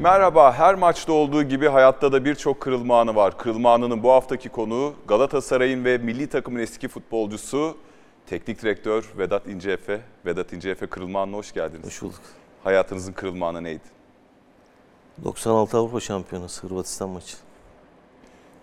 Merhaba, 0.00 0.52
her 0.52 0.74
maçta 0.74 1.12
olduğu 1.12 1.42
gibi 1.42 1.68
hayatta 1.68 2.12
da 2.12 2.24
birçok 2.24 2.60
kırılma 2.60 3.00
anı 3.00 3.14
var. 3.14 3.38
Kırılma 3.38 3.74
anının 3.74 4.02
bu 4.02 4.10
haftaki 4.12 4.48
konuğu 4.48 4.94
Galatasaray'ın 5.08 5.84
ve 5.84 5.98
milli 5.98 6.26
takımın 6.26 6.58
eski 6.58 6.88
futbolcusu 6.88 7.76
teknik 8.26 8.62
direktör 8.62 9.12
Vedat 9.18 9.46
İnceefe. 9.46 10.00
Vedat 10.26 10.52
İnceefe 10.52 10.86
kırılma 10.86 11.22
anına 11.22 11.36
hoş 11.36 11.52
geldiniz. 11.52 11.86
Hoş 11.86 12.02
bulduk. 12.02 12.20
Hayatınızın 12.64 13.12
kırılma 13.12 13.48
anı 13.48 13.64
neydi? 13.64 13.82
96 15.24 15.78
Avrupa 15.78 16.00
Şampiyonası 16.00 16.66
Hırvatistan 16.66 17.08
maçı. 17.08 17.36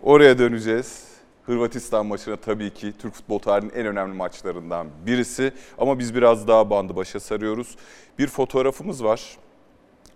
Oraya 0.03 0.39
döneceğiz. 0.39 1.07
Hırvatistan 1.43 2.05
maçına 2.05 2.35
tabii 2.35 2.73
ki 2.73 2.93
Türk 2.99 3.13
futbol 3.13 3.39
tarihinin 3.39 3.73
en 3.73 3.85
önemli 3.85 4.13
maçlarından 4.15 4.87
birisi. 5.05 5.53
Ama 5.77 5.99
biz 5.99 6.15
biraz 6.15 6.47
daha 6.47 6.69
bandı 6.69 6.95
başa 6.95 7.19
sarıyoruz. 7.19 7.75
Bir 8.19 8.27
fotoğrafımız 8.27 9.03
var. 9.03 9.37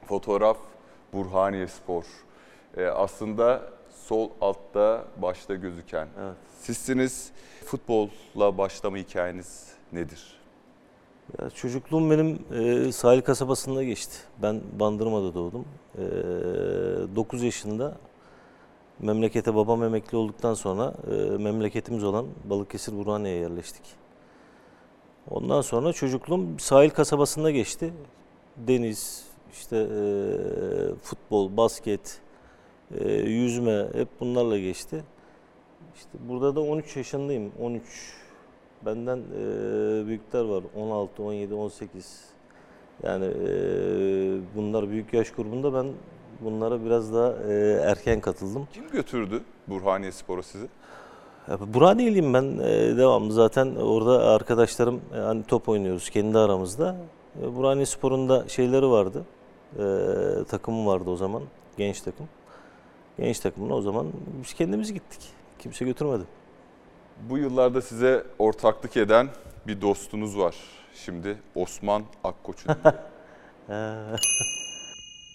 Fotoğraf 0.08 0.58
Burhaniye 1.14 1.68
Spor. 1.68 2.04
Ee, 2.78 2.86
aslında 2.86 3.62
sol 3.90 4.30
altta 4.42 5.06
başta 5.18 5.56
gözüken. 5.56 6.08
Evet. 6.22 6.36
Sizsiniz. 6.60 7.32
Futbolla 7.66 8.58
başlama 8.58 8.98
hikayeniz 8.98 9.68
nedir? 9.92 10.42
Ya 11.40 11.50
çocukluğum 11.50 12.12
benim 12.12 12.40
e, 12.52 12.92
sahil 12.92 13.22
kasabasında 13.22 13.84
geçti. 13.84 14.18
Ben 14.42 14.62
Bandırma'da 14.80 15.34
doğdum. 15.34 15.66
E, 15.98 16.02
9 17.16 17.44
yaşında 17.44 17.98
memlekete 19.00 19.56
babam 19.56 19.84
emekli 19.84 20.18
olduktan 20.18 20.54
sonra 20.54 20.94
e, 21.12 21.38
memleketimiz 21.38 22.04
olan 22.04 22.26
Balıkesir 22.46 22.98
Burhaniye'ye 22.98 23.42
yerleştik. 23.42 23.84
Ondan 25.30 25.62
sonra 25.62 25.94
çocukluğum 25.94 26.60
sahil 26.60 26.90
kasabasında 26.90 27.52
geçti. 27.52 27.94
Deniz, 28.58 29.31
işte 29.52 29.78
e, 29.78 30.02
futbol, 31.02 31.58
basket, 31.58 32.22
e, 33.00 33.14
yüzme 33.14 33.88
hep 33.94 34.08
bunlarla 34.20 34.58
geçti. 34.58 35.04
İşte 35.96 36.10
burada 36.30 36.56
da 36.56 36.62
13 36.62 36.98
yaşındayım. 36.98 37.52
13 37.62 38.22
Benden 38.86 39.18
e, 39.18 40.08
büyükler 40.08 40.44
var. 40.44 40.64
16, 40.76 41.24
17, 41.24 41.54
18. 41.54 42.26
Yani 43.04 43.26
e, 43.26 43.52
bunlar 44.56 44.90
büyük 44.90 45.14
yaş 45.14 45.32
grubunda 45.32 45.74
ben 45.74 45.88
bunlara 46.42 46.86
biraz 46.86 47.14
daha 47.14 47.34
e, 47.50 47.54
erken 47.84 48.22
katıldım. 48.22 48.68
Kim 48.74 48.92
götürdü 48.92 49.42
Burhaniye 49.68 50.12
Spor'a 50.12 50.44
sizi? 50.44 50.68
Burhaniyeliyim 51.68 52.34
ben 52.34 52.44
e, 52.44 52.98
devamlı 52.98 53.34
zaten 53.34 53.76
orada 53.76 54.28
arkadaşlarım 54.28 55.02
e, 55.16 55.18
hani 55.18 55.44
top 55.44 55.70
oynuyoruz 55.70 56.10
kendi 56.10 56.38
aramızda. 56.38 56.96
E, 57.44 57.56
Burhaniye 57.56 57.86
Spor'un 57.86 58.30
da 58.30 58.48
şeyleri 58.48 58.90
vardı. 58.90 59.26
E, 59.80 59.84
takımı 60.50 60.86
vardı 60.86 61.10
o 61.10 61.16
zaman. 61.16 61.42
Genç 61.78 62.02
takım. 62.02 62.28
Genç 63.18 63.40
takımına 63.40 63.74
o 63.74 63.82
zaman 63.82 64.08
biz 64.44 64.54
kendimiz 64.54 64.94
gittik. 64.94 65.22
Kimse 65.60 65.86
götürmedi. 65.86 66.24
Bu 67.30 67.38
yıllarda 67.38 67.82
size 67.82 68.24
ortaklık 68.40 68.98
eden 68.98 69.30
bir 69.68 69.82
dostunuz 69.82 70.38
var. 70.38 70.56
Şimdi 70.94 71.38
Osman 71.56 72.04
Akkoç'un. 72.24 72.76
E, 73.70 73.74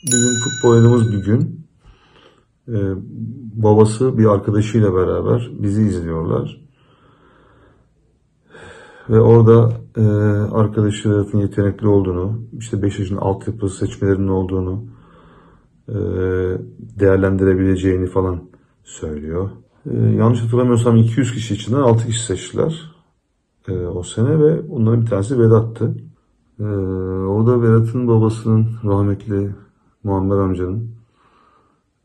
Bir 0.07 0.19
gün 0.19 0.41
futbol 0.45 0.71
oynadığımız 0.71 1.13
bir 1.13 1.25
gün 1.25 1.67
e, 2.69 2.75
babası 3.63 4.19
bir 4.19 4.27
arkadaşıyla 4.27 4.95
beraber 4.95 5.49
bizi 5.53 5.83
izliyorlar. 5.83 6.66
Ve 9.11 9.21
orada 9.21 9.73
e, 9.97 10.03
arkadaşı 10.53 11.11
Vedat'ın 11.11 11.39
yetenekli 11.39 11.89
olduğunu, 11.89 12.41
işte 12.59 12.83
Beşiktaş'ın 12.83 13.17
altyapı 13.17 13.69
seçmelerinin 13.69 14.29
olduğunu, 14.29 14.85
e, 15.89 15.95
değerlendirebileceğini 17.01 18.07
falan 18.07 18.41
söylüyor. 18.85 19.51
E, 19.91 19.97
yanlış 19.97 20.43
hatırlamıyorsam 20.43 20.97
200 20.97 21.33
kişi 21.33 21.55
içinden 21.55 21.81
6 21.81 22.07
kişi 22.07 22.25
seçtiler 22.25 22.93
e, 23.69 23.73
o 23.73 24.03
sene 24.03 24.39
ve 24.39 24.61
onların 24.61 25.03
bir 25.03 25.07
tanesi 25.07 25.39
Vedat'tı. 25.39 25.95
E, 26.61 26.65
orada 27.27 27.63
Vedat'ın 27.63 28.09
babasının 28.09 28.69
rahmetli 28.85 29.55
Muammer 30.05 30.37
amcanın 30.37 30.97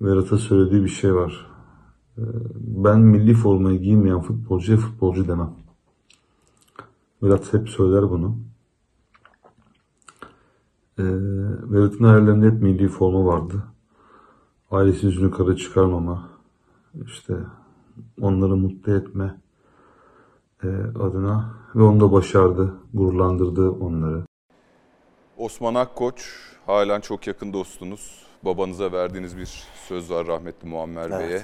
Vedat'a 0.02 0.38
söylediği 0.38 0.84
bir 0.84 0.90
şey 0.90 1.16
var. 1.16 1.48
Ee, 2.18 2.22
Ben 2.58 3.00
milli 3.00 3.34
formayı 3.34 3.80
giymeyen 3.80 4.22
futbolcuya 4.22 4.78
futbolcu 4.78 5.28
demem. 5.28 5.54
Vedat 7.24 7.54
hep 7.54 7.70
söyler 7.70 8.10
bunu. 8.10 8.38
Ee, 11.00 11.04
Vedat'ın 11.72 12.04
hayallerinde 12.04 12.46
hep 12.48 12.62
milli 12.62 12.88
forma 12.88 13.26
vardı. 13.26 13.64
Ailesi 14.72 15.06
yüzünü 15.06 15.32
kara 15.32 15.56
çıkarmama, 15.56 16.30
işte 17.06 17.34
onları 18.22 18.56
mutlu 18.56 18.98
etme 18.98 19.42
e, 20.64 20.68
adına 21.00 21.54
ve 21.76 21.84
onu 21.84 22.00
da 22.00 22.12
başardı, 22.12 22.74
gururlandırdı 22.94 23.70
onları. 23.70 24.24
Osman 25.38 25.76
Akkoç 25.76 26.26
halen 26.66 27.02
çok 27.02 27.28
yakın 27.28 27.54
dostunuz. 27.54 28.26
Babanıza 28.46 28.92
verdiğiniz 28.92 29.38
bir 29.38 29.64
söz 29.88 30.12
var 30.12 30.28
rahmetli 30.28 30.70
Muammer 30.70 31.10
Evet. 31.10 31.20
Bey'e. 31.20 31.44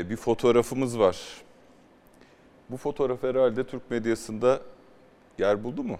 Ee, 0.00 0.10
bir 0.10 0.16
fotoğrafımız 0.16 0.98
var. 0.98 1.16
Bu 2.72 2.76
fotoğraf 2.76 3.22
herhalde 3.22 3.64
Türk 3.64 3.90
medyasında 3.90 4.60
yer 5.38 5.64
buldu 5.64 5.82
mu? 5.82 5.96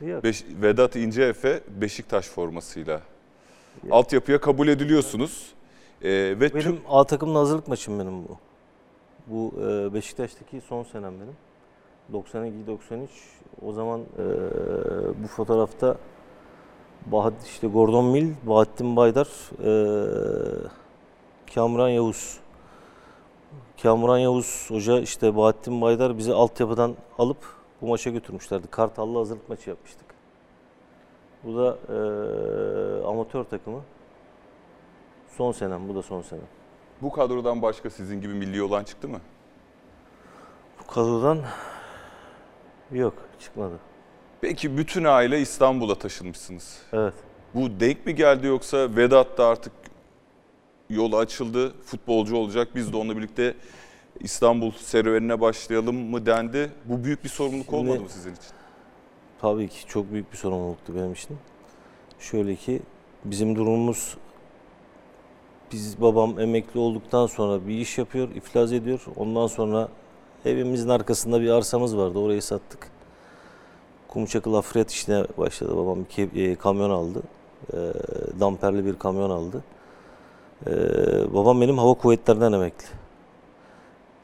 yok. 0.00 0.24
Beş- 0.24 0.44
Vedat 0.62 0.96
İnceefe 0.96 1.60
Beşiktaş 1.68 2.28
formasıyla. 2.28 2.92
Yok. 3.84 3.92
Altyapıya 3.94 4.40
kabul 4.40 4.68
ediliyorsunuz. 4.68 5.52
Ee, 6.02 6.08
ve 6.10 6.40
Benim 6.40 6.60
tüm 6.60 6.80
A 6.88 7.04
takımın 7.04 7.34
hazırlık 7.34 7.68
maçım 7.68 7.98
benim 7.98 8.24
bu. 8.28 8.38
Bu 9.26 9.54
e, 9.62 9.94
Beşiktaş'taki 9.94 10.60
son 10.60 10.82
senem 10.84 11.12
benim. 11.20 11.36
92-93. 12.12 13.06
O 13.66 13.72
zaman 13.72 14.00
e, 14.00 14.24
bu 15.22 15.26
fotoğrafta 15.26 15.96
Bahat, 17.06 17.34
işte 17.46 17.66
Gordon 17.66 18.04
Mill, 18.04 18.34
Bahattin 18.42 18.96
Baydar, 18.96 19.28
e, 19.64 19.70
Kamuran 21.54 21.88
Yavuz. 21.88 22.38
Kamuran 23.82 24.18
Yavuz 24.18 24.66
Hoca 24.70 25.00
işte 25.00 25.36
Bahattin 25.36 25.80
Baydar 25.80 26.18
bizi 26.18 26.32
altyapıdan 26.32 26.96
alıp 27.18 27.36
bu 27.80 27.86
maça 27.86 28.10
götürmüşlerdi. 28.10 28.66
Kartal'la 28.66 29.20
hazırlık 29.20 29.48
maçı 29.48 29.70
yapmıştık. 29.70 30.06
Bu 31.44 31.56
da 31.56 31.78
e, 31.88 33.06
amatör 33.06 33.44
takımı. 33.44 33.82
Son 35.36 35.52
senem, 35.52 35.88
bu 35.88 35.94
da 35.94 36.02
son 36.02 36.22
senem. 36.22 36.44
bu 37.02 37.12
kadrodan 37.12 37.62
başka 37.62 37.90
sizin 37.90 38.20
gibi 38.20 38.34
milli 38.34 38.62
olan 38.62 38.84
çıktı 38.84 39.08
mı? 39.08 39.20
Bu 40.80 40.92
kadrodan 40.92 41.38
yok, 42.92 43.14
çıkmadı. 43.40 43.78
Peki 44.40 44.78
bütün 44.78 45.04
aile 45.04 45.40
İstanbul'a 45.40 45.94
taşınmışsınız. 45.94 46.82
Evet. 46.92 47.14
Bu 47.54 47.80
denk 47.80 48.06
mi 48.06 48.14
geldi 48.14 48.46
yoksa 48.46 48.96
Vedat 48.96 49.38
da 49.38 49.46
artık 49.46 49.77
yolu 50.90 51.16
açıldı, 51.16 51.72
futbolcu 51.84 52.36
olacak. 52.36 52.68
Biz 52.74 52.92
de 52.92 52.96
onunla 52.96 53.16
birlikte 53.16 53.54
İstanbul 54.20 54.70
serüvenine 54.70 55.40
başlayalım 55.40 55.96
mı 55.96 56.26
dendi. 56.26 56.72
Bu 56.84 57.04
büyük 57.04 57.24
bir 57.24 57.28
sorumluluk 57.28 57.64
Şimdi- 57.66 57.76
olmadı 57.76 58.00
mı 58.00 58.08
sizin 58.08 58.30
için? 58.30 58.50
Tabii 59.40 59.68
ki 59.68 59.86
çok 59.86 60.12
büyük 60.12 60.32
bir 60.32 60.36
sorumluluktu 60.36 60.94
benim 60.94 61.12
için. 61.12 61.36
Şöyle 62.18 62.56
ki 62.56 62.82
bizim 63.24 63.56
durumumuz 63.56 64.16
biz 65.72 66.00
babam 66.00 66.40
emekli 66.40 66.80
olduktan 66.80 67.26
sonra 67.26 67.66
bir 67.68 67.74
iş 67.74 67.98
yapıyor, 67.98 68.28
iflas 68.34 68.72
ediyor. 68.72 69.00
Ondan 69.16 69.46
sonra 69.46 69.88
evimizin 70.44 70.88
arkasında 70.88 71.40
bir 71.40 71.50
arsamız 71.50 71.96
vardı. 71.96 72.18
Orayı 72.18 72.42
sattık. 72.42 72.90
Kumçakı 74.08 74.52
lafriyat 74.52 74.90
işine 74.90 75.24
başladı. 75.38 75.76
Babam 75.76 75.98
bir 76.18 76.48
e, 76.50 76.54
kamyon 76.54 76.90
aldı. 76.90 77.22
E, 77.72 77.76
damperli 78.40 78.84
bir 78.84 78.98
kamyon 78.98 79.30
aldı. 79.30 79.64
E, 80.66 80.70
babam 81.34 81.60
benim 81.60 81.78
hava 81.78 81.94
kuvvetlerinden 81.94 82.52
emekli. 82.52 82.86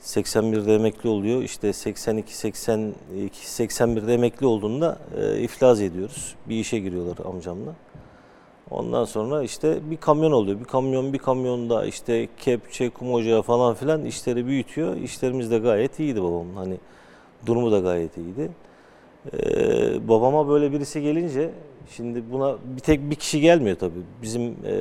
81'de 0.02 0.74
emekli 0.74 1.08
oluyor. 1.08 1.42
İşte 1.42 1.72
82, 1.72 2.36
82, 2.36 3.38
81'de 3.40 4.14
emekli 4.14 4.46
olduğunda 4.46 4.98
e, 5.16 5.40
iflas 5.40 5.80
ediyoruz. 5.80 6.34
Bir 6.48 6.56
işe 6.56 6.78
giriyorlar 6.78 7.26
amcamla. 7.26 7.74
Ondan 8.70 9.04
sonra 9.04 9.42
işte 9.42 9.78
bir 9.90 9.96
kamyon 9.96 10.32
oluyor. 10.32 10.60
Bir 10.60 10.64
kamyon 10.64 11.12
bir 11.12 11.18
kamyonda 11.18 11.86
işte 11.86 12.28
kepçe, 12.38 12.90
kum 12.90 13.12
ocağı 13.12 13.42
falan 13.42 13.74
filan 13.74 14.04
işleri 14.04 14.46
büyütüyor. 14.46 14.96
İşlerimiz 14.96 15.50
de 15.50 15.58
gayet 15.58 16.00
iyiydi 16.00 16.22
babamın. 16.22 16.56
Hani 16.56 16.76
durumu 17.46 17.72
da 17.72 17.78
gayet 17.78 18.16
iyiydi. 18.16 18.50
Ee, 19.32 20.08
babama 20.08 20.48
böyle 20.48 20.72
birisi 20.72 21.02
gelince 21.02 21.50
şimdi 21.90 22.22
buna 22.32 22.56
bir 22.76 22.80
tek 22.80 23.10
bir 23.10 23.14
kişi 23.14 23.40
gelmiyor 23.40 23.76
tabii. 23.76 24.02
Bizim 24.22 24.42
e, 24.42 24.74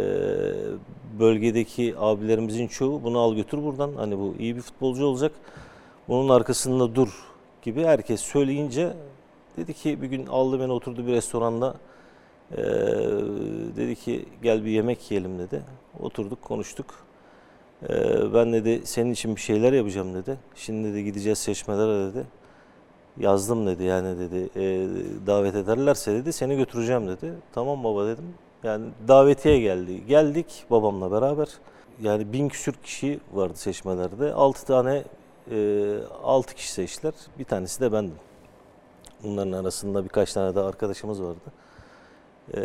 bölgedeki 1.19 1.95
abilerimizin 1.99 2.67
çoğu 2.67 3.03
bunu 3.03 3.19
al 3.19 3.35
götür 3.35 3.63
buradan. 3.63 3.91
Hani 3.95 4.19
bu 4.19 4.35
iyi 4.39 4.55
bir 4.55 4.61
futbolcu 4.61 5.05
olacak. 5.05 5.31
Bunun 6.07 6.29
arkasında 6.29 6.95
dur 6.95 7.09
gibi 7.61 7.83
herkes 7.83 8.21
söyleyince 8.21 8.93
dedi 9.57 9.73
ki 9.73 10.01
bir 10.01 10.07
gün 10.07 10.25
aldı 10.27 10.59
beni 10.59 10.71
oturdu 10.71 11.07
bir 11.07 11.11
restoranda 11.11 11.75
Ee, 12.57 12.63
dedi 13.75 13.95
ki 13.95 14.25
gel 14.43 14.65
bir 14.65 14.71
yemek 14.71 15.11
yiyelim 15.11 15.39
dedi. 15.39 15.61
Oturduk 15.99 16.41
konuştuk. 16.41 16.85
Ee, 17.89 18.33
ben 18.33 18.53
dedi 18.53 18.81
senin 18.85 19.11
için 19.11 19.35
bir 19.35 19.41
şeyler 19.41 19.73
yapacağım 19.73 20.13
dedi. 20.13 20.37
Şimdi 20.55 20.87
dedi 20.93 21.03
gideceğiz 21.03 21.37
seçmelere 21.37 22.11
dedi. 22.13 22.25
Yazdım 23.19 23.67
dedi 23.67 23.83
yani 23.83 24.19
dedi 24.19 24.49
"e, 24.55 24.87
davet 25.27 25.55
ederlerse 25.55 26.13
dedi 26.13 26.33
seni 26.33 26.57
götüreceğim 26.57 27.07
dedi. 27.07 27.33
Tamam 27.53 27.83
baba 27.83 28.07
dedim. 28.07 28.25
Yani 28.63 28.85
davetiye 29.07 29.59
geldi. 29.59 30.05
Geldik 30.07 30.65
babamla 30.69 31.11
beraber. 31.11 31.47
Yani 32.01 32.33
bin 32.33 32.49
küsür 32.49 32.73
kişi 32.73 33.19
vardı 33.33 33.57
seçmelerde. 33.57 34.33
Altı 34.33 34.65
tane 34.65 35.03
e, 35.51 35.97
altı 36.23 36.55
kişi 36.55 36.71
seçtiler. 36.71 37.13
Bir 37.39 37.45
tanesi 37.45 37.81
de 37.81 37.91
bendim. 37.91 38.15
Bunların 39.23 39.51
arasında 39.51 40.03
birkaç 40.03 40.33
tane 40.33 40.55
de 40.55 40.59
arkadaşımız 40.59 41.21
vardı. 41.21 41.39
Ee, 42.53 42.59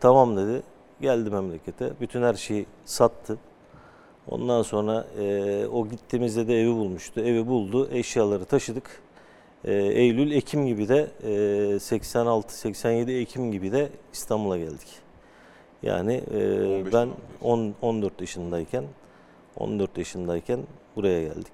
tamam 0.00 0.36
dedi. 0.36 0.62
Geldi 1.00 1.30
memlekete. 1.30 1.92
Bütün 2.00 2.22
her 2.22 2.34
şeyi 2.34 2.66
sattı. 2.84 3.38
Ondan 4.28 4.62
sonra 4.62 5.06
e, 5.18 5.66
o 5.66 5.88
gittiğimizde 5.88 6.48
de 6.48 6.60
evi 6.60 6.70
bulmuştu. 6.70 7.20
Evi 7.20 7.46
buldu. 7.46 7.88
Eşyaları 7.92 8.44
taşıdık. 8.44 9.02
E, 9.64 9.72
Eylül, 9.74 10.30
Ekim 10.32 10.66
gibi 10.66 10.88
de 10.88 11.10
e, 11.22 11.28
86-87 11.76 13.20
Ekim 13.20 13.52
gibi 13.52 13.72
de 13.72 13.88
İstanbul'a 14.12 14.58
geldik. 14.58 15.03
Yani 15.84 16.22
e, 16.34 16.80
15 16.80 16.84
ben 16.84 16.90
Temmuz 16.90 17.16
10, 17.42 17.74
14 17.82 18.20
yaşındayken 18.20 18.84
14 19.56 19.98
yaşındayken 19.98 20.60
buraya 20.96 21.22
geldik. 21.22 21.52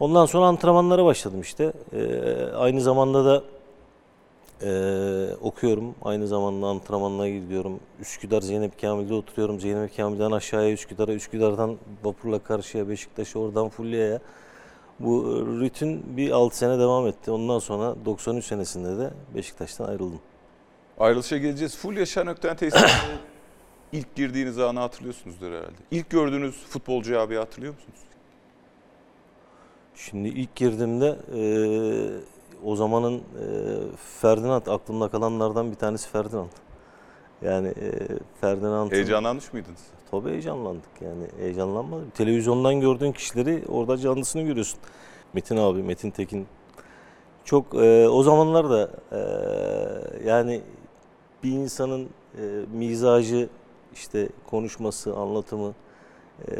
Ondan 0.00 0.26
sonra 0.26 0.46
antrenmanlara 0.46 1.04
başladım 1.04 1.40
işte. 1.40 1.72
E, 1.92 2.32
aynı 2.56 2.80
zamanda 2.80 3.24
da 3.24 3.42
ee, 4.64 5.36
okuyorum. 5.42 5.94
Aynı 6.02 6.28
zamanda 6.28 6.66
antrenmanına 6.66 7.28
gidiyorum. 7.28 7.80
Üsküdar 8.00 8.40
Zeynep 8.40 8.80
Kamil'de 8.80 9.14
oturuyorum. 9.14 9.60
Zeynep 9.60 9.96
Kamil'den 9.96 10.30
aşağıya 10.30 10.72
Üsküdar'a, 10.72 11.12
Üsküdar'dan 11.12 11.76
vapurla 12.04 12.38
karşıya 12.38 12.88
Beşiktaş'a, 12.88 13.38
oradan 13.38 13.68
Fulya'ya. 13.68 14.20
Bu 15.00 15.46
rutin 15.60 16.16
bir 16.16 16.30
6 16.30 16.56
sene 16.56 16.78
devam 16.78 17.06
etti. 17.06 17.30
Ondan 17.30 17.58
sonra 17.58 17.94
93 18.04 18.44
senesinde 18.44 18.98
de 18.98 19.10
Beşiktaş'tan 19.34 19.84
ayrıldım. 19.84 20.20
Ayrılışa 21.02 21.38
geleceğiz. 21.38 21.76
Fulya 21.76 22.06
Şenökten 22.06 22.56
tesisine 22.56 22.90
ilk 23.92 24.14
girdiğiniz 24.14 24.58
anı 24.58 24.80
hatırlıyorsunuzdur 24.80 25.52
herhalde. 25.52 25.76
İlk 25.90 26.10
gördüğünüz 26.10 26.64
futbolcu 26.64 27.20
abi 27.20 27.36
hatırlıyor 27.36 27.74
musunuz? 27.74 27.98
Şimdi 29.94 30.28
ilk 30.28 30.56
girdiğimde 30.56 31.16
eee, 31.34 32.10
o 32.64 32.76
zamanın 32.76 33.14
eee, 33.14 33.22
Ferdinand 34.20 34.66
aklımda 34.66 35.08
kalanlardan 35.08 35.70
bir 35.70 35.76
tanesi 35.76 36.08
Ferdinand. 36.08 36.50
Yani 37.42 37.68
eee 37.68 38.08
Ferdinand'ın 38.40 38.94
Heyecanlanmış 38.94 39.52
mıydınız? 39.52 39.80
Tabii 40.10 40.30
heyecanlandık 40.30 40.90
yani 41.00 41.26
heyecanlanmadım. 41.38 42.10
Televizyondan 42.10 42.80
gördüğün 42.80 43.12
kişileri 43.12 43.64
orada 43.68 43.98
canlısını 43.98 44.42
görüyorsun. 44.42 44.78
Metin 45.32 45.56
abi, 45.56 45.82
Metin 45.82 46.10
Tekin. 46.10 46.46
Çok 47.44 47.74
e, 47.74 48.08
o 48.08 48.22
zamanlar 48.22 48.70
da 48.70 48.90
e, 49.12 49.20
yani 50.28 50.62
bir 51.42 51.50
insanın 51.50 52.08
e, 52.38 52.42
mizacı, 52.72 53.48
işte 53.94 54.28
konuşması, 54.50 55.16
anlatımı 55.16 55.74
e, 56.48 56.54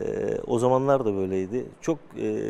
o 0.46 0.58
zamanlar 0.58 1.04
da 1.04 1.14
böyleydi. 1.14 1.64
Çok 1.80 1.98
e, 2.18 2.42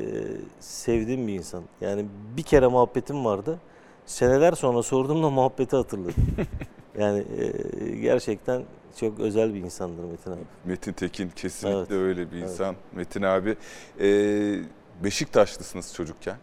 sevdiğim 0.61 1.29
bir 1.29 1.33
insan. 1.35 1.63
Yani 1.81 2.07
bir 2.37 2.43
kere 2.43 2.67
muhabbetim 2.67 3.25
vardı. 3.25 3.59
Seneler 4.07 4.53
sonra 4.53 4.83
sorduğumda 4.83 5.31
muhabbeti 5.31 5.77
hatırladım. 5.77 6.15
yani 6.99 7.25
e, 7.39 7.97
gerçekten 7.97 8.63
çok 9.01 9.21
özel 9.21 9.55
bir 9.55 9.61
insandır 9.61 10.05
Metin 10.05 10.31
abi. 10.31 10.41
Metin 10.65 10.93
Tekin 10.93 11.29
kesinlikle 11.37 11.79
Evet. 11.79 11.91
öyle 11.91 12.31
bir 12.33 12.37
Evet. 12.37 12.51
insan. 12.51 12.75
Metin 12.93 13.23
abi. 13.23 13.57
Ee, 14.01 14.59
Beşiktaşlısınız 15.05 15.95
çocukken. 15.95 16.37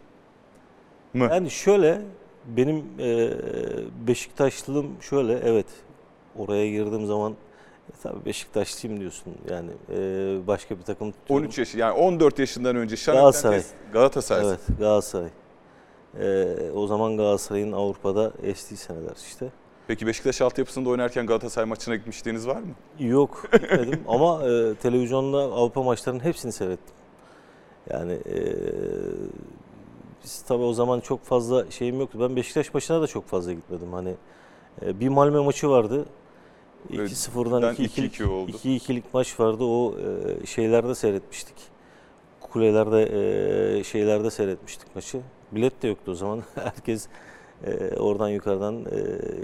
Mı? 1.14 1.28
Yani 1.32 1.50
şöyle 1.50 2.02
benim 2.58 2.86
e, 3.00 3.32
Beşiktaşlılığım 4.08 4.88
şöyle 5.02 5.34
evet 5.34 5.66
oraya 6.38 6.70
girdiğim 6.70 7.06
zaman 7.06 7.32
e, 7.32 7.92
tabii 8.04 8.26
Beşiktaşlıyım 8.26 9.00
diyorsun 9.00 9.34
yani 9.52 9.70
e, 9.90 9.98
başka 10.48 10.78
bir 10.78 10.84
takım 10.84 11.12
tutuyorum. 11.12 11.46
13 11.46 11.58
yaş 11.58 11.76
yani 11.76 11.94
14 11.94 12.40
yaşından 12.40 12.76
önce 12.76 13.12
Galatasaray. 13.12 13.62
Galatasaray. 13.94 14.48
Evet 14.48 14.60
Galatasaray. 14.80 15.30
E, 16.20 16.56
o 16.76 16.88
zaman 16.88 17.18
Galatasaray'ın 17.18 17.72
Avrupa'da 17.72 18.32
estiği 18.44 18.78
seneler 18.78 19.16
işte. 19.28 19.50
Peki 19.88 20.08
Beşiktaş 20.08 20.42
altyapısında 20.42 20.90
oynarken 20.90 21.26
Galatasaray 21.26 21.70
maçına 21.70 21.96
gitmişliğiniz 21.96 22.48
var 22.48 22.56
mı? 22.56 22.74
Yok 23.00 23.50
gitmedim 23.54 24.04
ama 24.08 24.50
e, 24.50 24.76
televizyonda 24.76 25.38
Avrupa 25.38 25.84
maçlarının 25.84 26.24
hepsini 26.24 26.52
seyrettim. 26.52 26.96
Yani 27.90 28.14
e, 28.14 28.40
biz 30.24 30.42
tabii 30.42 30.64
o 30.64 30.74
zaman 30.74 31.00
çok 31.00 31.24
fazla 31.26 31.72
şeyim 31.72 32.00
yoktu. 32.00 32.18
Ben 32.22 32.36
Beşiktaş 32.36 32.74
maçına 32.74 33.02
da 33.02 33.08
çok 33.08 33.28
fazla 33.28 33.54
gitmedim. 33.54 33.94
Hani 33.94 34.14
e, 34.86 35.00
bir 35.00 35.08
Malmö 35.08 35.42
maçı 35.42 35.70
vardı. 35.70 36.06
Evet, 36.94 37.12
2-0'dan 37.12 37.62
ben 37.62 37.74
2-2'lik 37.74 38.20
2-2 38.20 38.26
oldu. 38.26 38.52
2-2'lik 38.52 39.14
maç 39.14 39.40
vardı. 39.40 39.64
O 39.64 39.96
e, 40.00 40.46
şeylerde 40.46 40.96
seyretmiştik. 40.96 41.56
Kulelerde 42.42 43.02
e, 43.80 43.84
şeylerde 43.84 44.32
seyretmiştik 44.32 44.96
maçı. 44.96 45.22
Bilet 45.52 45.82
de 45.82 45.88
yoktu 45.88 46.12
o 46.12 46.16
zaman. 46.16 46.44
Herkes 46.56 47.08
oradan 47.98 48.30
yukarıdan 48.30 48.86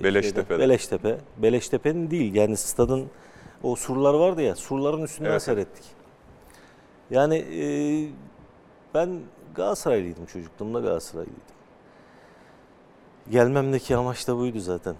Beleştepe'den. 0.04 0.60
Beleştepe. 0.60 1.18
Beleştepe'nin 1.38 2.12
değil 2.12 2.36
yani 2.36 2.57
stadın 2.57 3.06
o 3.63 3.75
surlar 3.75 4.13
vardı 4.13 4.42
ya 4.42 4.56
surların 4.56 5.01
üstünden 5.01 5.30
Evet. 5.30 5.42
seyrettik. 5.42 5.83
Yani 7.12 7.45
ben 8.94 9.19
Galatasaraylıydım 9.56 10.25
çocukluğumda 10.25 10.80
Galatasaraylıydım. 10.80 11.42
Gelmemdeki 13.30 13.96
amaç 13.96 14.28
da 14.28 14.38
buydu 14.38 14.60
zaten. 14.60 14.96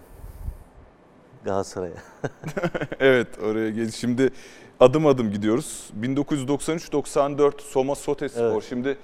Galatasaray'a. 1.44 1.96
evet 3.00 3.28
oraya 3.44 3.70
gel. 3.70 3.92
Şimdi 3.92 4.30
adım 4.80 5.08
adım 5.08 5.32
gidiyoruz. 5.32 5.90
1993-94 6.02 7.62
Soma 7.62 7.96
Sotespor. 7.96 8.52
Evet. 8.52 8.66
Şimdi 8.70 8.98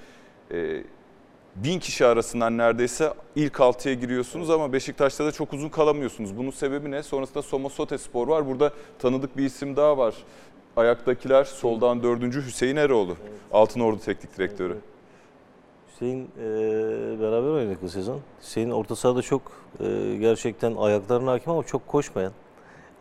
e, 0.51 0.83
bin 1.55 1.79
kişi 1.79 2.05
arasından 2.05 2.57
neredeyse 2.57 3.13
ilk 3.35 3.61
altıya 3.61 3.95
giriyorsunuz 3.95 4.49
ama 4.49 4.73
Beşiktaş'ta 4.73 5.25
da 5.25 5.31
çok 5.31 5.53
uzun 5.53 5.69
kalamıyorsunuz. 5.69 6.37
Bunun 6.37 6.51
sebebi 6.51 6.91
ne? 6.91 7.03
Sonrasında 7.03 7.41
Soma 7.41 7.69
Sotespor 7.69 8.27
var. 8.27 8.47
Burada 8.47 8.73
tanıdık 8.99 9.37
bir 9.37 9.45
isim 9.45 9.75
daha 9.75 9.97
var. 9.97 10.15
Ayaktakiler 10.77 11.43
soldan 11.43 12.03
dördüncü 12.03 12.45
Hüseyin 12.45 12.75
Eroğlu. 12.75 13.17
Altınordu 13.51 13.99
Teknik 13.99 14.37
Direktörü. 14.37 14.77
Hüseyin 16.01 16.29
e, 16.39 17.21
beraber 17.21 17.49
oynadık 17.49 17.81
bu 17.81 17.89
sezon. 17.89 18.19
Hüseyin 18.41 18.69
orta 18.69 18.95
sahada 18.95 19.21
çok 19.21 19.41
e, 19.79 20.17
gerçekten 20.19 20.75
ayaklarına 20.75 21.31
hakim 21.31 21.51
ama 21.51 21.63
çok 21.63 21.87
koşmayan. 21.87 22.31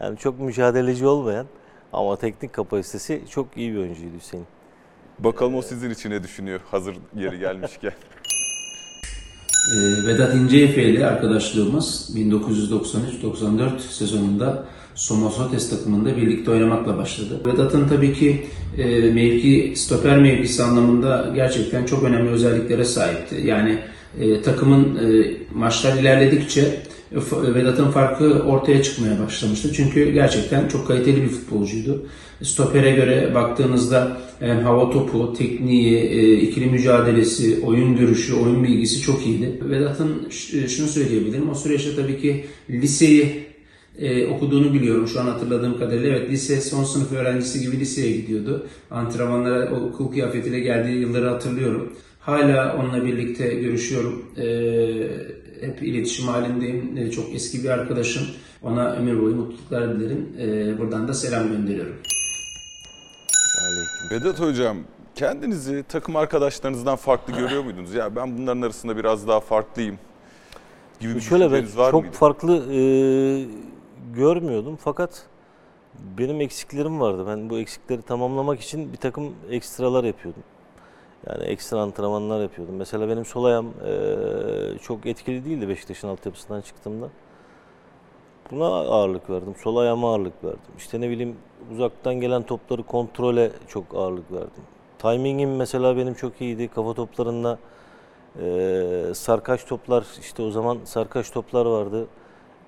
Yani 0.01 0.19
çok 0.19 0.41
mücadeleci 0.41 1.07
olmayan 1.07 1.47
ama 1.93 2.17
teknik 2.17 2.53
kapasitesi 2.53 3.23
çok 3.31 3.57
iyi 3.57 3.73
bir 3.73 3.79
oyuncuydu 3.79 4.17
Hüseyin. 4.17 4.47
Bakalım 5.19 5.55
o 5.55 5.63
sizin 5.63 5.91
için 5.91 6.11
ne 6.11 6.23
düşünüyor 6.23 6.61
hazır 6.71 6.97
yeri 7.17 7.39
gelmişken. 7.39 7.93
Ee, 9.77 10.07
Vedat 10.07 10.35
İnceefe 10.35 10.83
ile 10.83 11.07
arkadaşlığımız 11.07 12.17
1993-94 12.17 13.79
sezonunda 13.79 14.67
Somosotes 14.95 15.71
takımında 15.71 16.17
birlikte 16.17 16.51
oynamakla 16.51 16.97
başladı. 16.97 17.41
Vedat'ın 17.47 17.89
tabii 17.89 18.13
ki 18.15 18.43
e, 18.79 18.85
mevki, 19.01 19.73
stoper 19.77 20.19
mevkisi 20.19 20.63
anlamında 20.63 21.33
gerçekten 21.35 21.85
çok 21.87 22.03
önemli 22.05 22.31
özelliklere 22.31 22.85
sahipti. 22.85 23.37
Yani 23.45 23.79
e, 24.21 24.43
takımın 24.43 24.85
e, 24.97 25.27
maçlar 25.55 25.99
ilerledikçe 25.99 26.61
e, 27.13 27.55
Vedat'ın 27.55 27.91
farkı 27.91 28.25
ortaya 28.43 28.83
çıkmaya 28.83 29.19
başlamıştı. 29.27 29.73
Çünkü 29.75 30.11
gerçekten 30.13 30.69
çok 30.69 30.89
kaliteli 30.89 31.23
bir 31.23 31.29
futbolcuydu. 31.29 32.07
Stopere 32.43 32.91
göre 32.91 33.35
baktığınızda 33.35 34.17
hem 34.41 34.61
hava 34.63 34.91
topu, 34.91 35.35
tekniği, 35.39 35.97
e, 35.99 36.33
ikili 36.41 36.67
mücadelesi, 36.67 37.61
oyun 37.65 37.97
görüşü, 37.97 38.35
oyun 38.35 38.65
bilgisi 38.65 39.01
çok 39.01 39.27
iyiydi. 39.27 39.61
Vedat'ın 39.71 40.29
ş- 40.31 40.69
şunu 40.69 40.89
söyleyebilirim. 40.89 41.51
O 41.51 41.55
süreçte 41.55 41.97
tabii 41.97 42.21
ki 42.21 42.45
liseyi 42.71 43.50
e, 44.01 44.27
okuduğunu 44.27 44.75
biliyorum 44.75 45.09
şu 45.09 45.21
an 45.21 45.27
hatırladığım 45.27 45.79
kadarıyla. 45.79 46.09
Evet 46.09 46.31
lise 46.31 46.61
son 46.61 46.85
sınıf 46.85 47.13
öğrencisi 47.13 47.61
gibi 47.61 47.81
liseye 47.81 48.13
gidiyordu. 48.17 48.67
Antrenmanlara 48.91 49.73
o 49.75 49.77
okul 49.77 50.13
kıyafetiyle 50.13 50.61
geldiği 50.61 51.01
yılları 51.01 51.29
hatırlıyorum. 51.29 51.93
Hala 52.21 52.77
onunla 52.77 53.05
birlikte 53.05 53.55
görüşüyorum. 53.55 54.25
E, 54.37 54.47
hep 55.67 55.83
iletişim 55.83 56.29
halindeyim. 56.29 56.97
E, 56.97 57.11
çok 57.11 57.35
eski 57.35 57.65
bir 57.65 57.69
arkadaşım. 57.69 58.23
Ona 58.63 58.93
ömür 58.93 59.23
boyu 59.23 59.37
mutluluklar 59.37 60.01
dilerim. 60.01 60.29
E, 60.41 60.79
buradan 60.79 61.09
da 61.09 61.15
selam 61.15 61.49
gönderiyorum. 61.49 61.95
Aleyküm. 63.63 64.11
Vedat 64.11 64.41
Hocam 64.41 64.77
kendinizi 65.15 65.85
takım 65.89 66.17
arkadaşlarınızdan 66.17 66.97
farklı 66.97 67.33
görüyor 67.33 67.65
muydunuz? 67.65 67.95
Ya 67.95 68.17
ben 68.17 68.39
bunların 68.39 68.63
arasında 68.63 68.97
biraz 68.97 69.29
daha 69.29 69.41
farklıyım 69.41 69.99
gibi 71.01 71.15
bir 71.15 71.21
Şöyle 71.21 71.53
ben 71.53 71.65
var 71.77 71.91
çok 71.91 72.03
mıydı? 72.03 72.17
farklı 72.17 72.63
e, 72.73 72.81
görmüyordum 74.15 74.77
fakat 74.77 75.27
benim 76.19 76.41
eksiklerim 76.41 77.01
vardı. 77.01 77.25
Ben 77.29 77.51
bu 77.51 77.59
eksikleri 77.59 78.03
tamamlamak 78.03 78.61
için 78.61 78.93
bir 78.93 78.97
takım 78.99 79.35
ekstralar 79.51 80.05
yapıyordum. 80.05 80.43
Yani 81.27 81.45
ekstra 81.45 81.81
antrenmanlar 81.81 82.43
yapıyordum. 82.43 82.77
Mesela 82.77 83.09
benim 83.09 83.25
sol 83.25 83.45
ayağım 83.45 83.75
eee, 83.87 84.79
çok 84.83 85.07
etkili 85.07 85.45
değildi 85.45 85.69
Beşiktaş'ın 85.69 86.09
altyapısından 86.09 86.61
çıktığımda. 86.61 87.09
Buna 88.51 88.67
ağırlık 88.67 89.31
verdim. 89.31 89.55
Sol 89.63 89.77
ayağıma 89.77 90.11
ağırlık 90.13 90.45
verdim. 90.45 90.61
İşte 90.79 91.01
ne 91.01 91.11
bileyim 91.11 91.37
uzaktan 91.73 92.15
gelen 92.15 92.43
topları 92.43 92.83
kontrole 92.83 93.53
çok 93.69 93.85
ağırlık 93.95 94.33
verdim. 94.33 94.63
Timingim 94.99 95.57
mesela 95.57 95.97
benim 95.97 96.15
çok 96.15 96.41
iyiydi. 96.41 96.69
Kafa 96.69 96.95
toplarında 96.95 97.59
eee 98.43 99.15
sarkaç 99.15 99.65
toplar 99.67 100.05
işte 100.21 100.43
o 100.43 100.51
zaman 100.51 100.79
sarkaç 100.85 101.31
toplar 101.33 101.67
vardı. 101.67 102.07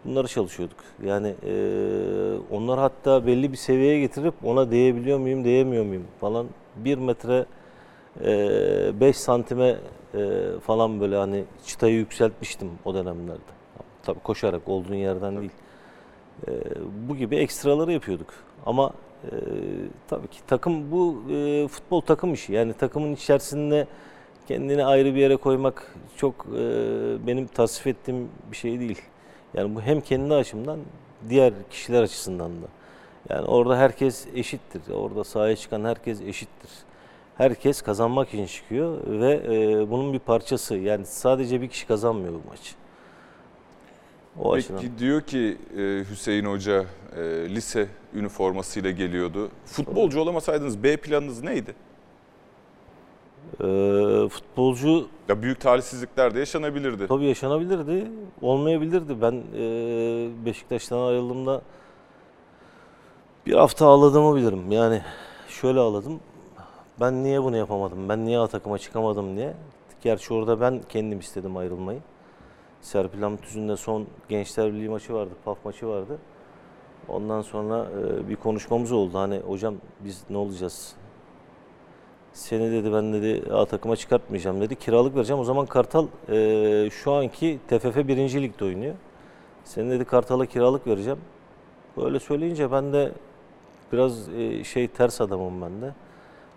Bunları 0.05 0.29
çalışıyorduk. 0.29 0.77
Yani 1.07 1.35
eee 1.47 1.53
onlar 2.51 2.79
hatta 2.79 3.27
belli 3.27 3.53
bir 3.53 3.57
seviyeye 3.57 4.01
getirip 4.01 4.35
ona 4.45 4.71
değebiliyor 4.71 5.19
muyum, 5.19 5.45
değemiyor 5.45 5.85
muyum 5.85 6.05
falan. 6.21 6.47
Bir 6.77 6.99
metre 6.99 7.47
5 9.01 9.17
santime 9.17 9.77
eee, 10.15 10.61
falan 10.67 11.01
böyle 11.01 11.17
hani 11.17 11.45
çıtayı 11.67 11.95
yükseltmiştim 11.97 12.71
o 12.85 12.95
dönemlerde. 12.95 13.41
Tabii 14.03 14.21
koşarak 14.21 14.69
olduğun 14.69 14.95
yerden 14.95 15.37
değil. 15.41 15.51
Eee, 16.49 16.55
bu 17.09 17.17
gibi 17.17 17.37
ekstraları 17.37 17.93
yapıyorduk. 17.93 18.35
Ama 18.67 18.93
eee, 19.33 19.39
tabii 20.09 20.29
ki 20.29 20.41
takım 20.47 20.93
bu 20.93 21.23
eee, 21.31 21.69
futbol 21.69 22.01
takım 22.01 22.35
işi. 22.35 22.53
Yani 22.53 22.73
takımın 22.75 23.15
içerisinde 23.15 23.87
kendini 24.49 24.85
ayrı 24.85 25.15
bir 25.15 25.21
yere 25.21 25.37
koymak 25.37 25.95
çok 26.17 26.47
eee, 26.55 26.61
benim 27.27 27.47
tasvip 27.47 27.87
ettiğim 27.87 28.29
bir 28.53 28.57
şey 28.57 28.81
değil. 28.81 29.03
Yani 29.55 29.75
bu 29.75 29.83
hem 29.83 30.01
kendi 30.01 30.35
açımdan 30.35 30.79
diğer 31.29 31.53
kişiler 31.71 32.03
açısından 32.03 32.51
da. 32.51 32.67
Yani 33.31 33.47
orada 33.47 33.79
herkes 33.79 34.27
eşittir. 34.35 34.93
Orada 34.95 35.25
sahaya 35.25 35.57
çıkan 35.57 35.85
herkes 35.85 36.21
eşittir. 36.21 36.71
Herkes 37.37 37.83
kazanmak 37.83 38.29
için 38.29 38.47
çıkıyor 38.47 38.99
ve 39.07 39.33
e, 39.45 39.91
bunun 39.91 40.13
bir 40.13 40.19
parçası. 40.19 40.75
Yani 40.75 41.07
sadece 41.07 41.61
bir 41.61 41.69
kişi 41.69 41.87
kazanmıyor 41.87 42.35
bu 42.35 42.49
maçı. 42.49 42.75
O 44.39 44.53
açıdan. 44.53 44.81
Peki 44.81 44.99
diyor 44.99 45.21
ki 45.21 45.59
e, 45.77 46.05
Hüseyin 46.11 46.45
Hoca 46.45 46.85
e, 47.17 47.21
lise 47.55 47.89
üniformasıyla 48.15 48.91
geliyordu. 48.91 49.51
Futbolcu 49.67 50.21
olamasaydınız 50.21 50.83
B 50.83 50.97
planınız 50.97 51.43
neydi? 51.43 51.75
E, 53.61 54.29
futbolcu 54.29 55.07
Ya 55.29 55.43
büyük 55.43 55.61
talihsizlikler 55.61 56.35
de 56.35 56.39
yaşanabilirdi. 56.39 57.07
tabii 57.07 57.25
yaşanabilirdi, 57.25 58.11
olmayabilirdi. 58.43 59.23
Ben 59.23 59.43
e, 59.57 60.45
Beşiktaş'tan 60.47 60.99
ayrıldığımda 61.09 61.63
bir 63.47 63.53
hafta 63.55 63.87
ağladığımı 63.87 64.37
bilirim. 64.37 64.73
Yani 64.73 65.03
şöyle 65.49 65.81
ağladım. 65.81 66.21
Ben 67.01 67.25
niye 67.25 67.43
bunu 67.43 67.57
yapamadım? 67.57 68.09
Ben 68.09 68.27
niye 68.27 68.39
A 68.39 68.47
takıma 68.47 68.79
çıkamadım 68.79 69.37
diye. 69.37 69.55
Gerçi 70.03 70.35
orada 70.35 70.61
ben 70.61 70.81
kendim 70.89 71.19
istedim 71.19 71.57
ayrılmayı. 71.57 72.01
Serpil 72.81 73.23
Hamit 73.23 73.41
son 73.79 74.07
Gençler 74.29 74.73
Birliği 74.73 74.89
maçı 74.89 75.15
vardı, 75.15 75.31
PAF 75.45 75.65
maçı 75.65 75.89
vardı. 75.89 76.19
Ondan 77.09 77.43
sonra 77.43 77.87
e, 78.01 78.29
bir 78.29 78.37
konuşmamız 78.37 78.93
oldu. 78.93 79.19
Hani 79.19 79.39
hocam 79.39 79.75
biz 80.01 80.23
ne 80.31 80.37
olacağız? 80.37 80.95
Seni 82.33 82.73
dedi 82.73 82.93
ben 82.93 83.13
dedi 83.13 83.53
A 83.53 83.65
takıma 83.65 83.97
çıkartmayacağım 83.97 84.61
dedi. 84.61 84.77
Kiralık 84.77 85.17
vereceğim. 85.17 85.41
O 85.41 85.45
zaman 85.45 85.67
Kartal 85.67 86.07
e, 86.29 86.91
şu 86.91 87.13
anki 87.13 87.59
TFF 87.69 87.97
1. 87.97 88.17
Lig'de 88.43 88.65
oynuyor. 88.65 88.95
Seni 89.65 89.91
dedi 89.91 90.05
Kartal'a 90.05 90.47
kiralık 90.47 90.87
vereceğim. 90.87 91.19
Böyle 91.97 92.21
söyleyince 92.21 92.73
ben 92.73 92.93
de 92.93 93.13
biraz 93.93 94.29
e, 94.29 94.65
şey 94.65 94.89
ters 94.89 95.21
adamım 95.21 95.63
ben 95.63 95.83
de. 95.83 95.95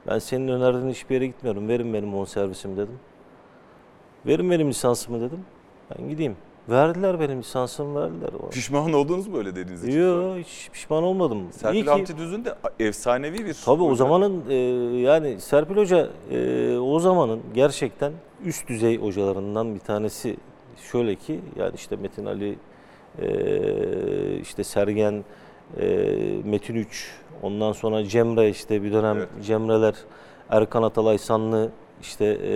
Ben 0.07 0.19
senin 0.19 0.47
önerdiğin 0.47 0.89
hiçbir 0.89 1.15
yere 1.15 1.27
gitmiyorum. 1.27 1.67
Verin 1.67 1.93
benim 1.93 2.15
on 2.15 2.25
servisim 2.25 2.77
dedim. 2.77 2.99
Verin 4.25 4.51
benim 4.51 4.69
lisansımı 4.69 5.21
dedim. 5.21 5.45
Ben 5.89 6.09
gideyim. 6.09 6.35
Verdiler 6.69 7.19
benim 7.19 7.39
lisansımı 7.39 8.01
verdiler. 8.01 8.29
Pişman 8.51 8.93
oldunuz 8.93 9.27
mu 9.27 9.37
öyle 9.37 9.55
dediğiniz 9.55 9.83
için? 9.83 9.99
Yok 10.01 10.37
hiç 10.37 10.69
pişman 10.73 11.03
olmadım. 11.03 11.39
İyi 11.39 11.51
Serpil 11.53 11.83
ki- 11.83 11.89
Hamdi 11.89 12.17
Düz'ün 12.17 12.45
de 12.45 12.55
efsanevi 12.79 13.45
bir 13.45 13.55
Tabii 13.65 13.83
o 13.83 13.87
hoca. 13.87 13.95
zamanın 13.95 14.43
e, 14.49 14.53
yani 14.99 15.41
Serpil 15.41 15.75
Hoca 15.77 16.09
e, 16.31 16.77
o 16.77 16.99
zamanın 16.99 17.39
gerçekten 17.53 18.11
üst 18.45 18.67
düzey 18.67 18.97
hocalarından 18.97 19.75
bir 19.75 19.79
tanesi. 19.79 20.37
Şöyle 20.91 21.15
ki 21.15 21.39
yani 21.55 21.71
işte 21.75 21.95
Metin 21.95 22.25
Ali, 22.25 22.57
e, 23.21 24.39
işte 24.39 24.63
Sergen, 24.63 25.23
e, 25.79 25.85
Metin 26.45 26.75
Üç, 26.75 27.11
ondan 27.41 27.71
sonra 27.71 28.03
Cemre 28.05 28.49
işte 28.49 28.83
bir 28.83 28.91
dönem 28.93 29.17
Evet. 29.17 29.29
Cemreler, 29.43 29.95
Erkan 30.49 30.83
Atalay 30.83 31.17
Sanlı 31.17 31.69
işte 32.01 32.25
e, 32.25 32.53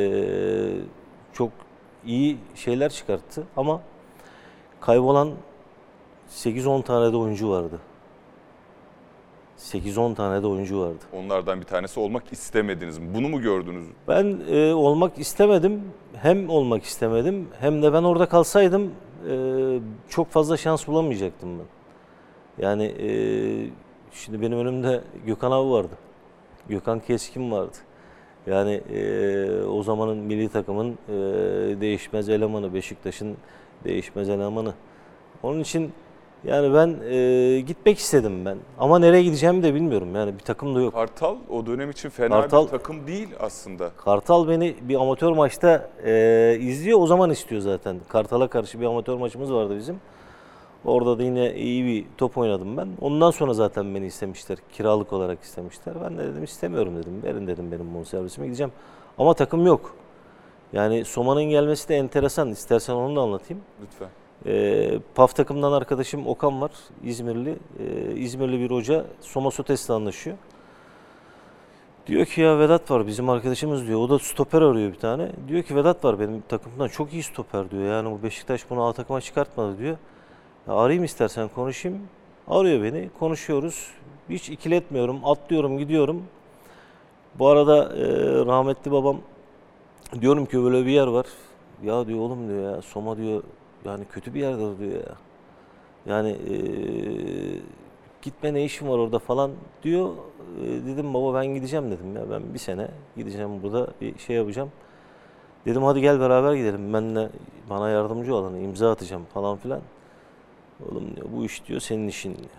çok 1.33 1.49
iyi 2.05 2.37
şeyler 2.55 2.89
çıkarttı 2.91 3.43
ama 3.57 3.81
kaybolan 4.81 5.31
8-10 6.29 6.83
tane 6.83 7.13
de 7.13 7.17
oyuncu 7.17 7.49
vardı. 7.49 7.79
8-10 9.57 10.15
tane 10.15 10.43
de 10.43 10.47
oyuncu 10.47 10.79
vardı. 10.79 10.99
Onlardan 11.13 11.59
bir 11.61 11.65
tanesi 11.65 11.99
olmak 11.99 12.23
istemediniz 12.33 12.97
mi? 12.97 13.07
Bunu 13.13 13.29
mu 13.29 13.41
gördünüz? 13.41 13.87
Ben 14.07 14.39
e, 14.49 14.73
olmak 14.73 15.19
istemedim. 15.19 15.81
Hem 16.21 16.49
olmak 16.49 16.83
istemedim 16.83 17.47
hem 17.59 17.83
de 17.83 17.93
ben 17.93 18.03
orada 18.03 18.25
kalsaydım 18.25 18.91
e, 19.29 19.33
çok 20.09 20.29
fazla 20.29 20.57
şans 20.57 20.87
bulamayacaktım 20.87 21.49
ben. 21.59 21.65
Yani 22.65 22.83
e, 22.83 23.09
şimdi 24.13 24.41
benim 24.41 24.57
önümde 24.59 25.01
Gökhan 25.25 25.51
abi 25.51 25.69
vardı. 25.69 25.93
Gökhan 26.69 26.99
Keskin 26.99 27.51
vardı. 27.51 27.77
Yani 28.47 28.81
e, 28.93 29.63
o 29.63 29.83
zamanın 29.83 30.17
milli 30.17 30.49
takımın 30.49 30.97
e, 31.09 31.13
değişmez 31.81 32.29
elemanı, 32.29 32.73
Beşiktaş'ın 32.73 33.37
değişmez 33.83 34.29
elemanı. 34.29 34.73
Onun 35.43 35.59
için 35.59 35.91
yani 36.43 36.73
ben 36.73 36.95
e, 37.09 37.59
gitmek 37.61 37.97
istedim 37.97 38.45
ben. 38.45 38.57
Ama 38.79 38.99
nereye 38.99 39.23
gideceğimi 39.23 39.63
de 39.63 39.73
bilmiyorum. 39.73 40.15
Yani 40.15 40.33
bir 40.33 40.43
takım 40.43 40.75
da 40.75 40.81
yok. 40.81 40.93
Kartal 40.93 41.35
o 41.49 41.65
dönem 41.65 41.89
için 41.89 42.09
fena 42.09 42.41
Kartal- 42.41 42.65
bir 42.65 42.71
takım 42.71 43.07
değil 43.07 43.29
aslında. 43.39 43.91
Kartal 43.97 44.47
beni 44.47 44.75
bir 44.81 44.95
amatör 44.95 45.31
maçta 45.31 45.89
e, 46.05 46.57
izliyor. 46.59 46.99
O 46.99 47.07
zaman 47.07 47.29
istiyor 47.29 47.61
zaten. 47.61 47.99
Kartal'a 48.07 48.47
karşı 48.47 48.81
bir 48.81 48.85
amatör 48.85 49.17
maçımız 49.17 49.53
vardı 49.53 49.77
bizim. 49.77 49.99
Orada 50.85 51.19
da 51.19 51.23
yine 51.23 51.55
iyi 51.55 51.85
bir 51.85 52.05
top 52.17 52.37
oynadım 52.37 52.77
ben. 52.77 52.87
Ondan 53.01 53.31
sonra 53.31 53.53
zaten 53.53 53.95
beni 53.95 54.05
istemişler. 54.05 54.57
Kiralık 54.73 55.13
olarak 55.13 55.43
istemişler. 55.43 55.95
Ben 56.03 56.17
de 56.17 56.23
dedim 56.23 56.43
istemiyorum 56.43 56.95
dedim. 56.97 57.23
Verin 57.23 57.47
dedim 57.47 57.71
benim 57.71 57.93
bonservisime 57.93 58.45
gideceğim. 58.45 58.71
Ama 59.17 59.33
takım 59.33 59.65
yok. 59.65 59.95
Yani 60.73 61.05
Soma'nın 61.05 61.43
gelmesi 61.43 61.89
de 61.89 61.95
enteresan. 61.95 62.49
İstersen 62.49 62.93
onu 62.93 63.15
da 63.15 63.21
anlatayım. 63.21 63.63
Lütfen. 63.81 64.09
E, 64.45 64.99
PAF 65.15 65.35
takımdan 65.35 65.71
arkadaşım 65.71 66.27
Okan 66.27 66.61
var. 66.61 66.71
İzmirli. 67.03 67.55
E, 67.79 68.15
İzmirli 68.15 68.59
bir 68.59 68.71
hoca 68.71 69.05
Soma 69.21 69.51
Sotes'le 69.51 69.89
anlaşıyor. 69.89 70.37
Diyor 72.07 72.25
ki 72.25 72.41
ya 72.41 72.59
Vedat 72.59 72.91
var 72.91 73.07
bizim 73.07 73.29
arkadaşımız 73.29 73.87
diyor. 73.87 73.99
O 73.99 74.09
da 74.09 74.19
stoper 74.19 74.61
arıyor 74.61 74.91
bir 74.91 74.99
tane. 74.99 75.31
Diyor 75.47 75.63
ki 75.63 75.75
Vedat 75.75 76.05
var 76.05 76.19
benim 76.19 76.41
takımdan 76.41 76.87
çok 76.87 77.13
iyi 77.13 77.23
stoper 77.23 77.71
diyor. 77.71 77.83
Yani 77.83 78.11
bu 78.11 78.23
Beşiktaş 78.23 78.69
bunu 78.69 78.85
A 78.85 78.93
takıma 78.93 79.21
çıkartmadı 79.21 79.77
diyor. 79.77 79.97
Ya 80.67 80.73
arayayım 80.73 81.03
istersen 81.03 81.47
konuşayım. 81.47 81.99
Arıyor 82.47 82.83
beni. 82.83 83.09
Konuşuyoruz. 83.19 83.87
Hiç 84.29 84.49
ikiletmiyorum. 84.49 85.25
Atlıyorum 85.25 85.77
gidiyorum. 85.77 86.23
Bu 87.35 87.47
arada 87.47 87.95
e, 87.95 88.05
rahmetli 88.45 88.91
babam 88.91 89.17
diyorum 90.21 90.45
ki 90.45 90.63
böyle 90.63 90.85
bir 90.85 90.91
yer 90.91 91.07
var. 91.07 91.25
Ya 91.83 92.07
diyor 92.07 92.19
oğlum 92.19 92.49
diyor 92.49 92.75
ya 92.75 92.81
Soma 92.81 93.17
diyor 93.17 93.43
yani 93.85 94.05
kötü 94.05 94.33
bir 94.33 94.39
yerdir 94.39 94.79
diyor 94.79 94.93
ya. 94.93 95.15
Yani 96.05 96.29
e, 96.29 96.55
gitme 98.21 98.53
ne 98.53 98.65
işin 98.65 98.87
var 98.87 98.97
orada 98.97 99.19
falan 99.19 99.51
diyor. 99.83 100.09
E, 100.61 100.65
dedim 100.65 101.13
baba 101.13 101.33
ben 101.33 101.45
gideceğim 101.45 101.91
dedim 101.91 102.15
ya 102.15 102.29
ben 102.31 102.53
bir 102.53 102.59
sene 102.59 102.87
gideceğim 103.17 103.63
burada 103.63 103.87
bir 104.01 104.17
şey 104.17 104.35
yapacağım. 104.35 104.71
Dedim 105.65 105.83
hadi 105.83 106.01
gel 106.01 106.19
beraber 106.19 106.53
gidelim 106.53 106.93
ben 106.93 107.15
de 107.15 107.29
bana 107.69 107.89
yardımcı 107.89 108.35
ol 108.35 108.43
hani 108.43 108.63
imza 108.63 108.91
atacağım 108.91 109.25
falan 109.33 109.57
filan. 109.57 109.81
Oğlum 110.89 111.15
diyor 111.15 111.27
bu 111.35 111.45
iş 111.45 111.67
diyor 111.67 111.79
senin 111.79 112.07
işin 112.07 112.35
diyor. 112.35 112.49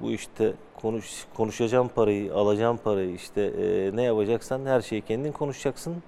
Bu 0.00 0.10
işte 0.10 0.52
konuş, 0.82 1.26
konuşacağım 1.34 1.88
parayı, 1.88 2.34
alacağım 2.34 2.78
parayı 2.84 3.14
işte 3.14 3.42
e, 3.42 3.96
ne 3.96 4.02
yapacaksan 4.02 4.66
her 4.66 4.80
şeyi 4.80 5.02
kendin 5.02 5.32
konuşacaksın. 5.32 6.02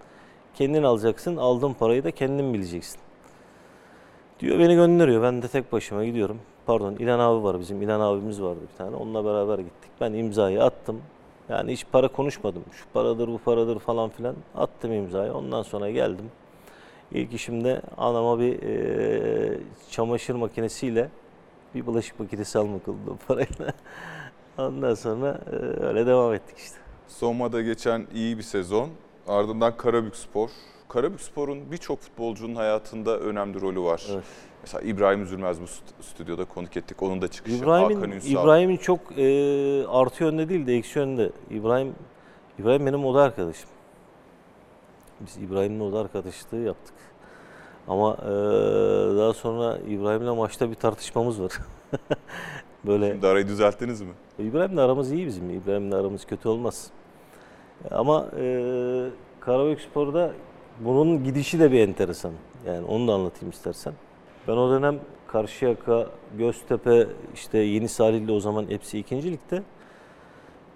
Kendin 0.59 0.83
alacaksın, 0.83 1.37
aldığın 1.37 1.73
parayı 1.73 2.05
da 2.05 2.11
kendin 2.11 2.55
bileceksin. 2.55 3.01
Diyor 4.41 4.59
beni 4.59 4.75
gönderiyor. 4.75 5.23
Ben 5.23 5.43
de 5.43 5.49
tek 5.49 5.73
başıma 5.73 6.05
gidiyorum. 6.05 6.41
Pardon 6.67 6.93
İlhan 6.93 7.19
abi 7.19 7.45
var 7.45 7.61
bizim. 7.61 7.83
İlhan 7.83 8.01
abimiz 8.01 8.43
vardı 8.43 8.61
bir 8.73 8.79
tane. 8.79 8.97
Onunla 8.97 9.25
beraber 9.25 9.59
gittik. 9.59 9.91
Ben 10.01 10.13
imzayı 10.13 10.63
attım. 10.65 11.03
Yani 11.49 11.73
hiç 11.73 11.85
para 11.93 12.09
konuşmadım. 12.09 12.63
Şu 12.73 12.85
paradır 12.93 13.29
bu 13.29 13.39
paradır 13.39 13.79
falan 13.79 14.11
filan. 14.11 14.35
Attım 14.57 14.93
imzayı. 14.93 15.33
Ondan 15.33 15.63
sonra 15.63 15.91
geldim. 15.91 16.31
İlk 17.13 17.35
işimde 17.35 17.83
anama 17.97 18.39
bir 18.39 18.63
e, 18.63 19.59
çamaşır 19.91 20.35
makinesiyle 20.35 21.09
Bir 21.75 21.87
bulaşık 21.87 22.21
makinesi 22.21 22.59
almak 22.59 22.89
oldu 22.89 23.19
parayla. 23.29 23.73
Ondan 24.59 24.95
sonra 24.95 25.41
e, 25.53 25.57
öyle 25.85 26.07
devam 26.07 26.35
ettik 26.35 26.59
işte. 26.59 26.77
Soma'da 27.09 27.63
geçen 27.63 28.07
iyi 28.15 28.39
bir 28.39 28.43
sezon. 28.43 28.91
Ardından 29.29 29.77
Karabükspor. 29.77 30.51
Karabükspor'un 30.89 31.73
birçok 31.73 32.01
futbolcunun 32.01 32.55
hayatında 32.55 33.19
önemli 33.19 33.61
rolü 33.61 33.81
var. 33.81 34.07
Evet. 34.13 34.25
Mesela 34.63 34.81
İbrahim 34.83 35.23
Üzülmez 35.23 35.61
bu 35.61 35.65
st- 35.65 36.03
stüdyoda 36.03 36.45
konuk 36.45 36.77
ettik. 36.77 37.03
Onun 37.03 37.23
da 37.23 37.29
çıkışı. 37.29 37.57
İbrahim'in. 37.57 38.21
İbrahim'in 38.21 38.77
çok 38.77 39.19
e, 39.19 39.27
artı 39.87 40.25
yönde 40.25 40.49
değil 40.49 40.67
de 40.67 40.75
eksi 40.77 40.99
yönde. 40.99 41.31
İbrahim 41.51 41.95
İbrahim 42.59 42.87
benim 42.87 43.05
oda 43.05 43.23
arkadaşım. 43.23 43.71
Biz 45.21 45.37
İbrahim'le 45.37 45.81
oda 45.81 46.01
arkadaşlığı 46.01 46.59
yaptık. 46.59 46.95
Ama 47.89 48.17
e, 48.23 48.29
daha 49.17 49.33
sonra 49.33 49.79
İbrahim'le 49.89 50.37
maçta 50.37 50.71
bir 50.71 50.75
tartışmamız 50.75 51.43
var. 51.43 51.53
Böyle 52.87 53.11
Şimdi 53.13 53.27
arayı 53.27 53.49
düzelttiniz 53.49 54.01
mi? 54.01 54.13
İbrahim'le 54.39 54.77
aramız 54.79 55.13
iyi 55.13 55.27
bizim. 55.27 55.51
İbrahim'le 55.51 55.93
aramız 55.93 56.25
kötü 56.25 56.49
olmaz. 56.49 56.91
Ama 57.91 58.27
e, 58.39 58.45
Karabükspor'da 59.41 60.33
bunun 60.81 61.25
gidişi 61.25 61.61
de 61.61 61.73
bir 61.73 61.81
enteresan. 61.81 62.33
Yani 62.67 62.87
onu 62.87 63.09
da 63.09 63.13
anlatayım 63.15 63.51
istersen. 63.51 63.93
Ben 64.49 64.53
o 64.53 64.71
dönem 64.71 65.01
Karşıyaka, 65.27 66.07
Göztepe, 66.39 67.07
işte 67.35 67.59
Yeni 67.59 67.89
Salihli 67.89 68.33
o 68.33 68.41
zaman 68.41 68.67
hepsi 68.69 68.99
ikincilikte. 68.99 69.63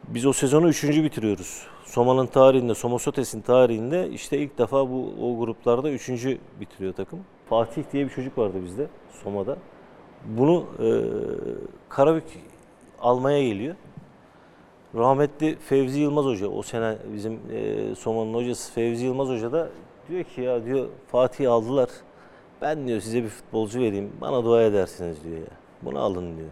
Biz 0.09 0.26
o 0.26 0.32
sezonu 0.32 0.68
üçüncü 0.68 1.04
bitiriyoruz. 1.04 1.66
Soma'nın 1.85 2.26
tarihinde, 2.26 2.75
Soma 2.75 2.99
Sotes'in 2.99 3.40
tarihinde 3.40 4.11
işte 4.11 4.38
ilk 4.38 4.59
defa 4.59 4.90
bu 4.90 5.14
o 5.23 5.38
gruplarda 5.38 5.90
üçüncü 5.90 6.38
bitiriyor 6.61 6.92
takım. 6.92 7.21
Fatih 7.49 7.82
diye 7.92 8.04
bir 8.04 8.11
çocuk 8.11 8.38
vardı 8.38 8.56
bizde 8.64 8.87
Soma'da. 9.25 9.56
Bunu 10.25 10.64
e, 10.78 10.87
Karabük 11.88 12.25
almaya 13.00 13.49
geliyor. 13.49 13.75
Rahmetli 14.94 15.56
Fevzi 15.56 16.00
Yılmaz 16.00 16.25
Hoca, 16.25 16.49
o 16.49 16.62
sene 16.62 16.96
bizim 17.12 17.40
e, 17.52 17.94
Soma'nın 17.94 18.34
hocası 18.34 18.72
Fevzi 18.72 19.04
Yılmaz 19.04 19.28
Hoca 19.28 19.52
da 19.52 19.68
diyor 20.08 20.25
ki 20.25 20.40
ya 20.40 20.64
diyor 20.64 20.88
Fatih'i 21.06 21.49
aldılar. 21.49 21.88
Ben 22.62 22.87
diyor 22.88 23.00
size 23.00 23.22
bir 23.22 23.28
futbolcu 23.28 23.80
vereyim, 23.80 24.12
bana 24.20 24.44
dua 24.44 24.62
edersiniz 24.62 25.25
diyor 25.25 25.37
ya. 25.37 25.56
Bunu 25.82 25.99
alın 25.99 26.37
diyor. 26.37 26.49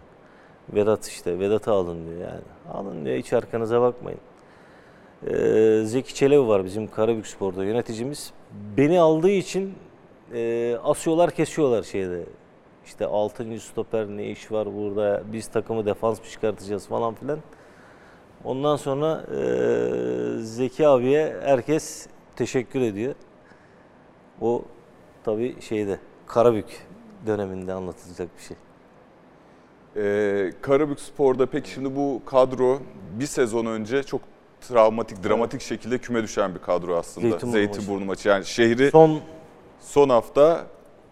Vedat 0.73 1.07
işte, 1.07 1.39
Vedat'ı 1.39 1.71
alın 1.71 2.07
diyor 2.07 2.19
yani. 2.21 2.73
Alın 2.73 3.05
diyor, 3.05 3.17
hiç 3.17 3.33
arkanıza 3.33 3.81
bakmayın. 3.81 4.19
Ee, 5.27 5.81
Zeki 5.85 6.15
Çelebi 6.15 6.47
var 6.47 6.65
bizim 6.65 6.87
Karabükspor'da 6.87 7.65
yöneticimiz. 7.65 8.33
Beni 8.77 8.99
aldığı 8.99 9.29
için 9.29 9.73
e, 10.33 10.75
asıyorlar, 10.83 11.31
kesiyorlar 11.31 11.83
şeyde. 11.83 12.25
İşte 12.85 13.05
6. 13.05 13.59
stoper 13.59 14.07
ne 14.07 14.25
iş 14.25 14.51
var 14.51 14.75
burada, 14.75 15.23
biz 15.33 15.47
takımı 15.47 15.85
defans 15.85 16.19
mı 16.19 16.25
çıkartacağız 16.25 16.87
falan 16.87 17.13
filan. 17.13 17.39
Ondan 18.43 18.75
sonra 18.75 19.23
e, 19.37 20.41
Zeki 20.43 20.87
abiye 20.87 21.35
herkes 21.43 22.07
teşekkür 22.35 22.81
ediyor. 22.81 23.15
O 24.41 24.61
tabii 25.23 25.61
şeyde 25.61 25.99
Karabük 26.27 26.87
döneminde 27.27 27.73
anlatılacak 27.73 28.29
bir 28.37 28.43
şey. 28.43 28.57
Ee, 29.95 30.51
Karabükspor'da 30.61 31.45
peki 31.45 31.69
şimdi 31.69 31.95
bu 31.95 32.21
kadro 32.25 32.79
bir 33.19 33.25
sezon 33.25 33.65
önce 33.65 34.03
çok 34.03 34.21
travmatik, 34.61 35.23
dramatik 35.23 35.61
şekilde 35.61 35.97
küme 35.97 36.23
düşen 36.23 36.55
bir 36.55 36.59
kadro 36.59 36.95
aslında. 36.95 37.27
Zeytinburnu 37.27 37.51
Zeytinburnu, 37.51 38.05
maçı. 38.05 38.29
Yani 38.29 38.45
şehri 38.45 38.91
Son 38.91 39.19
son 39.79 40.09
hafta 40.09 40.65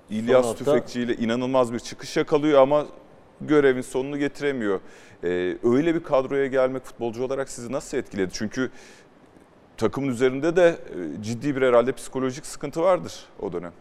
İlyas 0.09 0.45
hafta- 0.45 0.65
Tüfekçi 0.65 1.01
ile 1.01 1.15
inanılmaz 1.15 1.73
bir 1.73 1.79
çıkış 1.79 2.17
yakalıyor 2.17 2.61
ama 2.61 2.85
görevin 3.41 3.81
sonunu 3.81 4.17
getiremiyor. 4.17 4.79
Ee, 5.23 5.57
öyle 5.63 5.95
bir 5.95 6.03
kadroya 6.03 6.47
gelmek 6.47 6.83
futbolcu 6.83 7.23
olarak 7.23 7.49
sizi 7.49 7.71
nasıl 7.71 7.97
etkiledi? 7.97 8.29
Çünkü 8.33 8.71
takımın 9.77 10.07
üzerinde 10.07 10.55
de 10.55 10.67
e, 10.67 11.23
ciddi 11.23 11.55
bir 11.55 11.61
herhalde 11.61 11.91
psikolojik 11.91 12.45
sıkıntı 12.45 12.81
vardır 12.81 13.25
o 13.39 13.53
dönem. 13.53 13.73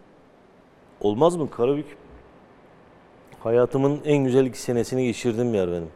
Olmaz 1.01 1.37
mı? 1.37 1.51
Karabük 1.51 1.87
hayatımın 3.41 4.01
en 4.05 4.25
güzel 4.25 4.47
iki 4.47 4.61
senesini 4.61 5.05
geçirdiğim 5.05 5.55
yer 5.55 5.69
benim. 5.69 5.89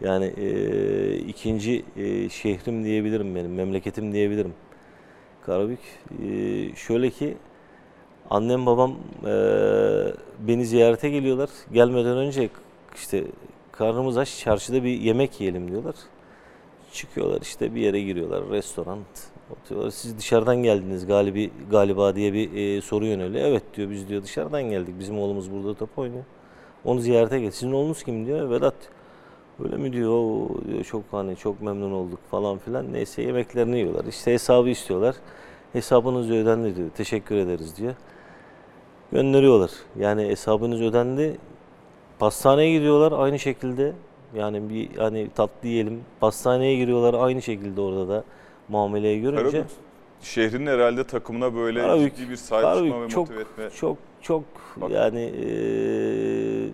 Yani 0.00 0.24
e, 0.24 1.16
ikinci 1.16 1.84
e, 1.96 2.28
şehrim 2.28 2.84
diyebilirim 2.84 3.34
benim, 3.34 3.54
memleketim 3.54 4.12
diyebilirim. 4.12 4.54
Karabük. 5.46 5.80
E, 6.22 6.74
şöyle 6.76 7.10
ki 7.10 7.36
annem 8.30 8.66
babam 8.66 8.96
e, 9.26 9.32
beni 10.38 10.66
ziyarete 10.66 11.10
geliyorlar. 11.10 11.50
Gelmeden 11.72 12.16
önce 12.16 12.48
işte 12.94 13.24
karnımız 13.72 14.18
aç 14.18 14.38
çarşıda 14.38 14.84
bir 14.84 15.00
yemek 15.00 15.40
yiyelim 15.40 15.70
diyorlar. 15.70 15.94
Çıkıyorlar 16.92 17.40
işte 17.40 17.74
bir 17.74 17.80
yere 17.80 18.00
giriyorlar 18.00 18.50
restoran. 18.50 18.98
Oturuyorlar. 19.50 19.90
Siz 19.90 20.18
dışarıdan 20.18 20.56
geldiniz 20.56 21.06
galibi, 21.06 21.50
galiba 21.70 22.16
diye 22.16 22.32
bir 22.32 22.76
e, 22.76 22.80
soru 22.80 23.06
yöneliyor. 23.06 23.44
Evet 23.48 23.62
diyor 23.76 23.90
biz 23.90 24.08
diyor 24.08 24.22
dışarıdan 24.22 24.62
geldik. 24.62 24.94
Bizim 24.98 25.18
oğlumuz 25.18 25.52
burada 25.52 25.74
top 25.74 25.98
oynuyor. 25.98 26.24
Onu 26.84 27.00
ziyarete 27.00 27.40
gel. 27.40 27.50
Sizin 27.50 27.72
oğlunuz 27.72 28.02
kim 28.02 28.26
diyor. 28.26 28.50
Vedat. 28.50 28.74
Öyle 29.64 29.76
mi 29.76 29.92
diyor. 29.92 30.10
"Oo," 30.10 30.48
diyor 30.68 30.84
çok 30.84 31.02
hani 31.10 31.36
çok 31.36 31.62
memnun 31.62 31.92
olduk 31.92 32.18
falan 32.30 32.58
filan. 32.58 32.92
Neyse 32.92 33.22
yemeklerini 33.22 33.78
yiyorlar. 33.78 34.04
İşte 34.04 34.32
hesabı 34.32 34.68
istiyorlar. 34.68 35.14
Hesabınız 35.72 36.30
ödendi 36.30 36.76
diyor. 36.76 36.90
Teşekkür 36.96 37.36
ederiz 37.36 37.76
diyor. 37.76 37.94
Gönderiyorlar. 39.12 39.70
Yani 39.98 40.22
hesabınız 40.28 40.80
ödendi. 40.80 41.38
Pastaneye 42.18 42.72
gidiyorlar 42.72 43.18
aynı 43.24 43.38
şekilde. 43.38 43.92
Yani 44.34 44.68
bir 44.70 44.96
hani 44.96 45.28
tatlı 45.34 45.68
yiyelim. 45.68 46.00
Pastaneye 46.20 46.76
giriyorlar 46.76 47.14
aynı 47.24 47.42
şekilde 47.42 47.80
orada 47.80 48.08
da 48.08 48.24
muameleyi 48.68 49.20
görünce. 49.22 49.42
Karabük 49.50 49.70
şehrin 50.22 50.66
herhalde 50.66 51.04
takımına 51.04 51.54
böyle 51.54 51.80
Karabük- 51.80 52.16
ciddi 52.16 52.30
bir 52.30 52.36
sahip 52.36 52.62
Karabük 52.64 52.84
çıkma 52.90 53.02
ve 53.04 53.08
çok 53.08 53.28
motive 53.28 53.40
etme. 53.42 53.70
çok 53.70 53.96
çok 54.22 54.42
Bak- 54.76 54.90
yani 54.90 55.20
eee, 55.20 56.70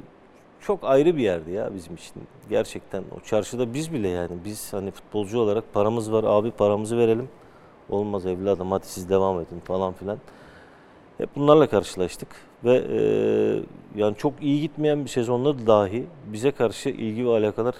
çok 0.60 0.78
ayrı 0.84 1.16
bir 1.16 1.22
yerdi 1.22 1.50
ya 1.50 1.70
bizim 1.74 1.94
için. 1.94 2.12
Gerçekten 2.50 3.02
o 3.16 3.20
çarşıda 3.26 3.74
biz 3.74 3.92
bile 3.92 4.08
yani 4.08 4.30
biz 4.44 4.72
hani 4.72 4.90
futbolcu 4.90 5.38
olarak 5.40 5.64
paramız 5.74 6.12
var 6.12 6.24
abi 6.26 6.50
paramızı 6.50 6.98
verelim. 6.98 7.28
Olmaz 7.90 8.26
evladım 8.26 8.70
hadi 8.72 8.86
siz 8.86 9.08
devam 9.08 9.40
edin 9.40 9.60
falan 9.64 9.92
filan. 9.92 10.18
Hep 11.18 11.28
bunlarla 11.36 11.66
karşılaştık 11.66 12.28
ve 12.64 12.84
eee, 12.88 13.62
yani 13.96 14.16
çok 14.16 14.42
iyi 14.42 14.60
gitmeyen 14.60 15.04
bir 15.04 15.10
sezonda 15.10 15.66
dahi 15.66 16.06
bize 16.26 16.50
karşı 16.50 16.88
ilgi 16.88 17.26
ve 17.26 17.30
alakalar 17.30 17.74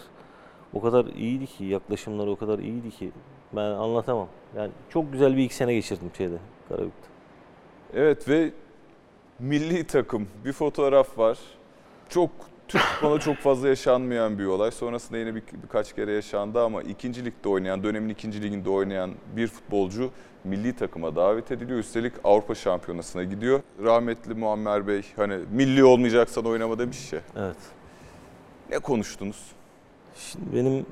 o 0.72 0.80
kadar 0.80 1.04
iyiydi 1.04 1.46
ki 1.46 1.64
yaklaşımları 1.64 2.30
o 2.30 2.36
kadar 2.36 2.58
iyiydi 2.58 2.90
ki 2.90 3.10
ben 3.52 3.70
anlatamam. 3.70 4.28
Yani 4.56 4.70
çok 4.90 5.12
güzel 5.12 5.36
bir 5.36 5.42
iki 5.42 5.54
sene 5.54 5.74
geçirdim 5.74 6.10
şeyde 6.18 6.36
Karabük'te. 6.68 7.08
Evet 7.94 8.28
ve 8.28 8.50
milli 9.38 9.86
takım 9.86 10.28
bir 10.44 10.52
fotoğraf 10.52 11.18
var. 11.18 11.38
Çok 12.08 12.30
Türk 12.74 13.22
çok 13.22 13.36
fazla 13.36 13.68
yaşanmayan 13.68 14.38
bir 14.38 14.46
olay. 14.46 14.70
Sonrasında 14.70 15.18
yine 15.18 15.34
bir, 15.34 15.42
birkaç 15.62 15.92
kere 15.92 16.12
yaşandı 16.12 16.62
ama 16.62 16.82
ikinci 16.82 17.24
ligde 17.24 17.48
oynayan, 17.48 17.82
dönemin 17.82 18.08
ikinci 18.08 18.42
liginde 18.42 18.70
oynayan 18.70 19.10
bir 19.36 19.46
futbolcu 19.46 20.10
milli 20.44 20.76
takıma 20.76 21.16
davet 21.16 21.52
ediliyor. 21.52 21.78
Üstelik 21.78 22.12
Avrupa 22.24 22.54
Şampiyonası'na 22.54 23.24
gidiyor. 23.24 23.60
Rahmetli 23.82 24.34
Muammer 24.34 24.86
Bey 24.86 25.02
hani 25.16 25.38
milli 25.52 25.84
olmayacaksan 25.84 26.44
oynama 26.44 26.78
demiş 26.78 27.12
ya. 27.12 27.20
Evet. 27.36 27.56
Ne 28.70 28.78
konuştunuz? 28.78 29.52
Şimdi 30.16 30.56
benim 30.56 30.86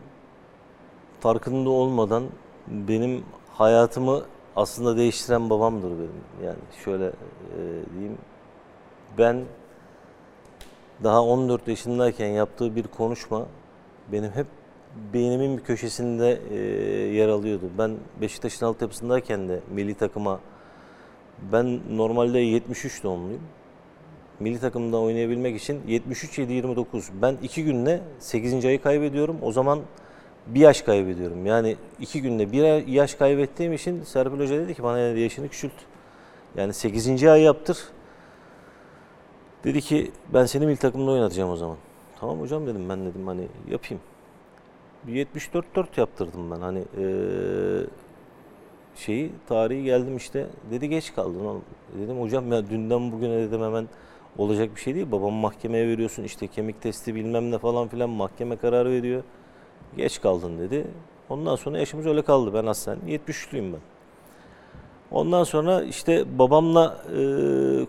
farkında 1.20 1.70
olmadan 1.70 2.24
benim 2.66 3.24
hayatımı 3.54 4.22
aslında 4.56 4.96
değiştiren 4.96 5.50
babamdır 5.50 5.90
benim. 5.90 6.44
Yani 6.44 6.58
şöyle 6.84 7.06
e, 7.06 7.12
diyeyim. 7.94 8.18
Ben 9.18 9.44
daha 11.04 11.22
14 11.24 11.68
yaşındayken 11.68 12.28
yaptığı 12.28 12.76
bir 12.76 12.82
konuşma 12.82 13.46
benim 14.12 14.30
hep 14.30 14.46
beynimin 15.14 15.58
bir 15.58 15.62
köşesinde 15.62 16.40
e, 16.50 16.56
yer 17.14 17.28
alıyordu. 17.28 17.64
Ben 17.78 17.96
Beşiktaş'ın 18.20 18.66
altyapısındayken 18.66 19.48
de 19.48 19.60
milli 19.70 19.94
takıma 19.94 20.40
ben 21.52 21.80
normalde 21.90 22.38
73 22.38 23.02
doğumluyum. 23.02 23.42
Milli 24.40 24.60
takımda 24.60 25.00
oynayabilmek 25.00 25.56
için 25.56 25.80
73-7-29. 25.88 27.02
Ben 27.22 27.36
iki 27.42 27.64
günde 27.64 28.00
8. 28.18 28.64
ayı 28.64 28.82
kaybediyorum. 28.82 29.36
O 29.42 29.52
zaman 29.52 29.80
bir 30.46 30.60
yaş 30.60 30.82
kaybediyorum. 30.82 31.46
Yani 31.46 31.76
iki 32.00 32.22
günde 32.22 32.52
bir 32.52 32.86
yaş 32.86 33.14
kaybettiğim 33.14 33.72
için 33.72 34.02
Serpil 34.02 34.38
Hoca 34.38 34.56
dedi 34.56 34.74
ki 34.74 34.82
bana 34.82 34.98
yaşını 34.98 35.48
küçült. 35.48 35.72
Yani 36.56 36.72
8. 36.72 37.24
ay 37.24 37.42
yaptır. 37.42 37.78
Dedi 39.64 39.80
ki 39.80 40.10
ben 40.34 40.44
seni 40.46 40.66
milli 40.66 40.76
takımda 40.76 41.10
oynatacağım 41.10 41.50
o 41.50 41.56
zaman. 41.56 41.76
Tamam 42.20 42.40
hocam 42.40 42.66
dedim 42.66 42.88
ben 42.88 43.06
dedim 43.06 43.26
hani 43.26 43.48
yapayım. 43.70 44.02
Bir 45.06 45.12
74-4 45.26 45.98
yaptırdım 46.00 46.50
ben 46.50 46.60
hani 46.60 46.84
eee, 46.98 47.86
şeyi 48.96 49.32
tarihi 49.48 49.84
geldim 49.84 50.16
işte 50.16 50.46
dedi 50.70 50.88
geç 50.88 51.14
kaldın 51.14 51.44
oğlum. 51.44 51.62
Dedim 52.00 52.20
hocam 52.20 52.52
ya 52.52 52.70
dünden 52.70 53.12
bugüne 53.12 53.38
dedim 53.38 53.62
hemen 53.62 53.88
olacak 54.38 54.76
bir 54.76 54.80
şey 54.80 54.94
değil. 54.94 55.12
Babamı 55.12 55.36
mahkemeye 55.40 55.88
veriyorsun 55.88 56.24
işte 56.24 56.46
kemik 56.46 56.82
testi 56.82 57.14
bilmem 57.14 57.50
ne 57.50 57.58
falan 57.58 57.88
filan 57.88 58.10
mahkeme 58.10 58.56
kararı 58.56 58.90
veriyor. 58.90 59.22
Geç 59.96 60.20
kaldın 60.20 60.58
dedi. 60.58 60.86
Ondan 61.28 61.56
sonra 61.56 61.78
yaşımız 61.78 62.06
öyle 62.06 62.22
kaldı. 62.22 62.54
Ben 62.54 62.66
aslen 62.66 62.98
73'lüyüm 63.06 63.72
ben. 63.72 63.80
Ondan 65.12 65.44
sonra 65.44 65.82
işte 65.82 66.38
babamla 66.38 67.04
e, 67.08 67.20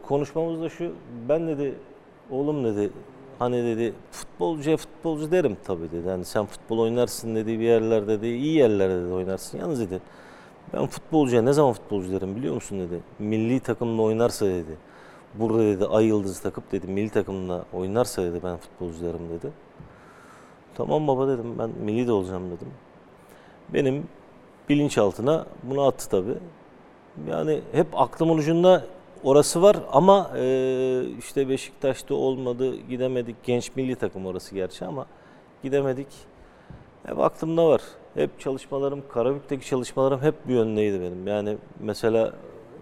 konuşmamız 0.07 0.61
da 0.61 0.69
şu. 0.69 0.91
Ben 1.29 1.47
dedi 1.47 1.75
oğlum 2.31 2.63
dedi 2.63 2.89
hani 3.39 3.63
dedi 3.63 3.93
futbolcuya 4.11 4.77
futbolcu 4.77 5.31
derim 5.31 5.57
tabii 5.63 5.91
dedi. 5.91 6.09
Hani 6.09 6.25
sen 6.25 6.45
futbol 6.45 6.79
oynarsın 6.79 7.35
dedi 7.35 7.59
bir 7.59 7.63
yerlerde 7.63 8.07
dedi 8.07 8.27
iyi 8.27 8.55
yerlerde 8.55 9.03
dedi 9.03 9.13
oynarsın. 9.13 9.57
Yalnız 9.57 9.79
dedi 9.79 10.01
ben 10.73 10.85
futbolcuya 10.85 11.41
ne 11.41 11.53
zaman 11.53 11.73
futbolcu 11.73 12.11
derim 12.11 12.35
biliyor 12.35 12.55
musun 12.55 12.79
dedi. 12.79 12.99
Milli 13.19 13.59
takımla 13.59 14.01
oynarsa 14.01 14.45
dedi. 14.45 14.77
Burada 15.33 15.59
dedi 15.59 15.85
ay 15.85 16.05
yıldız 16.05 16.39
takıp 16.39 16.71
dedi 16.71 16.87
milli 16.87 17.09
takımla 17.09 17.65
oynarsa 17.73 18.21
dedi 18.21 18.39
ben 18.43 18.57
futbolcu 18.57 19.01
derim 19.01 19.29
dedi. 19.29 19.51
Tamam 20.75 21.07
baba 21.07 21.27
dedim 21.27 21.59
ben 21.59 21.69
milli 21.69 22.07
de 22.07 22.11
olacağım 22.11 22.43
dedim. 22.51 22.67
Benim 23.73 24.07
bilinçaltına 24.69 25.45
bunu 25.63 25.81
attı 25.81 26.09
tabii. 26.09 26.37
Yani 27.29 27.61
hep 27.71 27.87
aklımın 27.93 28.37
ucunda 28.37 28.85
orası 29.23 29.61
var 29.61 29.77
ama 29.91 30.31
e, 30.37 31.03
işte 31.19 31.49
Beşiktaş'ta 31.49 32.15
olmadı, 32.15 32.75
gidemedik. 32.75 33.35
Genç 33.43 33.75
milli 33.75 33.95
takım 33.95 34.25
orası 34.25 34.55
gerçi 34.55 34.85
ama 34.85 35.05
gidemedik. 35.63 36.07
Hep 37.05 37.19
aklımda 37.19 37.67
var. 37.67 37.81
Hep 38.13 38.39
çalışmalarım, 38.39 39.03
Karabük'teki 39.09 39.65
çalışmalarım 39.65 40.21
hep 40.21 40.47
bir 40.47 40.53
yöndeydi 40.53 41.01
benim. 41.01 41.27
Yani 41.27 41.57
mesela 41.79 42.33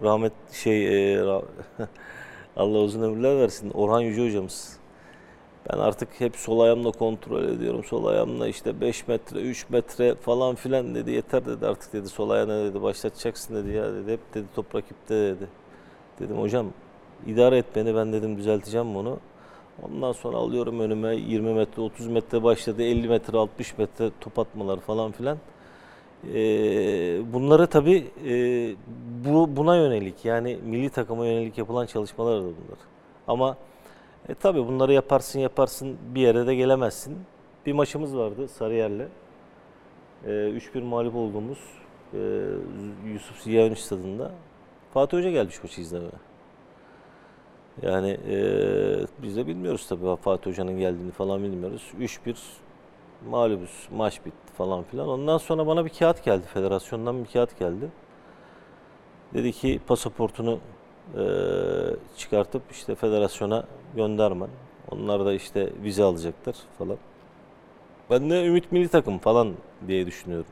rahmet 0.02 0.32
şey 0.52 1.14
e, 1.14 1.22
Allah 2.56 2.78
uzun 2.78 3.02
ömürler 3.02 3.36
versin 3.36 3.70
Orhan 3.70 4.00
Yüce 4.00 4.26
hocamız. 4.26 4.81
Ben 5.70 5.78
artık 5.78 6.08
hep 6.20 6.36
sol 6.36 6.60
ayağımla 6.60 6.90
kontrol 6.90 7.44
ediyorum. 7.44 7.84
Sol 7.84 8.04
ayağımla 8.04 8.48
işte 8.48 8.80
5 8.80 9.08
metre, 9.08 9.40
3 9.40 9.70
metre 9.70 10.14
falan 10.14 10.54
filan 10.54 10.94
dedi. 10.94 11.10
Yeter 11.10 11.46
dedi 11.46 11.66
artık 11.66 11.92
dedi. 11.92 12.08
Sol 12.08 12.30
ayağına 12.30 12.64
dedi 12.64 12.82
başlatacaksın 12.82 13.54
dedi 13.54 13.76
ya 13.76 13.94
dedi. 13.94 14.12
Hep 14.12 14.34
dedi 14.34 14.46
top 14.54 14.74
rakipte 14.74 15.14
dedi. 15.14 15.48
Dedim 16.20 16.38
hocam 16.38 16.66
idare 17.26 17.58
et 17.58 17.66
beni 17.76 17.94
ben 17.94 18.12
dedim 18.12 18.36
düzelteceğim 18.36 18.94
bunu. 18.94 19.18
Ondan 19.82 20.12
sonra 20.12 20.36
alıyorum 20.36 20.80
önüme 20.80 21.16
20 21.16 21.54
metre, 21.54 21.82
30 21.82 22.06
metre 22.06 22.42
başladı. 22.42 22.82
50 22.82 23.08
metre, 23.08 23.38
60 23.38 23.78
metre 23.78 24.10
top 24.20 24.38
atmalar 24.38 24.80
falan 24.80 25.12
filan. 25.12 25.38
Ee, 26.34 27.32
bunları 27.32 27.66
tabii 27.66 28.06
e, 28.26 28.34
bu, 29.24 29.56
buna 29.56 29.76
yönelik 29.76 30.24
yani 30.24 30.58
milli 30.64 30.90
takıma 30.90 31.26
yönelik 31.26 31.58
yapılan 31.58 31.86
çalışmalar 31.86 32.38
da 32.40 32.44
bunlar. 32.44 32.78
Ama 33.28 33.56
e, 34.28 34.34
tabii 34.34 34.66
bunları 34.66 34.92
yaparsın 34.92 35.40
yaparsın 35.40 35.98
bir 36.14 36.20
yere 36.20 36.46
de 36.46 36.54
gelemezsin. 36.54 37.18
Bir 37.66 37.72
maçımız 37.72 38.16
vardı 38.16 38.48
Sarıyer'le. 38.48 39.08
E, 40.26 40.30
3-1 40.30 40.82
mağlup 40.82 41.14
olduğumuz 41.14 41.58
e, 42.14 42.18
Yusuf 43.12 43.42
Ziya 43.42 43.76
stadında. 43.76 44.32
Fatih 44.94 45.18
Hoca 45.18 45.30
gelmiş 45.30 45.62
maçı 45.62 45.80
izlemeye. 45.80 46.12
Yani 47.82 48.18
e, 48.28 48.36
biz 49.22 49.36
de 49.36 49.46
bilmiyoruz 49.46 49.86
tabii 49.88 50.16
Fatih 50.16 50.50
Hoca'nın 50.50 50.78
geldiğini 50.78 51.10
falan 51.10 51.42
bilmiyoruz. 51.42 51.92
3-1 52.00 52.36
mağlubuz, 53.28 53.88
maç 53.96 54.20
bitti 54.26 54.52
falan 54.56 54.82
filan. 54.82 55.08
Ondan 55.08 55.38
sonra 55.38 55.66
bana 55.66 55.84
bir 55.84 55.90
kağıt 55.90 56.24
geldi, 56.24 56.46
federasyondan 56.54 57.24
bir 57.24 57.30
kağıt 57.30 57.58
geldi. 57.58 57.90
Dedi 59.34 59.52
ki 59.52 59.80
pasaportunu 59.86 60.58
e, 61.16 61.24
çıkartıp 62.16 62.62
işte 62.70 62.94
federasyona 62.94 63.64
göndermen. 63.96 64.48
Onlar 64.90 65.24
da 65.24 65.32
işte 65.32 65.72
vize 65.82 66.02
alacaklar 66.02 66.54
falan. 66.78 66.96
Ben 68.10 68.30
de 68.30 68.46
Ümit 68.46 68.72
Milli 68.72 68.88
Takım 68.88 69.18
falan 69.18 69.54
diye 69.88 70.06
düşünüyorum. 70.06 70.50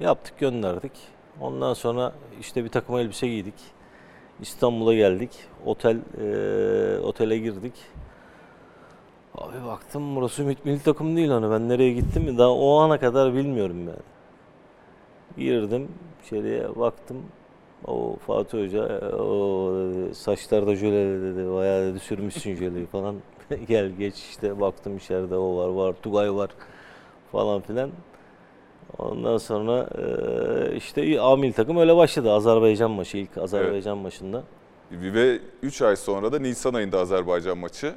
Yaptık 0.00 0.38
gönderdik. 0.38 0.92
Ondan 1.40 1.74
sonra 1.74 2.12
işte 2.40 2.64
bir 2.64 2.68
takım 2.68 2.96
elbise 2.96 3.28
giydik. 3.28 3.54
İstanbul'a 4.40 4.94
geldik. 4.94 5.30
Otel 5.66 5.96
e, 6.20 7.00
otele 7.00 7.38
girdik. 7.38 7.74
Abi 9.34 9.66
baktım 9.66 10.16
burası 10.16 10.42
Ümit 10.42 10.64
Milli 10.64 10.82
Takım 10.82 11.16
değil 11.16 11.28
hani 11.28 11.50
ben 11.50 11.68
nereye 11.68 11.92
gittim 11.92 12.22
mi 12.22 12.38
daha 12.38 12.50
o 12.50 12.76
ana 12.78 13.00
kadar 13.00 13.34
bilmiyorum 13.34 13.78
yani. 13.78 13.98
Girdim 15.36 15.88
içeriye 16.24 16.76
baktım. 16.76 17.22
O 17.86 18.16
Fatih 18.26 18.58
Hoca 18.58 18.86
e, 18.86 19.14
o 19.14 19.72
dedi, 19.74 20.14
saçlarda 20.14 20.76
jöle 20.76 21.22
dedi 21.22 21.52
bayağı 21.52 21.84
dedi 21.86 21.98
sürmüşsün 21.98 22.54
jöleyi 22.54 22.86
falan. 22.86 23.16
Gel 23.68 23.88
geç 23.88 24.14
işte 24.14 24.60
baktım 24.60 24.96
içeride 24.96 25.36
o 25.36 25.56
var 25.56 25.68
var 25.68 25.94
Tugay 26.02 26.34
var 26.34 26.50
falan 27.32 27.60
filan. 27.60 27.90
Ondan 28.98 29.38
sonra 29.38 29.88
e, 29.98 30.76
işte 30.76 31.20
A 31.20 31.36
milli 31.36 31.52
takım 31.52 31.76
öyle 31.76 31.96
başladı. 31.96 32.32
Azerbaycan 32.32 32.90
maçı 32.90 33.18
ilk 33.18 33.38
Azerbaycan 33.38 33.98
maçında. 33.98 34.42
Ve 34.90 35.38
3 35.62 35.82
ay 35.82 35.96
sonra 35.96 36.32
da 36.32 36.38
Nisan 36.38 36.74
ayında 36.74 36.98
Azerbaycan 36.98 37.58
maçı. 37.58 37.94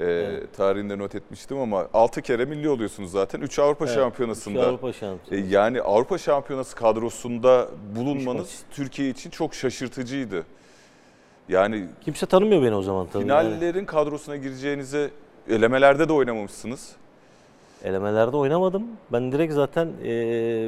Ee, 0.00 0.40
Tarihinde 0.56 0.98
not 0.98 1.14
etmiştim 1.14 1.58
ama 1.58 1.86
6 1.94 2.22
kere 2.22 2.44
milli 2.44 2.68
oluyorsunuz 2.68 3.10
zaten. 3.10 3.40
3 3.40 3.58
Avrupa 3.58 3.84
Evet, 3.84 3.94
Şampiyonası'nda. 3.94 4.62
Şu 4.62 4.68
Avrupa 4.68 4.92
Şampiyonası. 4.92 5.34
E, 5.34 5.54
Yani 5.54 5.80
Avrupa 5.82 6.18
Şampiyonası 6.18 6.76
kadrosunda 6.76 7.68
bulunmanız. 7.96 8.62
Türkiye 8.70 9.10
için 9.10 9.30
çok 9.30 9.54
şaşırtıcıydı. 9.54 10.44
Yani 11.48 11.84
Kimse 12.04 12.26
tanımıyor 12.26 12.62
beni 12.62 12.74
o 12.74 12.82
zaman 12.82 13.06
tabii. 13.12 13.28
yani. 13.28 13.48
finallerin 13.50 13.84
kadrosuna 13.84 14.36
gireceğinize 14.36 15.10
elemelerde 15.48 16.08
de 16.08 16.12
oynamamışsınız. 16.12 16.92
Elemelerde 17.84 18.36
oynamadım. 18.36 18.82
Ben 19.12 19.32
direkt 19.32 19.52
zaten 19.54 19.88
e, 20.04 20.06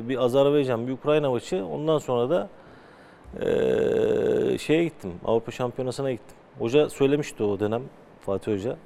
bir 0.09 0.17
Azerbaycan, 0.25 0.87
bir 0.87 0.93
Ukrayna 0.93 1.31
maçı. 1.31 1.67
Ondan 1.67 1.99
sonra 1.99 2.31
da 2.31 2.49
e, 3.47 4.59
şeye 4.59 4.85
gittim. 4.85 5.13
Avrupa 5.25 5.51
Şampiyonası'na 5.53 6.13
gittim. 6.13 6.37
Hoca 6.59 6.89
söylemişti 6.91 7.43
o 7.43 7.61
dönem 7.61 7.83
Fatih 8.21 8.53
Hoca. 8.53 8.77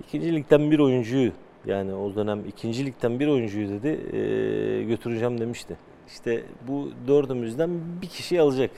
İkinci 0.00 0.34
ligden 0.34 0.70
bir 0.70 0.78
oyuncuyu 0.78 1.32
yani 1.66 1.94
o 1.94 2.14
dönem 2.14 2.44
ikinci 2.48 2.86
ligden 2.86 3.20
bir 3.20 3.28
oyuncuyu 3.28 3.68
dedi 3.68 4.16
e, 4.16 4.82
götüreceğim 4.82 5.40
demişti. 5.40 5.76
İşte 6.08 6.42
bu 6.68 6.90
dördümüzden 7.08 7.70
bir 8.02 8.06
kişi 8.06 8.40
alacak. 8.40 8.70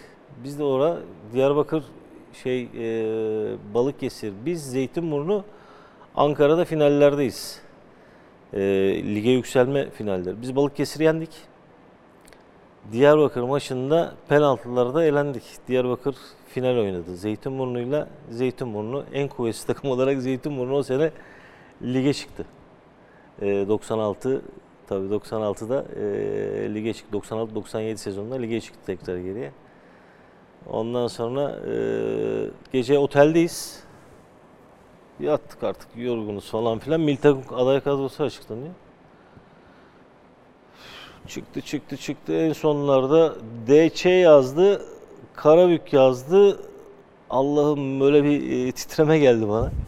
Biz 0.44 0.58
de 0.58 0.64
orada 0.64 0.98
Diyarbakır 1.32 1.84
şey 2.42 2.62
e, 2.62 3.56
Balıkesir, 3.74 4.32
biz 4.46 4.70
Zeytinburnu 4.70 5.44
Ankara'da 6.14 6.64
finallerdeyiz. 6.64 7.60
E, 8.52 8.60
lige 9.14 9.30
yükselme 9.30 9.90
finalleri. 9.90 10.42
Biz 10.42 10.56
Balıkesir'i 10.56 11.04
yendik. 11.04 11.30
Diyarbakır 12.92 13.42
maçında 13.42 14.14
penaltılarda 14.28 15.04
elendik. 15.04 15.42
Diyarbakır 15.68 16.16
final 16.48 16.76
oynadı. 16.78 17.16
Zeytinburnu'yla 17.16 18.08
Zeytinburnu 18.30 19.04
en 19.12 19.28
kuvvetli 19.28 19.66
takım 19.66 19.90
olarak 19.90 20.22
Zeytinburnu 20.22 20.74
o 20.74 20.82
sene 20.82 21.10
lige 21.82 22.12
çıktı. 22.12 22.44
E, 23.42 23.68
96 23.68 24.42
tabii 24.86 25.06
96'da 25.06 25.84
e, 26.00 26.74
lige 26.74 26.92
çıktı. 26.92 27.18
96-97 27.18 27.96
sezonunda 27.96 28.34
lige 28.34 28.60
çıktı 28.60 28.80
tekrar 28.86 29.16
geriye. 29.16 29.52
Ondan 30.70 31.06
sonra 31.06 31.60
e, 31.72 31.74
gece 32.72 32.98
oteldeyiz. 32.98 33.84
Yattık 35.20 35.62
artık 35.62 35.88
yorgunuz 35.96 36.50
falan 36.50 36.78
filan. 36.78 37.00
Milli 37.00 37.20
takım 37.20 37.42
aday 37.54 37.80
kadrosu 37.80 38.24
açıklanıyor. 38.24 38.74
Çıktı 41.30 41.60
çıktı 41.60 41.96
çıktı 41.96 42.32
en 42.32 42.52
sonlarda 42.52 43.34
DC 43.66 44.10
yazdı, 44.10 44.82
Karabük 45.36 45.92
yazdı. 45.92 46.60
Allah'ım 47.30 48.00
böyle 48.00 48.24
bir 48.24 48.66
e, 48.68 48.72
titreme 48.72 49.18
geldi 49.18 49.48
bana. 49.48 49.70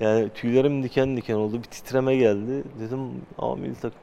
Yani 0.00 0.28
tüylerim 0.34 0.82
diken 0.82 1.16
diken 1.16 1.34
oldu. 1.34 1.58
Bir 1.58 1.62
titreme 1.62 2.16
geldi. 2.16 2.64
Dedim 2.80 2.98
ama 3.38 3.56
milli 3.56 3.74
takım. 3.74 3.98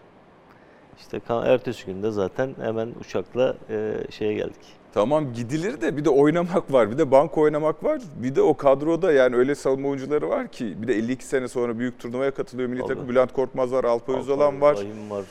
İşte 1.00 1.17
ka- 1.17 1.48
ertesi 1.48 1.86
günde 1.86 2.12
zaten 2.12 2.56
hemen 2.62 2.89
uçakla 3.02 3.56
e, 3.69 3.93
şeye 4.10 4.34
geldik. 4.34 4.62
Tamam 4.93 5.34
gidilir 5.34 5.82
de 5.82 5.98
bir 5.98 6.06
de 6.06 6.10
oynamak 6.10 6.74
var. 6.74 6.91
Bir 6.91 6.98
de 6.98 7.12
banko 7.12 7.41
oynamak 7.41 7.84
var. 7.84 8.02
Bir 8.15 8.36
de 8.36 8.41
o 8.41 8.58
kadroda 8.58 9.12
yani 9.12 9.36
öyle 9.36 9.56
savunma 9.56 9.88
oyuncuları 9.88 10.30
var 10.30 10.48
ki. 10.48 10.82
Bir 10.82 10.88
de 10.88 10.93
52 10.93 11.26
sene 11.26 11.48
sonra 11.48 11.80
büyük 11.80 12.00
turnuvaya 12.00 12.32
katılıyor 12.32 12.69
milli 12.69 12.80
Tabii. 12.80 12.88
takım. 12.88 13.10
Bülent 13.10 13.34
Korkmaz 13.34 13.71
var, 13.71 13.84
Alpay 13.84 14.15
Özalan 14.15 14.62
var. 14.62 14.76
Vahim 14.76 15.10
var. 15.10 15.26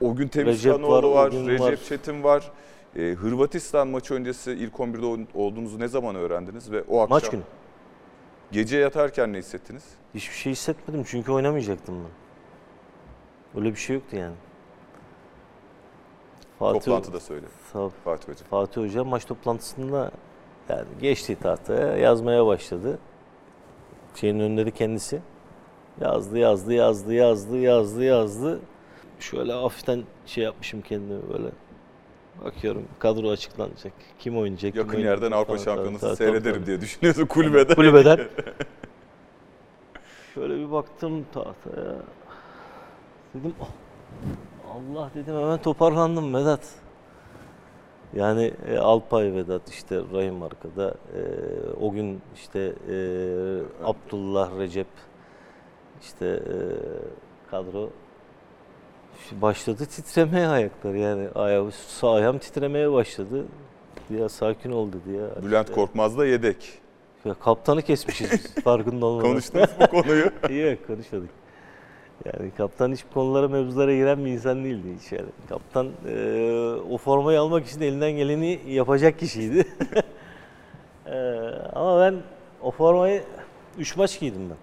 O 0.00 0.14
gün 0.14 0.24
Recep 0.24 0.32
Temizhanoğlu 0.32 1.14
var, 1.14 1.24
var, 1.24 1.32
Recep 1.32 1.60
var. 1.60 1.76
Çetin 1.88 2.24
var. 2.24 2.50
Ee, 2.96 3.00
Hırvatistan 3.02 3.88
maçı 3.88 4.14
öncesi 4.14 4.52
ilk 4.52 4.74
11'de 4.74 5.06
ol- 5.06 5.18
olduğunuzu 5.46 5.78
ne 5.78 5.88
zaman 5.88 6.14
öğrendiniz 6.16 6.72
ve 6.72 6.82
o 6.82 7.00
akşam 7.00 7.16
Maç 7.16 7.30
günü. 7.30 7.42
gece 8.52 8.78
yatarken 8.78 9.32
ne 9.32 9.38
hissettiniz? 9.38 9.84
Hiçbir 10.14 10.34
şey 10.34 10.52
hissetmedim 10.52 11.04
çünkü 11.06 11.32
oynamayacaktım 11.32 11.94
ben. 11.94 13.60
Öyle 13.60 13.70
bir 13.70 13.76
şey 13.78 13.96
yoktu 13.96 14.16
yani. 14.16 14.34
Fatih, 16.58 16.80
Toplantıda 16.80 17.20
söyle 17.20 17.46
Tabii. 17.72 17.92
Fatih 18.04 18.28
Hoca. 18.28 18.44
Fatih 18.50 18.82
Hoca 18.82 19.04
maç 19.04 19.24
toplantısında 19.24 20.10
Yani 20.68 20.84
geçti 21.00 21.36
tahtaya 21.42 21.96
yazmaya 21.96 22.46
başladı. 22.46 22.98
Şeyin 24.14 24.40
önünde 24.40 24.66
de 24.66 24.70
kendisi. 24.70 25.20
Yazdı, 26.00 26.38
yazdı, 26.38 26.72
yazdı, 26.72 27.14
yazdı, 27.14 27.58
yazdı, 27.58 28.04
yazdı. 28.04 28.60
Şöyle 29.20 29.52
hafiften 29.52 30.02
şey 30.26 30.44
yapmışım 30.44 30.80
kendimi 30.82 31.22
böyle. 31.32 31.48
Bakıyorum 32.44 32.84
kadro 32.98 33.30
açıklanacak. 33.30 33.92
Kim 34.18 34.38
oynayacak? 34.38 34.72
kim 34.72 34.80
Yakın 34.82 34.96
oynayacak 34.96 35.22
yerden 35.22 35.36
Avrupa 35.36 35.52
falan, 35.52 35.64
Şampiyonası 35.64 36.16
seyrederim 36.16 36.54
tabii. 36.56 36.66
diye 36.66 36.80
düşünüyorsun 36.80 37.26
kulübede. 37.26 37.74
Kulübeden. 37.74 38.18
Şöyle 40.34 40.56
bir 40.56 40.70
baktım 40.72 41.26
tahtaya. 41.34 41.96
Dedim 43.34 43.54
"Ah, 43.62 43.68
Allah 44.76 45.10
dedim 45.14 45.34
hemen 45.36 45.58
toparlandım 45.62 46.34
Vedat. 46.34 46.60
Yani 48.14 48.52
e, 48.68 48.78
Alpay 48.78 49.32
Vedat 49.34 49.68
işte 49.70 50.00
Rahim 50.12 50.42
arkada. 50.42 50.88
E, 50.90 51.20
o 51.80 51.92
gün 51.92 52.20
işte 52.34 52.72
e, 52.90 52.96
Abdullah 53.84 54.58
Recep 54.58 54.86
işte 56.02 56.26
e, 56.26 56.56
kadro 57.50 57.90
başladı 59.32 59.86
titremeye 59.86 60.46
ayaklar 60.48 60.94
yani 60.94 61.28
ayağı 61.34 61.70
sağ 61.72 62.12
ayağım 62.12 62.38
titremeye 62.38 62.92
başladı. 62.92 63.44
Ya 64.10 64.28
sakin 64.28 64.72
ol 64.72 64.88
dedi 64.92 65.16
ya. 65.16 65.42
Bülent 65.42 65.72
Korkmaz 65.72 66.18
da 66.18 66.26
yedek. 66.26 66.78
ya 67.24 67.34
kaptanı 67.34 67.82
kesmişiz 67.82 68.30
biz 68.32 68.54
farkında 68.64 69.06
olmadan. 69.06 69.30
Konuştunuz 69.30 69.70
bu 69.80 69.86
konuyu. 69.86 70.24
Yok 70.70 70.86
konuşmadık. 70.86 71.30
Yani 72.24 72.50
kaptan 72.56 72.92
hiç 72.92 73.04
konulara 73.14 73.48
mevzulara 73.48 73.94
giren 73.94 74.24
bir 74.24 74.30
insan 74.30 74.64
değildi 74.64 74.88
hiç 75.00 75.12
yani. 75.12 75.28
Kaptan 75.48 75.88
eee, 76.06 76.52
o 76.90 76.98
formayı 76.98 77.40
almak 77.40 77.66
için 77.66 77.80
elinden 77.80 78.10
geleni 78.12 78.60
yapacak 78.66 79.18
kişiydi. 79.18 79.66
Eee, 81.06 81.52
ama 81.72 82.00
ben 82.00 82.14
o 82.62 82.70
formayı 82.70 83.22
3 83.78 83.96
maç 83.96 84.20
giydim 84.20 84.50
ben. 84.50 84.56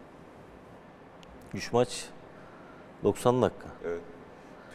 3 1.58 1.74
maç 1.74 2.06
90 3.04 3.42
dakika. 3.42 3.68
Evet. 3.86 4.02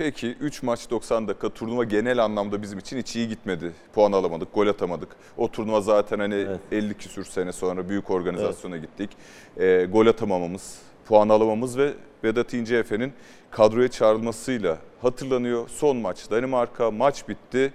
Peki 0.00 0.36
3 0.40 0.62
maç 0.62 0.90
90 0.90 1.28
dakika 1.28 1.48
turnuva 1.48 1.84
genel 1.84 2.24
anlamda 2.24 2.62
bizim 2.62 2.78
için 2.78 2.98
hiç 2.98 3.16
iyi 3.16 3.28
gitmedi. 3.28 3.72
Puan 3.92 4.12
alamadık, 4.12 4.54
gol 4.54 4.66
atamadık. 4.66 5.08
O 5.36 5.50
turnuva 5.50 5.80
zaten 5.80 6.18
hani 6.18 6.34
Evet. 6.34 6.60
50 6.72 6.94
küsür 6.94 7.24
sene 7.24 7.52
sonra 7.52 7.88
büyük 7.88 8.10
organizasyona 8.10 8.76
gittik. 8.76 9.10
Ee, 9.56 9.86
gol 9.92 10.06
atamamamız, 10.06 10.78
puan 11.04 11.28
alamamız 11.28 11.78
ve 11.78 11.92
Vedat 12.24 12.54
İnceefe'nin 12.54 13.12
kadroya 13.50 13.88
çağrılmasıyla 13.88 14.78
hatırlanıyor. 15.02 15.68
Son 15.68 15.96
maç 15.96 16.30
Danimarka, 16.30 16.90
maç 16.90 17.28
bitti. 17.28 17.72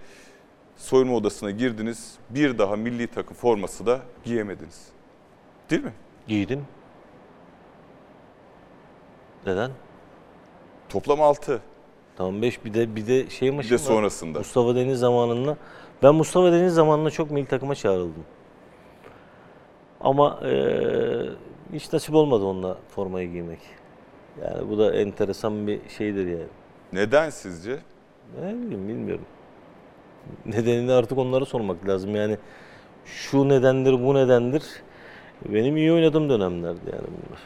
Soyunma 0.78 1.16
odasına 1.16 1.52
girdiniz. 1.52 2.16
Bir 2.30 2.58
daha 2.58 2.76
milli 2.76 3.08
takım 3.08 3.36
forması 3.38 3.86
da 3.86 4.00
giyemediniz. 4.24 4.88
Değil 5.70 5.84
mi? 5.84 5.94
Giydim. 6.28 6.66
Neden? 9.46 9.72
Toplam 10.90 11.22
6. 11.22 11.62
Tamam 12.18 12.42
5 12.42 12.66
bir 12.66 12.74
de 12.74 12.96
bir 12.96 13.08
de 13.08 13.30
şey 13.30 13.50
Bir 13.52 13.56
maçım 13.56 13.72
de 13.72 13.78
sonrasında. 13.78 14.38
Mustafa 14.38 14.76
Deniz 14.76 15.00
zamanında. 15.00 15.58
Ben 16.04 16.16
Mustafa 16.16 16.52
Deniz 16.52 16.74
zamanında 16.74 17.12
çok 17.12 17.32
milli 17.32 17.46
takıma 17.48 17.76
çağrıldım. 17.76 18.24
Ama 20.02 20.40
eee, 20.44 21.30
hiç 21.74 21.94
nasip 21.94 22.16
olmadı 22.16 22.44
onunla 22.44 22.78
formayı 22.90 23.32
giymek. 23.32 23.60
Yani 24.44 24.70
bu 24.70 24.78
da 24.78 24.94
enteresan 24.96 25.68
bir 25.68 25.80
şeydir 25.98 26.28
yani. 26.28 26.48
Neden 26.94 27.30
sizce? 27.30 27.80
Ne 28.42 28.48
bileyim 28.50 28.88
bilmiyorum. 28.88 29.26
Nedenini 30.46 30.92
artık 30.92 31.18
onlara 31.18 31.46
sormak 31.46 31.88
lazım. 31.88 32.16
Yani 32.16 32.38
şu 33.06 33.50
nedendir, 33.50 33.94
bu 34.06 34.16
nedendir. 34.16 34.64
Benim 35.46 35.78
iyi 35.78 35.94
oynadığım 35.94 36.30
dönemlerdi 36.30 36.80
yani 36.86 37.04
bunlar. 37.08 37.42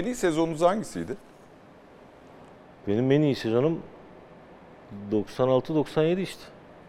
En 0.00 0.04
iyi 0.04 0.14
sezonunuz 0.14 0.60
hangisiydi? 0.60 1.16
Benim 2.90 3.10
en 3.10 3.22
iyi 3.22 3.34
sezonum 3.34 3.78
96-97 5.12 6.20
işte. 6.20 6.42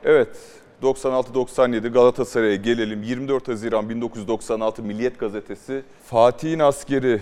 Evet, 0.04 0.38
96-97 0.82 1.90
Galatasaray'a 1.90 2.56
gelelim. 2.56 3.04
24 3.04 3.48
Haziran 3.48 3.90
1996 3.90 4.84
Milliyet 4.84 5.20
Gazetesi. 5.20 5.84
Fatih'in 6.04 6.60
askeri 6.60 7.22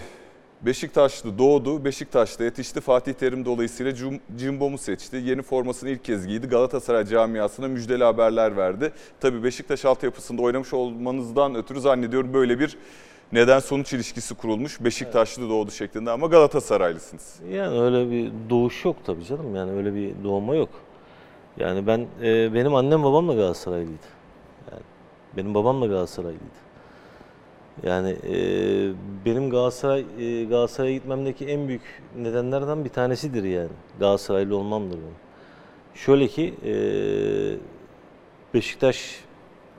Beşiktaşlı 0.62 1.38
doğdu, 1.38 1.86
Beşiktaş'ta 1.86 2.44
yetişti. 2.44 2.82
Fatih 2.82 3.14
Terim 3.14 3.46
dolayısıyla 3.46 3.94
Cimbom'u 4.38 4.78
seçti. 4.78 5.18
Yeni 5.18 5.42
formasını 5.42 5.90
ilk 5.90 6.04
kez 6.04 6.28
giydi. 6.28 6.48
Galatasaray 6.48 7.06
camiasına 7.06 7.68
müjdeli 7.68 8.04
haberler 8.04 8.58
verdi. 8.58 8.92
Tabii 9.20 9.44
Beşiktaş 9.44 9.86
altyapısında 9.86 10.42
oynamış 10.42 10.74
olmanızdan 10.74 11.56
ötürü 11.56 11.82
zannediyorum 11.82 12.34
böyle 12.34 12.60
bir 12.60 12.78
neden 13.32 13.60
sonuç 13.60 13.94
ilişkisi 13.94 14.36
kurulmuş. 14.36 14.84
Beşiktaşlı 14.84 15.50
doğdu 15.50 15.72
şeklinde 15.72 16.12
ama 16.12 16.28
Galatasaraylısınız. 16.28 17.40
Yani 17.52 17.80
öyle 17.80 18.12
bir 18.12 18.32
doğuş 18.50 18.86
yok 18.86 18.96
tabii 19.06 19.26
canım. 19.26 19.56
Yani 19.56 19.72
öyle 19.72 19.96
bir 19.96 20.24
doğma 20.24 20.56
yok. 20.56 20.70
Yani 21.58 21.88
ben 21.88 22.08
e, 22.24 22.54
benim 22.54 22.76
annem 22.76 23.04
babam 23.04 23.28
da 23.28 23.34
Galatasaraylıydı. 23.34 24.08
Yani 24.72 24.82
benim 25.38 25.54
babam 25.54 25.82
da 25.82 25.86
Galatasaraylıydı. 25.86 26.70
Yani 27.84 28.10
e, 28.10 28.36
benim 29.26 29.50
Galatasaray 29.50 30.06
e, 30.20 30.46
Galatasaray'a 30.46 30.94
gitmemdeki 30.94 31.46
en 31.46 31.68
büyük 31.68 32.02
nedenlerden 32.18 32.86
bir 32.86 32.90
tanesidir 32.90 33.44
yani. 33.44 33.70
Galatasaraylı 34.00 34.58
olmamdır 34.58 34.98
benim. 34.98 35.16
Şöyle 35.94 36.28
ki 36.28 36.54
e, 36.66 36.74
Beşiktaş 38.54 39.20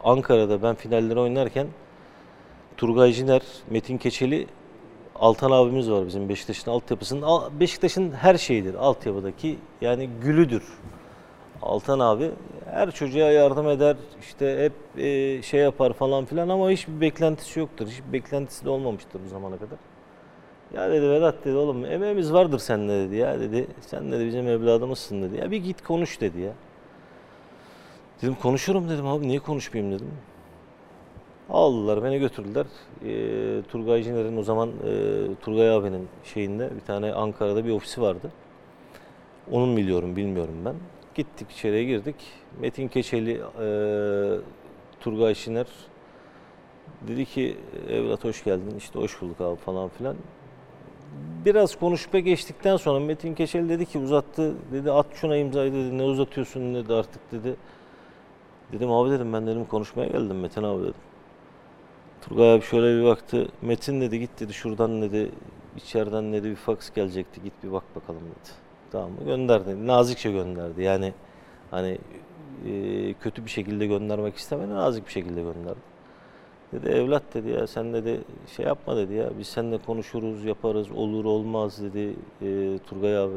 Ankara'da 0.05 0.63
ben 0.63 0.75
finalleri 0.75 1.19
oynarken 1.19 1.67
Turgay 2.81 3.13
Jiner, 3.13 3.43
Metin 3.71 3.99
Keçeli 3.99 4.47
Altan 5.15 5.51
abimiz 5.51 5.91
var 5.91 6.07
bizim 6.07 6.29
Beşiktaş'ın 6.29 6.71
altyapısının. 6.71 7.23
Al- 7.23 7.51
Beşiktaş'ın 7.61 8.13
her 8.13 8.39
şeyidir 8.39 8.75
altyapıdaki 8.75 9.59
yani 9.81 10.11
gülüdür. 10.23 10.63
Altan 11.63 11.99
abi 11.99 12.31
her 12.71 12.91
çocuğa 12.91 13.31
yardım 13.31 13.69
eder 13.69 13.97
işte 14.21 14.65
hep 14.65 15.03
e, 15.05 15.43
şey 15.43 15.61
yapar 15.61 15.93
falan 15.93 16.25
filan 16.25 16.49
ama 16.49 16.71
hiçbir 16.71 17.01
beklentisi 17.01 17.61
yoktur. 17.61 17.87
Hiçbir 17.87 18.13
beklentisi 18.13 18.65
de 18.65 18.71
olmamıştır 18.71 19.21
bu 19.25 19.29
zamana 19.29 19.57
kadar. 19.57 19.79
Ya 20.75 20.91
dedi 20.91 21.11
Vedat 21.11 21.45
dedi 21.45 21.57
oğlum 21.57 21.85
emeğimiz 21.85 22.33
vardır 22.33 22.59
seninle 22.59 23.09
dedi 23.09 23.17
ya 23.17 23.41
dedi. 23.41 23.67
Sen 23.81 24.13
dedi 24.13 24.27
bizim 24.27 24.49
evladımızsın 24.49 25.23
dedi. 25.23 25.37
Ya 25.37 25.51
bir 25.51 25.65
git 25.65 25.83
konuş 25.83 26.21
dedi 26.21 26.41
ya. 26.41 26.53
Dedim 28.23 28.37
konuşurum 28.43 28.89
dedim 28.89 29.07
abi 29.07 29.29
niye 29.29 29.39
konuşmayayım 29.39 29.95
dedim. 29.95 30.11
Aldılar 31.51 32.05
beni 32.05 32.19
götürdüler. 32.19 32.67
Ee, 33.05 33.63
Turgay 33.69 34.03
Jiner'in 34.03 34.37
o 34.37 34.43
zaman 34.43 34.69
e, 34.69 34.95
Turgay 35.41 35.71
abinin 35.71 36.09
şeyinde 36.25 36.71
bir 36.77 36.81
tane 36.81 37.13
Ankara'da 37.13 37.65
bir 37.65 37.71
ofisi 37.71 38.03
vardı. 38.03 38.31
Onun 39.51 39.77
biliyorum 39.77 40.17
bilmiyorum 40.17 40.55
ben. 40.65 40.75
Gittik 41.15 41.51
içeriye 41.51 41.85
girdik. 41.85 42.15
Metin 42.61 42.89
Keçeli, 42.89 43.41
e, 43.61 43.67
Turgay 45.01 45.35
Şiner 45.35 45.67
dedi 47.09 47.25
ki 47.25 47.57
evlat 47.89 48.25
hoş 48.25 48.45
geldin 48.45 48.75
işte 48.79 48.99
hoş 48.99 49.23
bulduk 49.23 49.41
abi 49.41 49.57
falan 49.57 49.89
filan. 49.89 50.17
Biraz 51.45 51.79
konuşma 51.79 52.19
geçtikten 52.19 52.77
sonra 52.77 53.01
Metin 53.01 53.35
Keçeli 53.35 53.69
dedi 53.69 53.87
ki 53.87 53.99
uzattı 53.99 54.55
dedi 54.73 54.93
at 54.93 55.07
şuna 55.15 55.37
imzayı 55.37 55.73
dedi 55.73 55.99
ne 55.99 56.03
uzatıyorsun 56.03 56.75
dedi 56.75 56.95
artık 56.95 57.33
dedi. 57.33 57.57
Dedim 58.73 58.93
abi 58.93 59.11
dedim 59.11 59.33
ben 59.33 59.47
dedim 59.47 59.65
konuşmaya 59.65 60.09
geldim 60.09 60.41
Metin 60.41 60.63
abi 60.63 60.83
dedim. 60.83 61.10
Turgay 62.23 62.55
abi 62.55 62.63
şöyle 62.63 63.01
bir 63.01 63.05
baktı. 63.05 63.49
Metin 63.63 64.01
dedi 64.01 64.19
git 64.19 64.41
dedi 64.41 64.53
şuradan 64.53 65.03
dedi 65.03 65.31
içeriden 65.77 66.33
dedi 66.33 66.51
bir 66.51 66.57
faks 66.57 66.91
gelecekti 66.91 67.43
git 67.43 67.53
bir 67.65 67.73
bak 67.73 67.85
bakalım 67.97 68.21
dedi. 68.21 68.51
Tamam 68.93 69.11
mı? 69.11 69.25
Gönderdi. 69.25 69.87
Nazikçe 69.87 70.33
gönderdi. 70.33 70.83
Yani 70.83 71.13
hani 71.71 71.99
e, 72.67 73.13
kötü 73.13 73.45
bir 73.45 73.51
şekilde 73.51 73.87
göndermek 73.87 74.37
istemedi. 74.37 74.71
Nazik 74.71 75.07
bir 75.07 75.13
şekilde 75.13 75.43
gönderdi. 75.43 75.81
Dedi 76.73 76.89
evlat 76.89 77.23
dedi 77.35 77.49
ya 77.49 77.67
sen 77.67 77.93
dedi 77.93 78.21
şey 78.57 78.67
yapma 78.67 78.97
dedi 78.97 79.15
ya 79.15 79.31
biz 79.39 79.49
seninle 79.49 79.79
konuşuruz 79.79 80.45
yaparız 80.45 80.91
olur 80.91 81.25
olmaz 81.25 81.83
dedi 81.83 82.15
e, 82.43 82.79
Turgay 82.87 83.19
abi. 83.19 83.37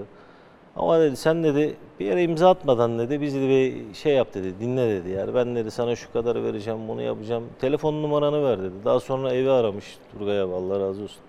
Ama 0.76 1.00
dedi 1.00 1.18
sen 1.18 1.44
dedi 1.44 1.76
bir 2.00 2.06
yere 2.06 2.24
imza 2.24 2.50
atmadan 2.50 3.00
dedi 3.00 3.22
bizi 3.22 3.42
bir 3.42 3.94
şey 3.94 4.14
yap 4.14 4.34
dedi 4.34 4.60
dinle 4.60 4.90
dedi 4.90 5.10
yani 5.10 5.34
ben 5.36 5.56
dedi 5.56 5.72
sana 5.72 5.96
şu 5.96 6.14
kadar 6.14 6.44
vereceğim 6.44 6.88
bunu 6.88 7.02
yapacağım. 7.02 7.50
Telefon 7.62 7.94
numaranı 7.94 8.44
ver 8.44 8.60
dedi. 8.60 8.74
Daha 8.86 9.00
sonra 9.00 9.34
evi 9.34 9.52
aramış 9.52 9.98
Turgay 10.12 10.40
Allah 10.40 10.80
razı 10.80 11.04
olsun. 11.04 11.22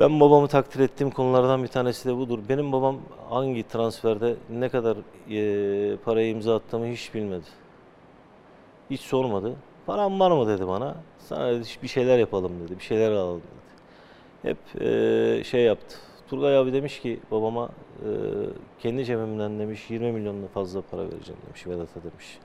Ben 0.00 0.20
babamı 0.20 0.48
takdir 0.48 0.80
ettiğim 0.80 1.10
konulardan 1.10 1.62
bir 1.62 1.68
tanesi 1.68 2.08
de 2.08 2.16
budur. 2.16 2.38
Benim 2.48 2.72
babam 2.72 2.98
hangi 3.30 3.68
transferde 3.68 4.36
ne 4.50 4.68
kadar 4.68 4.96
e, 5.30 5.96
paraya 5.96 6.28
imza 6.28 6.56
attığımı 6.56 6.86
hiç 6.86 7.14
bilmedi. 7.14 7.44
Hiç 8.90 9.00
sormadı. 9.00 9.54
Param 9.86 10.20
var 10.20 10.30
mı 10.30 10.48
dedi 10.48 10.68
bana. 10.68 10.94
Sana 11.18 11.52
dedi 11.52 11.68
bir 11.82 11.88
şeyler 11.88 12.18
yapalım 12.18 12.52
dedi. 12.64 12.78
Bir 12.78 12.84
şeyler 12.84 13.10
alalım 13.10 13.42
dedi. 14.42 14.50
Hep 14.50 14.82
e, 14.82 15.44
şey 15.44 15.62
yaptı. 15.62 15.96
Turgay 16.30 16.56
abi 16.56 16.72
demiş 16.72 17.00
ki 17.00 17.20
babama 17.30 17.68
e, 18.02 18.08
kendi 18.78 19.04
cebimden 19.04 19.58
demiş 19.58 19.90
20 19.90 20.12
milyonla 20.12 20.46
fazla 20.46 20.82
para 20.82 21.02
vereceğim 21.02 21.40
demiş 21.46 21.66
Vedat'a 21.66 22.02
demiş. 22.02 22.38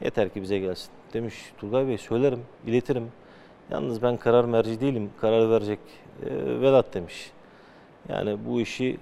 Yeter 0.00 0.28
ki 0.28 0.42
bize 0.42 0.58
gelsin. 0.58 0.90
Demiş 1.12 1.34
Turgay 1.58 1.88
Bey 1.88 1.98
söylerim, 1.98 2.40
iletirim. 2.66 3.12
Yalnız 3.70 4.02
ben 4.02 4.16
karar 4.16 4.44
merci 4.44 4.80
değilim. 4.80 5.10
Karar 5.20 5.50
verecek 5.50 5.78
e, 6.22 6.60
Vedat 6.60 6.94
demiş. 6.94 7.30
Yani 8.08 8.38
bu 8.46 8.60
işi 8.60 8.98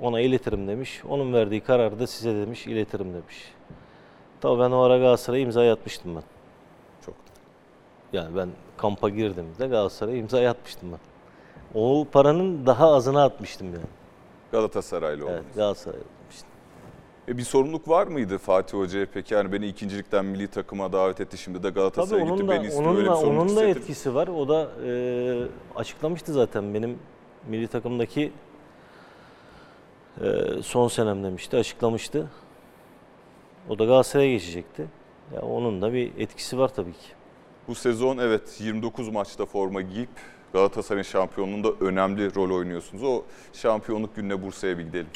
ona 0.00 0.20
iletirim 0.20 0.68
demiş. 0.68 1.02
Onun 1.08 1.32
verdiği 1.32 1.60
kararı 1.60 1.98
da 1.98 2.06
size 2.06 2.34
demiş, 2.34 2.66
iletirim 2.66 3.14
demiş. 3.14 3.52
Tabii 4.40 4.60
ben 4.60 4.70
o 4.70 4.80
ara 4.80 4.98
Galatasaray'a 4.98 5.42
imza 5.42 5.72
atmıştım 5.72 6.16
ben. 6.16 6.22
Çok. 7.06 7.14
Yani 8.12 8.36
ben 8.36 8.48
kampa 8.76 9.08
girdiğimde 9.08 9.66
Galatasaray'a 9.66 10.16
imza 10.16 10.48
atmıştım 10.48 10.92
ben. 10.92 11.09
O 11.74 12.06
paranın 12.12 12.66
daha 12.66 12.92
azını 12.94 13.22
atmıştım 13.22 13.66
yani. 13.66 13.86
Galatasaraylı 14.52 15.24
oldunuz. 15.24 15.40
Evet, 15.44 15.54
Galatasaray'a 15.56 16.00
atmıştım. 16.02 16.48
E 17.28 17.38
bir 17.38 17.42
sorumluluk 17.42 17.88
var 17.88 18.06
mıydı 18.06 18.38
Fatih 18.38 18.78
Hoca'ya 18.78 19.06
peki? 19.14 19.34
Yani 19.34 19.52
beni 19.52 19.66
ikincilikten 19.66 20.24
milli 20.24 20.48
takıma 20.48 20.92
davet 20.92 21.20
etti 21.20 21.38
şimdi 21.38 21.62
de 21.62 21.70
Galatasaray'a 21.70 22.24
gitti 22.26 22.48
da, 22.48 22.52
beni 22.52 22.66
istiyor. 22.66 22.90
onun 22.90 23.06
da, 23.06 23.16
onun 23.16 23.38
da 23.48 23.50
hissettim. 23.50 23.68
etkisi 23.82 24.14
var. 24.14 24.28
O 24.28 24.48
da 24.48 24.70
e, 24.86 24.92
açıklamıştı 25.76 26.32
zaten 26.32 26.74
benim 26.74 26.98
milli 27.48 27.68
takımdaki 27.68 28.32
e, 30.20 30.26
son 30.62 30.88
senem 30.88 31.24
demişti, 31.24 31.56
açıklamıştı. 31.56 32.30
O 33.68 33.78
da 33.78 33.84
Galatasaray'a 33.84 34.30
geçecekti. 34.32 34.86
Ya 35.34 35.42
onun 35.42 35.82
da 35.82 35.92
bir 35.92 36.12
etkisi 36.18 36.58
var 36.58 36.68
tabii 36.74 36.92
ki. 36.92 37.08
Bu 37.68 37.74
sezon 37.74 38.18
evet 38.18 38.60
29 38.60 39.08
maçta 39.08 39.46
forma 39.46 39.80
giyip 39.80 40.10
Galatasaray'ın 40.52 41.02
şampiyonluğunda 41.02 41.72
önemli 41.80 42.34
rol 42.34 42.50
oynuyorsunuz. 42.50 43.02
O 43.02 43.22
şampiyonluk 43.52 44.16
gününe 44.16 44.42
Bursa'ya 44.42 44.78
bir 44.78 44.84
gidelim. 44.84 45.06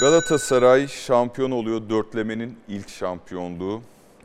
Galatasaray 0.00 0.88
şampiyon 0.88 1.50
oluyor. 1.50 1.88
Dörtlemenin 1.88 2.58
ilk 2.68 2.88
şampiyonluğu. 2.88 3.80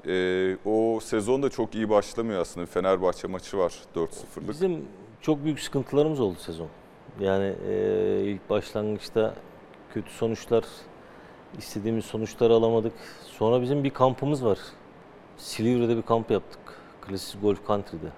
Ee, 0.07 0.57
o 0.65 0.99
sezon 0.99 1.43
da 1.43 1.49
çok 1.49 1.75
iyi 1.75 1.89
başlamıyor 1.89 2.41
aslında. 2.41 2.65
Fenerbahçe 2.65 3.27
maçı 3.27 3.57
var 3.57 3.73
4-0'lık. 3.95 4.49
Bizim 4.49 4.85
çok 5.21 5.43
büyük 5.43 5.59
sıkıntılarımız 5.59 6.19
oldu 6.19 6.37
sezon. 6.39 6.67
Yani 7.19 7.55
e, 7.69 8.21
ilk 8.23 8.49
başlangıçta 8.49 9.33
kötü 9.93 10.11
sonuçlar, 10.11 10.63
istediğimiz 11.57 12.05
sonuçları 12.05 12.53
alamadık. 12.53 12.93
Sonra 13.25 13.61
bizim 13.61 13.83
bir 13.83 13.89
kampımız 13.89 14.45
var. 14.45 14.59
Silivri'de 15.37 15.97
bir 15.97 16.01
kamp 16.01 16.31
yaptık. 16.31 16.59
Klasik 17.01 17.41
Golf 17.41 17.67
Country'de. 17.67 18.09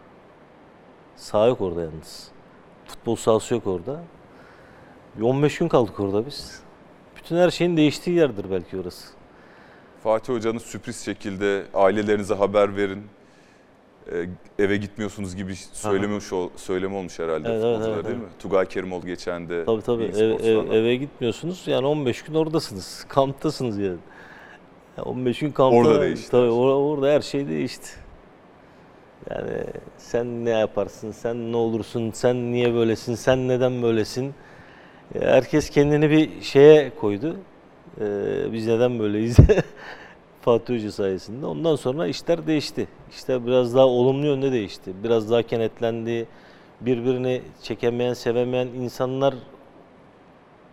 Sağ 1.15 1.47
yok 1.47 1.61
orada 1.61 1.81
yalnız. 1.81 2.31
Futbol 2.85 3.15
sahası 3.15 3.53
yok 3.53 3.67
orada. 3.67 4.01
Bir 5.17 5.21
15 5.21 5.57
gün 5.57 5.67
kaldık 5.67 5.99
orada 5.99 6.25
biz. 6.25 6.61
Bütün 7.15 7.37
her 7.37 7.49
şeyin 7.49 7.77
değiştiği 7.77 8.17
yerdir 8.17 8.51
belki 8.51 8.77
orası. 8.77 9.07
Fatih 10.03 10.33
Hoca'nın 10.33 10.57
sürpriz 10.57 11.05
şekilde 11.05 11.65
ailelerinize 11.73 12.33
haber 12.33 12.75
verin. 12.75 13.03
E, 14.11 14.63
eve 14.63 14.77
gitmiyorsunuz 14.77 15.35
gibi 15.35 15.55
söylemiş 15.55 16.33
ol, 16.33 16.49
söyleme 16.55 16.95
olmuş 16.95 17.19
herhalde 17.19 17.49
Evet, 17.49 17.61
futbolcular 17.61 17.95
evet, 17.95 18.05
değil 18.05 18.17
mi? 18.17 18.23
Tugay 18.39 18.65
Kerimoğlu 18.65 19.05
geçen 19.05 19.49
de 19.49 19.65
Tabii 19.65 19.81
tabii 19.81 20.03
Ev- 20.03 20.45
ev- 20.45 20.71
eve 20.71 20.95
gitmiyorsunuz. 20.95 21.63
Yani 21.67 21.87
15 21.87 22.21
gün 22.21 22.33
oradasınız. 22.33 23.05
Kamptasınız 23.09 23.77
yani. 23.77 23.97
Ya 24.97 25.03
15 25.03 25.39
gün 25.39 25.51
kampta. 25.51 25.77
Orada 25.77 26.01
değişti 26.01 26.31
Tabii 26.31 26.47
or- 26.49 26.91
orada 26.91 27.07
her 27.11 27.21
şey 27.21 27.47
değişti. 27.47 27.89
Yani 29.29 29.63
sen 29.97 30.45
ne 30.45 30.49
yaparsın, 30.49 31.11
sen 31.11 31.51
ne 31.51 31.55
olursun, 31.57 32.11
sen 32.11 32.51
niye 32.51 32.73
böylesin, 32.73 33.15
sen 33.15 33.47
neden 33.47 33.81
böylesin? 33.83 34.33
Herkes 35.19 35.69
kendini 35.69 36.09
bir 36.09 36.41
şeye 36.41 36.89
koydu. 36.95 37.35
Ee, 38.01 38.53
biz 38.53 38.67
neden 38.67 38.99
böyleyiz? 38.99 39.37
Fatih 40.41 40.75
Hoca 40.75 40.91
sayesinde. 40.91 41.45
Ondan 41.45 41.75
sonra 41.75 42.07
işler 42.07 42.47
değişti. 42.47 42.87
İşler 43.11 43.45
biraz 43.45 43.75
daha 43.75 43.85
olumlu 43.85 44.25
yönde 44.25 44.51
değişti. 44.51 44.93
Biraz 45.03 45.31
daha 45.31 45.43
kenetlendi. 45.43 46.27
Birbirini 46.81 47.41
çekemeyen, 47.63 48.13
sevemeyen 48.13 48.67
insanlar 48.67 49.35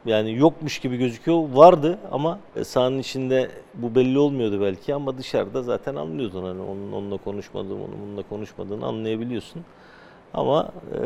yani 0.04 0.34
yokmuş 0.34 0.78
gibi 0.78 0.96
gözüküyor. 0.96 1.48
Vardı 1.52 1.98
ama 2.12 2.38
sahanın 2.64 2.98
içinde 2.98 3.50
bu 3.74 3.94
belli 3.94 4.18
olmuyordu 4.18 4.60
belki 4.60 4.94
ama 4.94 5.18
dışarıda 5.18 5.62
zaten 5.62 5.94
anlıyordun 5.94 6.44
hani 6.44 6.62
onun 6.62 6.92
onunla 6.92 7.16
konuşmadığını, 7.16 7.84
onun 7.84 8.00
bununla 8.02 8.22
konuşmadığını 8.22 8.86
anlayabiliyorsun. 8.86 9.64
Ama 10.34 10.72
e, 10.94 10.98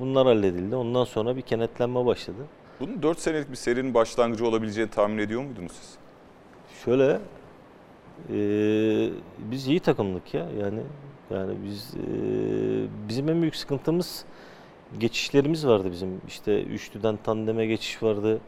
bunlar 0.00 0.26
halledildi. 0.26 0.76
Ondan 0.76 1.04
sonra 1.04 1.36
bir 1.36 1.42
kenetlenme 1.42 2.06
başladı. 2.06 2.38
Bunun 2.80 3.02
4 3.02 3.18
senelik 3.18 3.50
bir 3.50 3.56
serinin 3.56 3.94
başlangıcı 3.94 4.46
olabileceğini 4.46 4.90
tahmin 4.90 5.18
ediyor 5.18 5.42
muydunuz 5.42 5.72
siz? 5.72 5.94
Şöyle 6.84 7.20
e, 8.30 8.36
biz 9.38 9.68
iyi 9.68 9.80
takımlık 9.80 10.34
ya 10.34 10.48
yani 10.60 10.80
yani 11.30 11.54
biz 11.64 11.94
e, 11.94 12.08
bizim 13.08 13.28
en 13.28 13.40
büyük 13.40 13.56
sıkıntımız 13.56 14.24
geçişlerimiz 15.00 15.66
vardı 15.66 15.88
bizim 15.92 16.20
işte 16.28 16.62
üçlüden 16.62 17.16
tandeme 17.16 17.66
geçiş 17.66 18.02
vardı. 18.02 18.40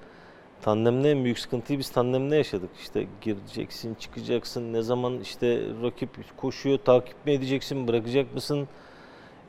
Tandemde 0.62 1.10
en 1.10 1.24
büyük 1.24 1.38
sıkıntıyı 1.38 1.78
biz 1.78 1.90
tandemde 1.90 2.36
yaşadık. 2.36 2.70
İşte 2.80 3.06
gireceksin, 3.20 3.94
çıkacaksın, 3.94 4.72
ne 4.72 4.82
zaman 4.82 5.20
işte 5.20 5.60
rakip 5.82 6.36
koşuyor, 6.36 6.78
takip 6.78 7.26
mi 7.26 7.32
edeceksin, 7.32 7.88
bırakacak 7.88 8.34
mısın? 8.34 8.68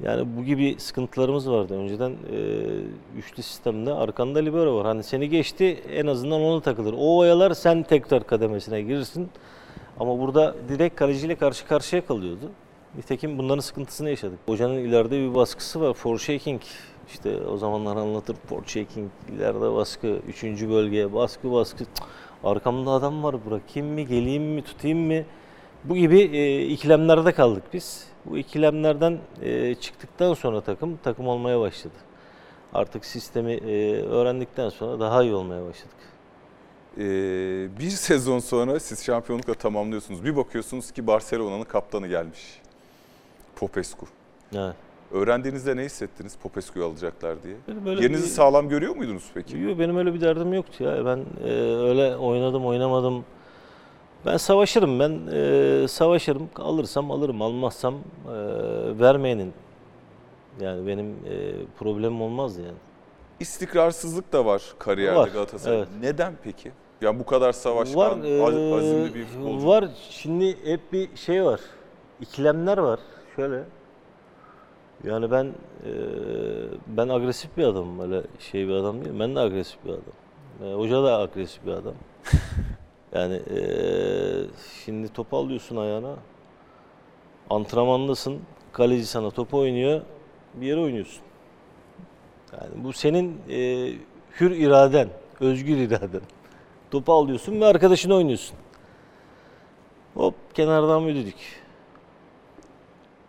Yani 0.04 0.38
bu 0.38 0.44
gibi 0.44 0.76
sıkıntılarımız 0.80 1.50
vardı. 1.50 1.76
Önceden 1.78 2.12
e, 2.12 2.38
üçlü 3.18 3.44
sistemde 3.44 3.94
arkanda 3.94 4.40
libero 4.40 4.76
var. 4.76 4.86
Hani 4.86 5.04
seni 5.04 5.30
geçti 5.30 5.84
en 5.94 6.08
azından 6.08 6.42
ona 6.42 6.62
takılır. 6.62 6.94
O 6.98 7.18
oyalar 7.18 7.54
sen 7.54 7.84
tekrar 7.84 8.28
kademesine 8.28 8.82
girirsin. 8.82 9.30
Ama 10.00 10.20
burada 10.20 10.56
direkt 10.70 10.96
kaleciyle 10.96 11.36
karşı 11.36 11.68
karşıya 11.68 12.06
kalıyordu. 12.06 12.52
Nitekim 12.98 13.38
bunların 13.38 13.60
sıkıntısını 13.60 14.10
yaşadık. 14.10 14.40
Hocanın 14.46 14.78
ileride 14.78 15.20
bir 15.20 15.36
baskısı 15.36 15.82
var. 15.82 15.94
Foreshaking. 15.94 16.62
İşte 17.08 17.42
o 17.42 17.58
zamanlar 17.58 17.96
anlatır. 17.96 18.36
Foreshaking, 18.36 19.12
ileride 19.36 19.74
baskı, 19.74 20.08
üçüncü 20.08 20.70
bölgeye 20.70 21.14
baskı 21.14 21.52
baskı. 21.52 21.84
Arkamda 22.44 22.92
adam 22.92 23.24
var 23.24 23.36
bırakayım 23.46 23.94
mı, 23.94 24.02
geleyim 24.02 24.44
mi, 24.44 24.62
tutayım 24.62 25.00
mı? 25.00 25.24
Bu 25.84 25.96
gibi 25.96 26.20
e, 26.20 26.66
ikilemlerde 26.66 27.32
kaldık 27.32 27.64
biz. 27.74 28.08
Bu 28.26 28.38
ikilemlerden 28.38 29.18
e, 29.42 29.76
çıktıktan 29.76 30.34
sonra 30.34 30.62
takım, 30.62 30.98
takım 31.04 31.28
olmaya 31.28 31.60
başladı. 31.60 31.96
Artık 32.74 33.06
sistemi 33.06 33.54
e, 33.54 34.02
öğrendikten 34.02 34.70
sonra 34.70 35.00
daha 35.00 35.24
iyi 35.24 35.34
olmaya 35.34 35.66
başladık. 35.66 35.98
Ee, 36.98 37.02
bir 37.80 37.90
sezon 37.90 38.40
sonra 38.40 38.80
siz 38.80 39.04
şampiyonlukla 39.06 39.54
tamamlıyorsunuz. 39.54 40.24
Bir 40.24 40.36
bakıyorsunuz 40.36 40.92
ki 40.92 41.08
Barcelona'nın 41.08 41.64
kaptanı 41.64 42.08
gelmiş. 42.08 42.62
Popescu. 43.56 44.06
Yani. 44.52 44.74
Öğrendiğinizde 45.12 45.76
ne 45.76 45.84
hissettiniz 45.84 46.36
Popescu'yu 46.36 46.86
alacaklar 46.86 47.36
diye? 47.44 47.56
Yerinizi 48.02 48.24
bir- 48.24 48.28
sağlam 48.30 48.70
görüyor 48.70 48.96
muydunuz 48.96 49.24
peki? 49.34 49.58
Yok, 49.58 49.80
benim 49.80 49.98
öyle 49.98 50.14
bir 50.14 50.22
derdim 50.22 50.54
yoktu 50.54 50.84
ya. 50.84 51.06
Ben 51.06 51.18
e, 51.44 51.52
öyle 51.76 52.16
oynadım, 52.18 52.66
oynamadım. 52.66 53.26
Ben 54.26 54.38
savaşırım, 54.38 55.00
ben 55.00 55.20
e, 55.34 55.88
savaşırım. 55.88 56.50
Alırsam 56.56 57.12
alırım, 57.12 57.42
almazsam 57.42 57.94
e, 57.96 58.00
vermeyenin. 59.00 59.54
Yani 60.62 60.88
benim 60.88 61.06
e, 61.10 61.52
problemim 61.80 62.22
olmazdı 62.22 62.62
yani. 62.62 62.78
İstikrarsızlık 63.40 64.34
da 64.34 64.46
var 64.46 64.62
kariyerde 64.80 65.20
Var, 65.20 65.28
Galatasaray. 65.28 65.78
evet. 65.78 65.88
Neden 66.02 66.34
peki? 66.44 66.72
Yani 67.02 67.20
bu 67.20 67.26
kadar 67.26 67.52
savaşkan, 67.52 67.98
var, 68.00 68.12
e, 68.24 68.76
azimli 68.76 69.16
bir 69.16 69.26
futbolcu. 69.26 69.68
Var, 69.68 69.86
şimdi 70.10 70.66
hep 70.66 70.94
bir 70.94 71.16
şey 71.16 71.46
var. 71.46 71.60
İkilemler 72.22 72.78
var. 72.78 73.00
Şöyle. 73.36 73.64
Yani 75.04 75.32
ben 75.32 75.46
e, 75.46 75.92
ben 76.88 77.10
agresif 77.10 77.58
bir 77.58 77.64
adamım. 77.64 78.00
Öyle 78.00 78.28
şey 78.40 78.68
bir 78.68 78.74
adam 78.74 79.02
değilim. 79.02 79.20
Ben 79.20 79.36
de 79.36 79.40
agresif 79.40 79.86
bir 79.86 79.90
adam. 79.90 80.70
E, 80.70 80.74
hoca 80.74 81.04
da 81.04 81.18
agresif 81.18 81.66
bir 81.66 81.72
adam. 81.72 81.94
Yani 83.14 83.36
e, 83.36 83.60
şimdi 84.86 85.14
topu 85.14 85.38
alıyorsun 85.38 85.78
ayağına. 85.78 86.16
Antrenmandasın. 87.50 88.40
Kaleci 88.72 89.06
sana 89.06 89.32
topu 89.32 89.58
oynuyor. 89.58 90.02
Bir 90.54 90.68
yere 90.68 90.80
oynuyorsun. 90.80 91.22
Yani 92.54 92.84
bu 92.84 92.94
senin 92.94 93.42
e, 93.50 93.92
hür 94.40 94.52
iraden, 94.52 95.10
özgür 95.40 95.78
iraden. 95.78 96.22
Topu 96.92 97.14
alıyorsun 97.14 97.62
ve 97.62 97.66
arkadaşını 97.66 98.16
oynuyorsun. 98.16 98.58
Hop 100.14 100.36
kenardan 100.54 101.08
bir 101.08 101.16
düdük. 101.16 101.64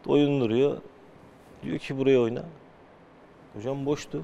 Oyun 0.07 0.41
duruyor. 0.41 0.77
Diyor 1.63 1.79
ki 1.79 1.99
buraya 1.99 2.21
oyna. 2.21 2.45
Hocam 3.55 3.87
boştu. 3.87 4.23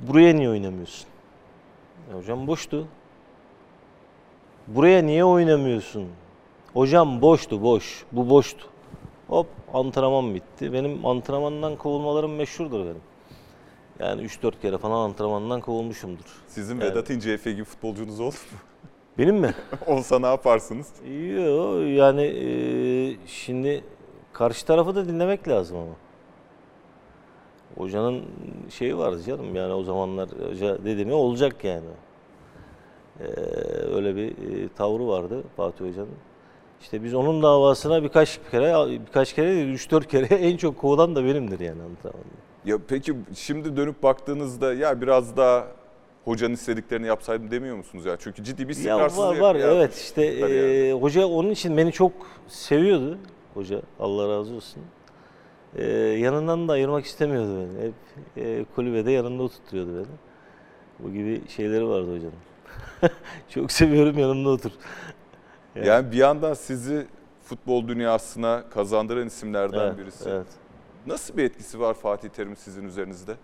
Buraya 0.00 0.34
niye 0.34 0.50
oynamıyorsun? 0.50 1.06
"E, 2.10 2.14
hocam 2.14 2.46
boştu. 2.46 2.86
Buraya 4.66 5.02
niye 5.02 5.24
oynamıyorsun? 5.24 6.08
Hocam 6.74 7.20
boştu 7.22 7.62
boş. 7.62 8.04
Bu 8.12 8.30
boştu. 8.30 8.66
Hop 9.28 9.46
antrenman 9.74 10.34
bitti. 10.34 10.72
Benim 10.72 11.06
antrenmandan 11.06 11.76
kovulmalarım 11.76 12.34
meşhurdur 12.34 12.80
benim. 12.80 13.09
Yani 14.00 14.22
3-4 14.22 14.60
kere 14.62 14.78
falan 14.78 15.08
antrenmandan 15.08 15.60
kovulmuşumdur. 15.60 16.24
Sizin 16.46 16.80
Evet. 16.80 16.90
Vedat 16.90 17.10
İnce 17.10 17.32
Efe 17.32 17.52
gibi 17.52 17.64
futbolcunuz 17.64 18.20
olur 18.20 18.32
mu? 18.52 18.58
Benim 19.18 19.36
mi? 19.36 19.54
Olsa 19.86 20.18
ne 20.18 20.26
yaparsınız? 20.26 20.88
Yok 21.36 21.88
yani 21.88 22.22
e, 22.22 22.46
şimdi 23.26 23.84
karşı 24.32 24.66
tarafı 24.66 24.94
da 24.94 25.08
dinlemek 25.08 25.48
lazım 25.48 25.76
ama. 25.76 25.94
Hocanın 27.76 28.24
şeyi 28.70 28.98
vardı 28.98 29.22
canım 29.26 29.54
yani 29.56 29.72
o 29.72 29.82
zamanlar 29.82 30.28
hoca 30.50 30.84
dedi 30.84 31.04
mi 31.04 31.12
olacak 31.12 31.64
yani. 31.64 31.86
E, 33.20 33.24
öyle 33.94 34.16
bir 34.16 34.28
e, 34.30 34.68
tavrı 34.68 35.08
vardı 35.08 35.42
Fatih 35.56 35.84
Hoca'nın. 35.84 36.08
İşte 36.80 37.04
biz 37.04 37.14
onun 37.14 37.42
davasına 37.42 38.02
birkaç 38.02 38.40
kere, 38.50 39.00
birkaç 39.06 39.34
kere 39.34 39.54
değil, 39.54 39.74
3-4 39.74 40.06
kere 40.06 40.26
en 40.34 40.56
çok 40.56 40.78
kovulan 40.78 41.16
da 41.16 41.24
benimdir 41.24 41.60
yani 41.60 41.82
antrenmanda. 41.82 42.49
Ya 42.64 42.78
peki 42.88 43.14
şimdi 43.34 43.76
dönüp 43.76 44.02
baktığınızda 44.02 44.74
ya 44.74 45.00
biraz 45.00 45.36
daha 45.36 45.66
hocanın 46.24 46.54
istediklerini 46.54 47.06
yapsaydım 47.06 47.50
demiyor 47.50 47.76
musunuz 47.76 48.04
ya? 48.04 48.16
Çünkü 48.18 48.44
ciddi 48.44 48.62
bir 48.62 48.68
Ya 48.68 48.70
istikrarsızlık. 48.72 49.24
var, 49.26 49.40
var 49.40 49.54
ya- 49.54 49.72
evet 49.72 49.94
işte 49.94 50.22
e, 50.24 50.92
hoca 50.92 51.26
onun 51.26 51.50
için 51.50 51.76
beni 51.76 51.92
çok 51.92 52.12
seviyordu 52.48 53.18
hoca 53.54 53.82
Allah 54.00 54.28
razı 54.38 54.54
olsun. 54.54 54.82
E, 55.76 55.84
yanından 55.94 56.68
da 56.68 56.72
ayırmak 56.72 57.04
istemiyordu 57.04 57.48
beni. 57.58 57.86
Hep 57.86 57.94
e, 58.36 58.64
kulübede 58.74 59.10
yanında 59.10 59.42
oturtuyordu 59.42 59.90
beni. 59.96 60.06
Bu 60.98 61.12
gibi 61.12 61.42
şeyleri 61.48 61.88
vardı 61.88 62.14
hocanın. 62.16 62.34
çok 63.48 63.72
seviyorum 63.72 64.18
yanımda 64.18 64.48
otur. 64.48 64.70
Yani- 65.74 65.86
Yani 65.86 66.12
bir 66.12 66.16
yandan 66.16 66.54
sizi 66.54 67.06
futbol 67.42 67.88
dünyasına 67.88 68.62
kazandıran 68.70 69.26
isimlerden 69.26 69.78
Evet, 69.86 69.98
birisi. 69.98 70.28
evet. 70.30 70.46
Nasıl 71.06 71.36
bir 71.36 71.44
etkisi 71.44 71.80
var 71.80 71.94
Fatih 71.94 72.28
Terim 72.28 72.56
sizin 72.56 72.84
üzerinizde? 72.84 73.36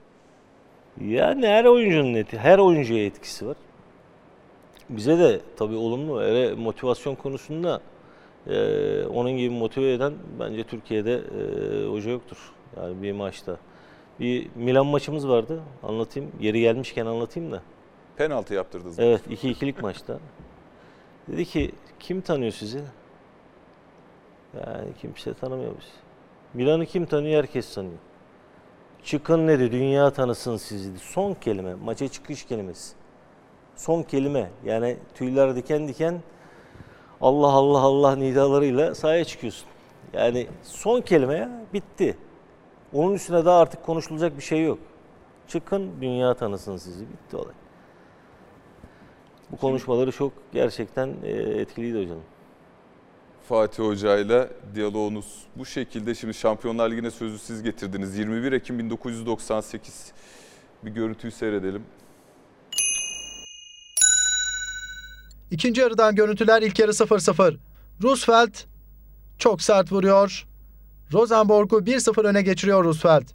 Yani 1.01 1.47
her 1.47 1.65
oyuncunun 1.65 2.15
eti, 2.15 2.39
her 2.39 2.59
oyuncuya 2.59 3.07
etkisi 3.07 3.47
var. 3.47 3.57
Bize 4.91 5.19
de 5.19 5.41
tabii 5.57 5.77
olumlu. 5.77 6.23
Hele 6.23 6.55
motivasyon 6.55 7.15
konusunda 7.15 7.81
e, 8.47 9.05
onun 9.05 9.31
gibi 9.37 9.51
motive 9.51 9.93
eden 9.93 10.15
bence 10.41 10.65
Türkiye'de 10.65 11.15
e, 11.15 11.87
hoca 11.89 12.11
yoktur. 12.11 12.53
Yani 12.77 13.03
bir 13.03 13.13
maçta. 13.13 13.57
Bir 14.21 14.49
Milan 14.55 14.87
maçımız 14.87 15.29
vardı. 15.29 15.61
Anlatayım. 15.83 16.33
Yeri 16.41 16.61
gelmişken 16.61 17.07
anlatayım 17.07 17.53
da. 17.53 17.63
Penaltı 18.17 18.55
yaptırdınız. 18.55 18.99
Evet 18.99 19.21
2-2'lik 19.31 19.83
maçta. 19.83 20.19
Dedi 21.29 21.45
ki 21.45 21.73
kim 22.01 22.21
tanıyor 22.21 22.53
sizi? 22.53 22.81
Yani 24.55 24.89
kimse 25.01 25.35
tanımıyor 25.35 25.73
bizi. 25.81 26.06
Milan'ı 26.57 26.87
kim 26.87 27.07
tanıyor? 27.07 27.39
Herkes 27.39 27.75
tanıyor. 27.75 27.99
Çıkın 29.05 29.49
dedi, 29.49 29.73
dünya 29.73 30.11
tanısın 30.11 30.57
sizi. 30.57 30.91
dedi. 30.91 30.99
Son 30.99 31.35
kelime, 31.35 31.75
maça 31.75 32.09
çıkış 32.09 32.45
kelimesi. 32.45 32.95
Son 33.77 34.03
kelime. 34.03 34.51
Yani 34.65 34.97
tüyler 35.15 35.57
diken 35.57 35.89
diken 35.89 36.21
Allah 37.21 37.47
Allah 37.53 37.81
Allah 37.81 38.17
nidalarıyla 38.17 38.95
sahaya 38.95 39.25
çıkıyorsun. 39.25 39.69
Yani 40.13 40.47
son 40.63 41.01
kelime 41.01 41.35
ya, 41.35 41.51
bitti. 41.73 42.17
Onun 42.93 43.15
üstüne 43.15 43.45
daha 43.45 43.61
artık 43.61 43.87
konuşulacak 43.87 44.37
bir 44.37 44.43
şey 44.43 44.65
yok. 44.65 44.79
Çıkın 45.49 45.91
dünya 46.01 46.35
tanısın 46.35 46.77
sizi. 46.77 47.05
Bitti 47.09 47.37
olay. 47.37 47.55
Bu 49.53 49.57
konuşmaları 49.57 50.13
çok 50.13 50.33
gerçekten 50.53 51.15
e, 51.25 51.31
etkiliydi 51.31 51.99
hocanın. 51.99 52.36
Fatih 53.49 53.85
Hoca 53.85 54.19
ile 54.19 54.49
diyaloğunuz 54.75 55.27
bu 55.57 55.67
şekilde. 55.67 56.15
Şimdi 56.15 56.35
Şampiyonlar 56.35 56.91
Ligi'ne 56.91 57.11
sözü 57.11 57.39
siz 57.39 57.63
getirdiniz. 57.63 58.19
21 58.19 58.53
Ekim 58.53 58.79
1998 58.79 60.13
bir 60.83 60.91
görüntüyü 60.91 61.31
seyredelim. 61.31 61.83
İkinci 65.51 65.81
yarıdan 65.81 66.15
görüntüler 66.15 66.63
ilk 66.63 66.79
yarı 66.79 66.91
0-0. 66.91 67.57
Roosevelt 68.03 68.65
çok 69.39 69.63
sert 69.63 69.93
vuruyor. 69.93 70.47
Rosenborg'u 71.13 71.79
1-0 71.79 72.27
öne 72.27 72.43
geçiriyor 72.43 72.85
Roosevelt. 72.85 73.33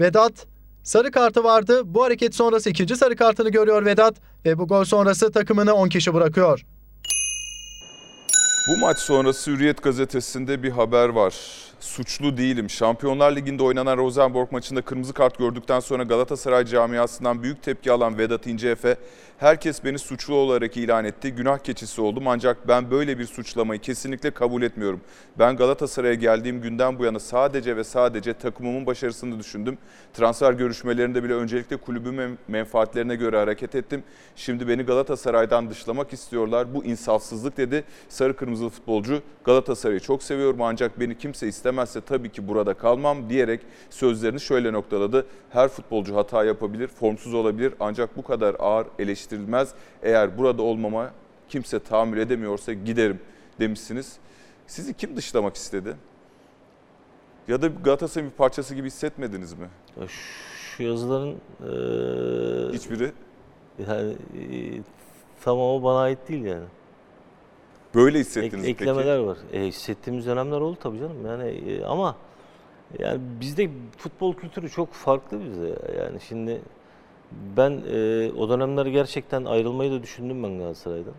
Vedat 0.00 0.46
sarı 0.82 1.10
kartı 1.10 1.44
vardı. 1.44 1.82
Bu 1.84 2.04
hareket 2.04 2.34
sonrası 2.34 2.70
ikinci 2.70 2.96
sarı 2.96 3.16
kartını 3.16 3.48
görüyor 3.48 3.84
Vedat 3.84 4.16
ve 4.44 4.58
bu 4.58 4.68
gol 4.68 4.84
sonrası 4.84 5.32
takımını 5.32 5.74
10 5.74 5.88
kişi 5.88 6.14
bırakıyor. 6.14 6.64
Bu 8.68 8.76
maç 8.76 8.98
sonrası 8.98 9.50
Hürriyet 9.50 9.82
gazetesinde 9.82 10.62
bir 10.62 10.70
haber 10.70 11.08
var. 11.08 11.34
Suçlu 11.84 12.36
değilim. 12.36 12.70
Şampiyonlar 12.70 13.36
Ligi'nde 13.36 13.62
oynanan 13.62 13.96
Rosenborg 13.96 14.52
maçında 14.52 14.82
kırmızı 14.82 15.12
kart 15.12 15.38
gördükten 15.38 15.80
sonra 15.80 16.02
Galatasaray 16.02 16.64
camiasından 16.64 17.42
büyük 17.42 17.62
tepki 17.62 17.92
alan 17.92 18.18
Vedat 18.18 18.46
İnceefe, 18.46 18.96
herkes 19.38 19.84
beni 19.84 19.98
suçlu 19.98 20.34
olarak 20.34 20.76
ilan 20.76 21.04
etti. 21.04 21.32
Günah 21.32 21.58
keçisi 21.58 22.00
oldum 22.00 22.28
ancak 22.28 22.68
ben 22.68 22.90
böyle 22.90 23.18
bir 23.18 23.26
suçlamayı 23.26 23.80
kesinlikle 23.80 24.30
kabul 24.30 24.62
etmiyorum. 24.62 25.00
Ben 25.38 25.56
Galatasaray'a 25.56 26.14
geldiğim 26.14 26.62
günden 26.62 26.98
bu 26.98 27.04
yana 27.04 27.20
sadece 27.20 27.76
ve 27.76 27.84
sadece 27.84 28.32
takımımın 28.32 28.86
başarısını 28.86 29.38
düşündüm. 29.38 29.78
Transfer 30.14 30.52
görüşmelerinde 30.52 31.24
bile 31.24 31.34
öncelikle 31.34 31.76
kulübümün 31.76 32.38
menfaatlerine 32.48 33.16
göre 33.16 33.36
hareket 33.36 33.74
ettim. 33.74 34.02
Şimdi 34.36 34.68
beni 34.68 34.82
Galatasaray'dan 34.82 35.70
dışlamak 35.70 36.12
istiyorlar. 36.12 36.74
Bu 36.74 36.84
insafsızlık 36.84 37.56
dedi. 37.56 37.84
Sarı 38.08 38.36
kırmızılı 38.36 38.68
futbolcu 38.70 39.22
Galatasaray'ı 39.44 40.00
çok 40.00 40.22
seviyorum 40.22 40.62
ancak 40.62 41.00
beni 41.00 41.18
kimse 41.18 41.48
istemezse 41.74 42.00
tabii 42.00 42.32
ki 42.32 42.48
burada 42.48 42.74
kalmam 42.74 43.30
diyerek 43.30 43.60
sözlerini 43.90 44.40
şöyle 44.40 44.72
noktaladı. 44.72 45.26
Her 45.50 45.68
futbolcu 45.68 46.16
hata 46.16 46.44
yapabilir, 46.44 46.88
formsuz 46.88 47.34
olabilir 47.34 47.74
ancak 47.80 48.16
bu 48.16 48.22
kadar 48.22 48.56
ağır 48.58 48.86
eleştirilmez. 48.98 49.74
Eğer 50.02 50.38
burada 50.38 50.62
olmama 50.62 51.10
kimse 51.48 51.78
tahammül 51.78 52.18
edemiyorsa 52.18 52.72
giderim 52.72 53.20
demişsiniz. 53.60 54.16
Sizi 54.66 54.94
kim 54.94 55.16
dışlamak 55.16 55.56
istedi? 55.56 55.96
Ya 57.48 57.62
da 57.62 57.66
Galatasaray'ın 57.66 58.32
bir 58.32 58.36
parçası 58.36 58.74
gibi 58.74 58.86
hissetmediniz 58.86 59.52
mi? 59.52 59.66
Şu 60.08 60.82
yazıların 60.82 61.30
e, 61.30 62.72
Hiçbiri 62.72 63.12
yani 63.88 64.12
e, 64.12 64.80
tamamı 65.44 65.84
bana 65.84 65.98
ait 65.98 66.28
değil 66.28 66.44
yani. 66.44 66.66
Böyle 67.94 68.18
Ek- 68.18 68.28
hissettiniz 68.28 68.64
peki. 68.64 68.70
eklemeler 68.70 69.18
var. 69.18 69.38
E, 69.52 69.60
hissettiğimiz 69.60 70.26
dönemler 70.26 70.60
oldu 70.60 70.76
tabii 70.82 70.98
canım. 70.98 71.26
Yani 71.26 71.48
e, 71.48 71.84
ama 71.84 72.16
yani 72.98 73.20
bizde 73.40 73.70
futbol 73.96 74.34
kültürü 74.34 74.70
çok 74.70 74.92
farklı 74.92 75.40
bizde. 75.44 75.68
Yani 75.98 76.20
şimdi 76.28 76.60
ben 77.56 77.70
e, 77.92 78.30
o 78.38 78.48
dönemler 78.48 78.86
gerçekten 78.86 79.44
ayrılmayı 79.44 79.90
da 79.92 80.02
düşündüm 80.02 80.42
ben 80.42 80.58
Galatasaray'dan. 80.58 81.14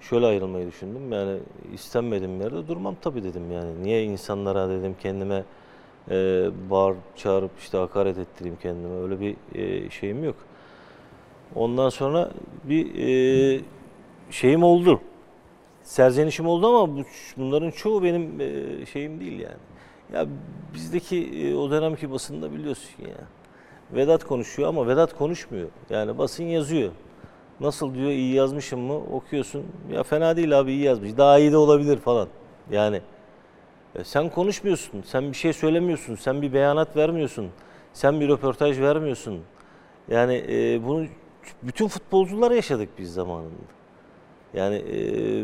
Şöyle 0.00 0.26
ayrılmayı 0.26 0.66
düşündüm. 0.66 1.12
Yani 1.12 1.38
istenmediğim 1.74 2.40
yerde 2.40 2.68
durmam 2.68 2.96
tabii 3.02 3.22
dedim 3.24 3.52
yani. 3.52 3.82
Niye 3.82 4.04
insanlara 4.04 4.68
dedim 4.68 4.96
kendime 5.02 5.44
e, 6.10 6.14
bağır 6.70 6.96
çağırıp 7.16 7.50
işte 7.58 7.78
hakaret 7.78 8.18
ettireyim 8.18 8.58
kendime. 8.62 9.02
Öyle 9.02 9.20
bir 9.20 9.36
e, 9.54 9.90
şeyim 9.90 10.24
yok. 10.24 10.36
Ondan 11.54 11.88
sonra 11.88 12.30
bir 12.64 12.94
e, 12.94 13.60
şeyim 14.30 14.62
oldu 14.62 15.00
serzenişim 15.90 16.46
oldu 16.46 16.66
ama 16.66 16.96
bu, 16.96 17.02
bunların 17.36 17.70
çoğu 17.70 18.02
benim 18.02 18.40
e, 18.40 18.86
şeyim 18.86 19.20
değil 19.20 19.40
yani. 19.40 19.56
Ya 20.12 20.26
bizdeki 20.74 21.16
e, 21.16 21.54
o 21.54 21.70
dönemki 21.70 22.12
basında 22.12 22.52
biliyorsun 22.52 23.02
ya. 23.02 23.24
Vedat 23.92 24.24
konuşuyor 24.24 24.68
ama 24.68 24.86
Vedat 24.86 25.16
konuşmuyor. 25.18 25.68
Yani 25.90 26.18
basın 26.18 26.44
yazıyor. 26.44 26.92
Nasıl 27.60 27.94
diyor 27.94 28.10
iyi 28.10 28.34
yazmışım 28.34 28.80
mı 28.80 28.96
okuyorsun. 28.96 29.66
Ya 29.92 30.02
fena 30.02 30.36
değil 30.36 30.58
abi 30.60 30.72
iyi 30.72 30.82
yazmış. 30.82 31.16
Daha 31.16 31.38
iyi 31.38 31.52
de 31.52 31.56
olabilir 31.56 31.98
falan. 31.98 32.28
Yani 32.70 33.00
e, 33.94 34.04
sen 34.04 34.28
konuşmuyorsun. 34.28 35.02
Sen 35.06 35.28
bir 35.28 35.36
şey 35.36 35.52
söylemiyorsun. 35.52 36.14
Sen 36.14 36.42
bir 36.42 36.52
beyanat 36.52 36.96
vermiyorsun. 36.96 37.48
Sen 37.92 38.20
bir 38.20 38.28
röportaj 38.28 38.80
vermiyorsun. 38.80 39.40
Yani 40.08 40.44
e, 40.48 40.86
bunu 40.86 41.06
bütün 41.62 41.88
futbolcular 41.88 42.50
yaşadık 42.50 42.88
biz 42.98 43.14
zamanında. 43.14 43.79
Yani 44.54 44.76
e, 44.76 44.94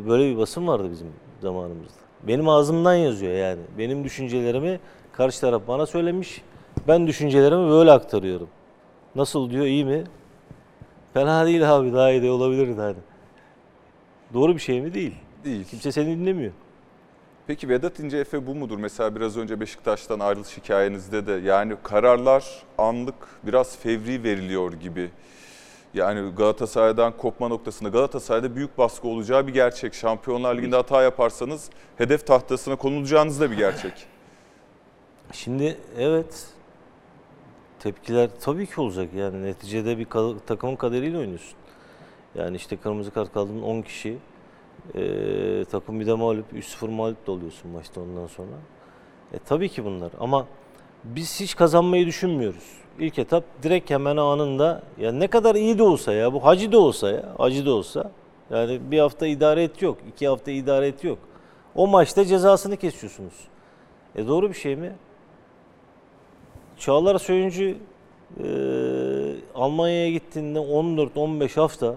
böyle 0.09 0.32
bir 0.32 0.38
basın 0.38 0.66
vardı 0.66 0.88
bizim 0.90 1.07
zamanımızda. 1.42 2.00
Benim 2.22 2.48
ağzımdan 2.48 2.94
yazıyor 2.94 3.32
yani. 3.32 3.61
Benim 3.78 4.04
düşüncelerimi 4.04 4.80
karşı 5.12 5.40
taraf 5.40 5.62
bana 5.68 5.86
söylemiş. 5.86 6.42
Ben 6.88 7.07
düşüncelerimi 7.07 7.70
böyle 7.70 7.92
aktarıyorum. 7.92 8.48
Nasıl 9.14 9.50
diyor 9.50 9.64
iyi 9.66 9.84
mi? 9.84 10.04
Fena 11.14 11.46
değil 11.46 11.76
abi 11.76 11.92
daha 11.92 12.11
iyi 12.11 12.22
de 12.22 12.30
olabilirdi 12.30 12.80
hani. 12.80 12.96
Doğru 14.34 14.54
bir 14.54 14.61
şey 14.61 14.80
mi? 14.80 14.94
Değil. 14.94 15.14
Değil. 15.44 15.64
Kimse 15.64 15.92
seni 15.92 16.18
dinlemiyor. 16.18 16.52
Peki 17.46 17.68
Vedat 17.68 18.00
İnce 18.00 18.18
Efe 18.18 18.46
bu 18.46 18.54
mudur? 18.54 18.78
Mesela 18.78 19.16
biraz 19.16 19.36
önce 19.36 19.61
Beşiktaş'tan 19.61 20.20
ayrılış 20.20 20.57
hikayenizde 20.57 21.26
de 21.26 21.32
yani 21.32 21.76
kararlar 21.82 22.62
anlık 22.78 23.14
biraz 23.46 23.78
fevri 23.78 24.22
veriliyor 24.22 24.72
gibi. 24.72 25.11
Yani 25.97 26.34
Galatasaray'dan 26.34 27.16
kopma 27.16 27.49
noktasında 27.49 27.88
Galatasaray'da 27.88 28.57
büyük 28.57 28.78
baskı 28.78 29.09
olacağı 29.09 29.47
bir 29.47 29.53
gerçek. 29.53 29.94
Şampiyonlar 29.94 30.57
Ligi'nde 30.57 30.76
hata 30.76 31.03
yaparsanız 31.03 31.70
hedef 31.97 32.26
tahtasına 32.26 32.76
konulacağınız 32.76 33.40
da 33.40 33.51
bir 33.51 33.57
gerçek. 33.57 33.92
Şimdi 35.32 35.78
evet 35.99 36.47
tepkiler 37.78 38.30
tabii 38.40 38.66
ki 38.66 38.80
olacak 38.80 39.09
yani 39.14 39.42
neticede 39.42 39.99
bir 39.99 40.07
takımın 40.47 40.76
kaderiyle 40.76 41.18
oynuyorsun. 41.18 41.57
Yani 42.34 42.57
işte 42.57 42.76
kırmızı 42.76 43.11
kart 43.11 43.32
kaldığın 43.32 43.62
10 43.62 43.82
kişi 43.82 44.18
eee, 44.94 45.64
takım 45.64 46.01
bir 46.01 46.07
de 46.07 46.14
mağlup 46.14 46.53
3-0 46.53 46.88
mağlup 46.90 47.26
da 47.26 47.32
oluyorsun 47.32 47.70
maçta 47.70 48.01
ondan 48.01 48.26
sonra. 48.26 48.57
E 49.32 49.38
tabii 49.38 49.68
ki 49.68 49.84
bunlar 49.84 50.11
ama 50.20 50.47
biz 51.05 51.40
hiç 51.40 51.57
kazanmayı 51.57 52.07
düşünmüyoruz. 52.07 52.86
İlk 52.99 53.18
etap 53.18 53.44
direkt 53.62 53.90
hemen 53.90 54.16
anında 54.16 54.82
ya 54.99 55.12
ne 55.12 55.26
kadar 55.26 55.55
iyi 55.55 55.78
de 55.78 55.82
olsa 55.82 56.12
ya 56.12 56.32
bu 56.32 56.44
hacı 56.44 56.72
da 56.72 56.78
olsa 56.78 57.11
ya 57.11 57.34
acı 57.38 57.66
da 57.66 57.74
olsa 57.74 58.11
yani 58.51 58.80
bir 58.90 58.99
hafta 58.99 59.26
idare 59.26 59.62
et 59.62 59.82
yok, 59.82 59.99
iki 60.09 60.28
hafta 60.28 60.51
idare 60.51 60.86
et 60.86 61.05
yok. 61.05 61.18
O 61.74 61.86
maçta 61.86 62.24
cezasını 62.24 62.76
kesiyorsunuz. 62.76 63.34
E 64.14 64.26
doğru 64.26 64.49
bir 64.49 64.55
şey 64.55 64.76
mi? 64.76 64.92
Çağlar 66.78 67.18
Söyüncü 67.18 67.76
e, 68.44 68.47
Almanya'ya 69.55 70.11
gittiğinde 70.11 70.59
14-15 70.59 71.61
hafta 71.61 71.94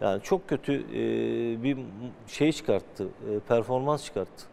yani 0.00 0.22
çok 0.22 0.48
kötü 0.48 0.72
e, 0.72 1.62
bir 1.62 1.78
şey 2.26 2.52
çıkarttı, 2.52 3.04
e, 3.04 3.38
performans 3.48 4.04
çıkarttı. 4.04 4.44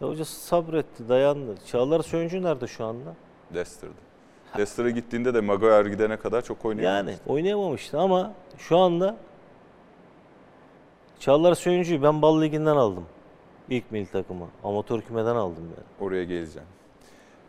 Ya 0.00 0.08
hoca 0.08 0.24
sabretti, 0.24 1.08
dayandı. 1.08 1.54
Çağlar 1.66 2.02
Söyüncü 2.02 2.42
nerede 2.42 2.66
şu 2.66 2.84
anda? 2.84 3.14
Leicester'da. 3.54 4.13
Leicester'a 4.56 4.90
gittiğinde 4.90 5.34
de 5.34 5.40
Maguire 5.40 5.88
gidene 5.90 6.16
kadar 6.16 6.42
çok 6.42 6.64
oynayamadı. 6.64 7.10
Yani 7.10 7.18
oynayamamıştı 7.26 7.98
ama 7.98 8.32
şu 8.58 8.78
anda 8.78 9.16
Çağlar 11.20 11.54
Söyüncü'yü 11.54 12.02
ben 12.02 12.22
Bal 12.22 12.42
Ligi'nden 12.42 12.76
aldım. 12.76 13.04
İlk 13.70 13.92
milli 13.92 14.06
takıma. 14.06 14.46
Amatör 14.64 15.00
kümeden 15.00 15.36
aldım 15.36 15.64
yani. 15.64 16.08
Oraya 16.08 16.24
geleceğim. 16.24 16.68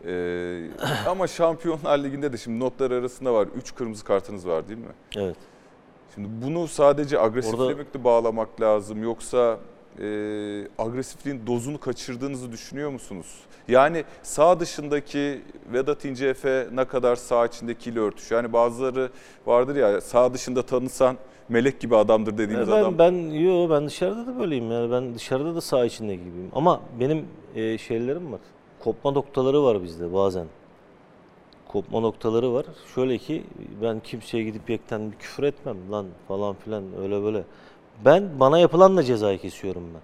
Ee, 0.05 1.09
ama 1.09 1.27
Şampiyonlar 1.27 1.97
Ligi'nde 2.03 2.33
de 2.33 2.37
şimdi 2.37 2.59
notlar 2.59 2.91
arasında 2.91 3.33
var. 3.33 3.47
3 3.47 3.75
kırmızı 3.75 4.03
kartınız 4.05 4.47
var 4.47 4.67
değil 4.67 4.79
mi? 4.79 4.93
Evet. 5.17 5.35
Şimdi 6.15 6.27
bunu 6.45 6.67
sadece 6.67 7.19
agresiflemekle 7.19 8.03
bağlamak 8.03 8.61
lazım 8.61 9.03
yoksa 9.03 9.57
e, 10.01 10.67
agresifliğin 10.77 11.41
dozunu 11.47 11.79
kaçırdığınızı 11.79 12.51
düşünüyor 12.51 12.89
musunuz? 12.89 13.27
Yani 13.67 14.03
sağ 14.23 14.59
dışındaki 14.59 15.41
Vedat 15.73 16.05
İnceefe 16.05 16.67
ne 16.73 16.85
kadar 16.85 17.15
sağ 17.15 17.45
içindekiyle 17.45 17.99
örtüşüyor. 17.99 18.43
Yani 18.43 18.53
bazıları 18.53 19.09
vardır 19.45 19.75
ya 19.75 20.01
sağ 20.01 20.33
dışında 20.33 20.61
tanısan 20.61 21.17
melek 21.49 21.79
gibi 21.79 21.95
adamdır 21.95 22.37
dediğiniz 22.37 22.67
ben, 22.67 22.73
adam. 22.73 22.97
Ben 22.97 23.11
yo 23.29 23.69
ben 23.69 23.87
dışarıda 23.87 24.27
da 24.27 24.39
böyleyim 24.39 24.71
yani 24.71 24.91
ben 24.91 25.15
dışarıda 25.15 25.55
da 25.55 25.61
saha 25.61 25.85
içinde 25.85 26.15
gibiyim. 26.15 26.51
Ama 26.55 26.81
benim 26.99 27.25
e, 27.55 27.77
şeylerim 27.77 28.31
var. 28.31 28.39
Kopma 28.83 29.11
noktaları 29.11 29.63
var 29.63 29.83
bizde 29.83 30.13
bazen. 30.13 30.47
Kopma 31.67 31.99
noktaları 31.99 32.53
var. 32.53 32.65
Şöyle 32.95 33.17
ki 33.17 33.43
ben 33.81 33.99
kimseye 33.99 34.43
gidip 34.43 34.69
yekten 34.69 35.11
bir 35.11 35.17
küfür 35.17 35.43
etmem 35.43 35.77
lan 35.91 36.05
falan 36.27 36.55
filan 36.55 36.83
öyle 37.01 37.23
böyle. 37.23 37.43
Ben 38.05 38.39
bana 38.39 38.59
yapılanla 38.59 39.03
cezayı 39.03 39.39
kesiyorum 39.39 39.83
ben. 39.93 40.01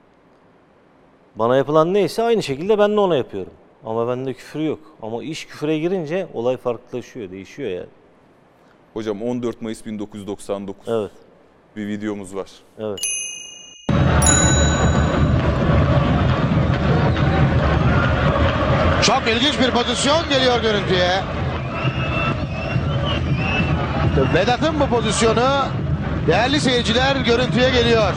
Bana 1.35 1.55
yapılan 1.57 1.93
neyse 1.93 2.23
aynı 2.23 2.43
şekilde 2.43 2.79
ben 2.79 2.95
de 2.95 2.99
ona 2.99 3.15
yapıyorum. 3.15 3.53
Ama 3.85 4.07
bende 4.07 4.33
küfür 4.33 4.59
yok. 4.59 4.79
Ama 5.01 5.23
iş 5.23 5.45
küfüre 5.45 5.79
girince 5.79 6.27
olay 6.33 6.57
farklılaşıyor, 6.57 7.31
değişiyor 7.31 7.69
yani. 7.69 7.89
Hocam 8.93 9.21
14 9.21 9.61
Mayıs 9.61 9.85
1999 9.85 10.87
Evet, 10.89 11.11
bir 11.75 11.87
videomuz 11.87 12.35
var. 12.35 12.51
evet. 12.79 12.99
Çok 19.03 19.21
ilginç 19.27 19.59
bir 19.59 19.71
pozisyon 19.71 20.29
geliyor 20.29 20.61
görüntüye. 20.61 21.21
Vedat'ın 24.33 24.79
bu 24.79 24.87
pozisyonu 24.87 25.65
değerli 26.27 26.59
seyirciler 26.59 27.15
görüntüye 27.15 27.69
geliyor. 27.69 28.13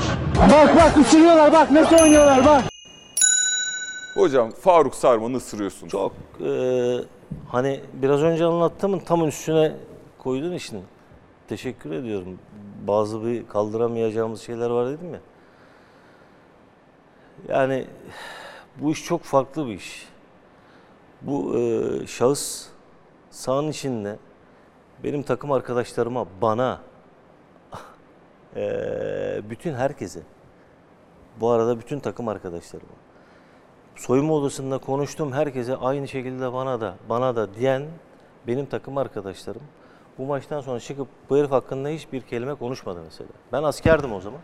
Bak 0.53 0.77
bak 0.77 0.97
ısırıyorlar 0.97 1.53
bak 1.53 1.71
nasıl 1.71 1.97
oynuyorlar 1.97 2.45
bak. 2.45 2.65
Hocam 4.15 4.51
Faruk 4.51 4.95
Sarman'ı 4.95 5.37
ısırıyorsunuz. 5.37 5.91
Çok 5.93 6.13
e, 6.41 6.51
hani 7.49 7.81
biraz 7.93 8.23
önce 8.23 8.45
anlattığımın 8.45 8.99
tam 8.99 9.29
üstüne 9.29 9.73
koyduğun 10.19 10.53
için 10.53 10.83
teşekkür 11.49 11.93
ediyorum. 11.93 12.39
Bazı 12.87 13.25
bir 13.25 13.49
kaldıramayacağımız 13.49 14.41
şeyler 14.41 14.71
var 14.71 14.89
dedim 14.89 15.15
ya. 15.15 15.21
Yani 17.49 17.87
bu 18.77 18.91
iş 18.91 19.05
çok 19.05 19.23
farklı 19.23 19.67
bir 19.67 19.75
iş. 19.75 20.09
Bu 21.23 21.59
e, 21.59 22.07
şahıs 22.07 22.67
sahanın 23.31 23.71
içinde 23.71 24.17
benim 25.05 25.23
takım 25.23 25.53
arkadaşlarıma, 25.53 26.27
bana, 26.43 26.81
e, 28.57 29.51
bütün 29.51 29.75
herkese, 29.75 30.21
bu 31.41 31.51
arada 31.51 31.79
bütün 31.79 32.01
takım 32.01 32.29
arkadaşlarıma, 32.29 32.93
soyunma 33.97 34.35
odasında 34.35 34.79
konuştuğum 34.79 35.33
herkese 35.33 35.77
aynı 35.77 36.09
şekilde 36.09 36.53
bana 36.53 36.81
da 36.81 36.95
bana 37.09 37.37
da 37.37 37.55
diyen 37.55 37.83
benim 38.47 38.67
takım 38.67 38.99
arkadaşlarım 38.99 39.63
bu 40.19 40.27
maçtan 40.27 40.61
sonra 40.61 40.81
çıkıp 40.81 41.09
bu 41.31 41.37
herif 41.37 41.51
hakkında 41.51 41.89
hiçbir 41.89 42.21
kelime 42.21 42.55
konuşmadı 42.55 43.01
mesela. 43.05 43.31
Ben 43.53 43.63
askerdim 43.63 44.13
o 44.13 44.21
zaman. 44.21 44.41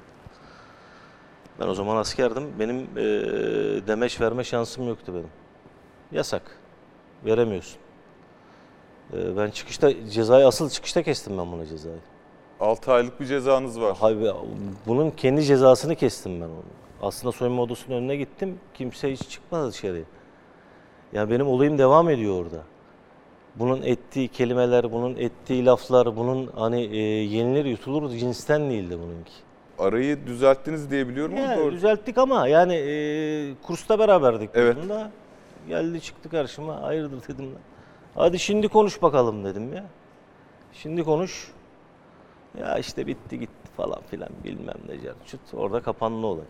Ben 1.60 1.68
o 1.68 1.74
zaman 1.74 1.96
askerdim. 1.96 2.52
Benim 2.58 2.76
eee, 2.76 3.86
demeç 3.86 4.20
verme 4.20 4.44
şansım 4.44 4.88
yoktu 4.88 5.12
benim. 5.14 5.30
Yasak. 6.12 6.42
Veremiyorsun. 7.24 7.78
Eee, 9.12 9.36
ben 9.36 9.50
çıkışta 9.50 10.10
cezayı 10.10 10.46
asıl 10.46 10.70
çıkışta 10.70 11.02
kestim 11.02 11.38
ben 11.38 11.52
buna 11.52 11.66
cezayı. 11.66 11.98
6 12.60 12.92
aylık 12.92 13.20
bir 13.20 13.26
cezanız 13.26 13.80
var. 13.80 13.96
Hayır, 14.00 14.32
bunun 14.86 15.10
kendi 15.10 15.42
cezasını 15.44 15.94
kestim 15.96 16.40
ben 16.40 16.46
onu. 16.46 16.62
Aslında 17.02 17.32
soyunma 17.32 17.62
odasının 17.62 17.96
önüne 17.96 18.16
gittim. 18.16 18.58
Kimse 18.74 19.12
hiç 19.12 19.28
çıkmadı 19.28 19.68
dışarıya. 19.70 20.04
Yani 21.12 21.30
benim 21.30 21.46
olayım 21.46 21.78
devam 21.78 22.08
ediyor 22.10 22.44
orada. 22.44 22.62
Bunun 23.56 23.82
ettiği 23.82 24.28
kelimeler, 24.28 24.92
bunun 24.92 25.16
ettiği 25.16 25.66
laflar, 25.66 26.16
bunun 26.16 26.46
hani 26.46 26.80
e, 26.82 26.96
yenilir 27.00 27.64
yutulur 27.64 28.10
cinsten 28.10 28.70
değildi 28.70 28.98
bununki. 28.98 29.32
Arayı 29.78 30.26
düzelttiniz 30.26 30.90
diye 30.90 31.08
biliyorum 31.08 31.34
ama 31.36 31.42
Yani 31.46 31.60
doğru. 31.60 31.72
düzelttik 31.72 32.18
ama 32.18 32.48
yani 32.48 32.74
e, 32.74 33.54
kursta 33.62 33.98
beraberdik. 33.98 34.50
Evet. 34.54 34.76
bununla. 34.82 35.10
Geldi 35.68 36.00
çıktı 36.00 36.28
karşıma. 36.30 36.82
Hayırdır 36.82 37.28
dedim. 37.28 37.50
Hadi 38.14 38.38
şimdi 38.38 38.68
konuş 38.68 39.02
bakalım 39.02 39.44
dedim 39.44 39.72
ya. 39.74 39.84
Şimdi 40.72 41.04
konuş. 41.04 41.48
Ya 42.58 42.78
işte 42.78 43.06
bitti 43.06 43.38
gitti 43.38 43.70
falan 43.76 44.00
filan 44.10 44.28
bilmem 44.44 44.76
ne 44.88 45.00
carçut. 45.00 45.40
Orada 45.54 45.82
kapandı 45.82 46.26
olay. 46.26 46.44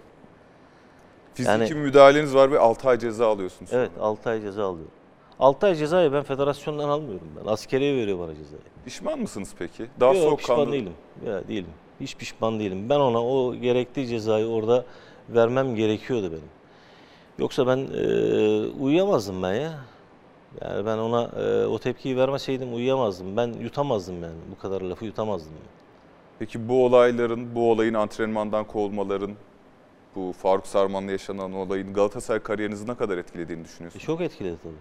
Fiziki 1.35 1.51
yani- 1.51 1.75
müdahaleniz 1.75 2.35
var 2.35 2.51
ve 2.53 2.59
6 2.59 2.89
ay 2.89 2.99
ceza 2.99 3.29
alıyorsunuz. 3.29 3.71
Evet 3.73 3.91
6 4.01 4.31
ay 4.31 4.41
ceza 4.41 4.65
alıyorum. 4.65 4.93
6 5.41 5.67
ay 5.67 5.75
cezayı 5.75 6.13
ben 6.13 6.23
federasyondan 6.23 6.89
almıyorum 6.89 7.29
ben. 7.41 7.53
Askeriye 7.53 7.97
veriyor 7.97 8.19
bana 8.19 8.35
cezayı. 8.35 8.63
Pişman 8.85 9.19
mısınız 9.19 9.55
peki? 9.59 9.87
Daha 10.01 10.13
Yok 10.15 10.39
pişman 10.39 10.57
soğukkanlı. 10.57 10.73
değilim. 10.73 10.93
Ya 11.27 11.49
değilim. 11.49 11.71
Hiç 12.01 12.17
pişman 12.17 12.61
değilim. 12.61 12.89
Ben 12.89 13.01
ona 13.01 13.25
o 13.27 13.55
gerektiği 13.55 14.07
cezayı 14.07 14.47
orada 14.47 14.85
vermem 15.29 15.75
gerekiyordu 15.75 16.31
benim. 16.33 16.51
Yoksa 17.39 17.67
ben 17.67 17.79
e, 17.79 18.05
uyuyamazdım 18.81 19.43
ben 19.43 19.55
ya. 19.55 19.73
Yani 20.65 20.87
ben 20.87 20.99
ona 20.99 21.23
e, 21.43 21.67
o 21.67 21.79
tepkiyi 21.79 22.17
vermeseydim 22.17 22.75
uyuyamazdım. 22.75 23.37
Ben 23.37 23.49
yutamazdım 23.49 24.23
yani. 24.23 24.39
Bu 24.57 24.59
kadar 24.63 24.81
lafı 24.81 25.05
yutamazdım. 25.05 25.53
Yani. 25.53 25.80
Peki 26.41 26.69
bu 26.69 26.85
olayların, 26.85 27.55
bu 27.55 27.71
olayın 27.71 27.95
antrenmandan 27.95 28.65
kovulmaların, 28.67 29.31
bu 30.17 30.33
Faruk 30.33 30.67
Sarman'la 30.67 31.11
yaşanan 31.13 31.53
olayın 31.53 31.93
Galatasaray 31.95 32.41
kariyerinizi 32.43 32.89
ne 32.89 32.95
kadar 32.95 33.19
etkilediğini 33.19 33.63
E, 33.63 33.65
düşünüyorsunuz? 33.65 34.05
çok 34.05 34.21
etkiledi 34.21 34.57
tabii. 34.63 34.73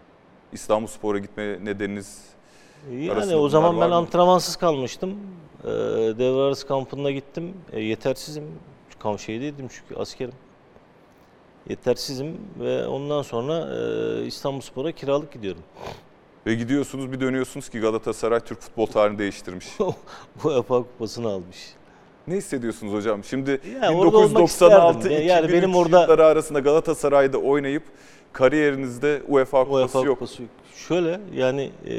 İstanbulspor'a 0.53 1.17
gitme 1.19 1.65
nedeniniz 1.65 2.23
Yani 2.91 3.11
Arasında 3.11 3.39
o 3.39 3.49
zaman 3.49 3.81
ben 3.81 3.89
mı? 3.89 3.95
antrenmansız 3.95 4.55
kalmıştım. 4.55 5.19
Ee, 5.63 5.67
devre 6.17 6.41
arası 6.41 6.67
kampına 6.67 7.11
gittim. 7.11 7.53
E, 7.71 7.81
yetersizim. 7.81 8.43
Kam 8.99 9.19
şeydeydim 9.19 9.67
çünkü 9.67 10.01
askerim. 10.01 10.33
Yetersizim 11.69 12.37
ve 12.59 12.87
ondan 12.87 13.21
sonra 13.21 13.75
e, 13.75 14.25
İstanbulspor'a 14.25 14.91
kiralık 14.91 15.31
gidiyorum. 15.33 15.61
Ve 16.47 16.55
gidiyorsunuz 16.55 17.11
bir 17.11 17.19
dönüyorsunuz 17.19 17.69
ki 17.69 17.79
Galatasaray 17.79 18.39
Türk 18.39 18.61
futbol 18.61 18.85
tarihini 18.85 19.19
değiştirmiş. 19.19 19.67
Bu 19.79 20.47
UEFA 20.47 20.77
kupasını 20.77 21.27
almış. 21.29 21.57
ne 22.27 22.35
hissediyorsunuz 22.35 22.93
hocam? 22.93 23.23
Şimdi 23.23 23.61
Ya 23.81 23.93
orada 23.93 24.17
olmak 24.17 24.29
1996 24.29 24.97
isterdim. 24.99 25.27
Yani 25.27 25.39
2003 25.45 25.53
benim 25.63 25.75
orada- 25.75 26.01
yılları 26.01 26.25
arasında 26.25 26.59
Galatasaray'da 26.59 27.37
oynayıp 27.37 27.83
kariyerinizde 28.33 29.21
UEFA 29.27 29.63
kupası 29.65 29.75
UEFA 29.97 29.99
yok. 30.07 30.19
kupası 30.19 30.41
yok. 30.41 30.51
Şöyle 30.75 31.19
yani 31.33 31.71
e, 31.85 31.95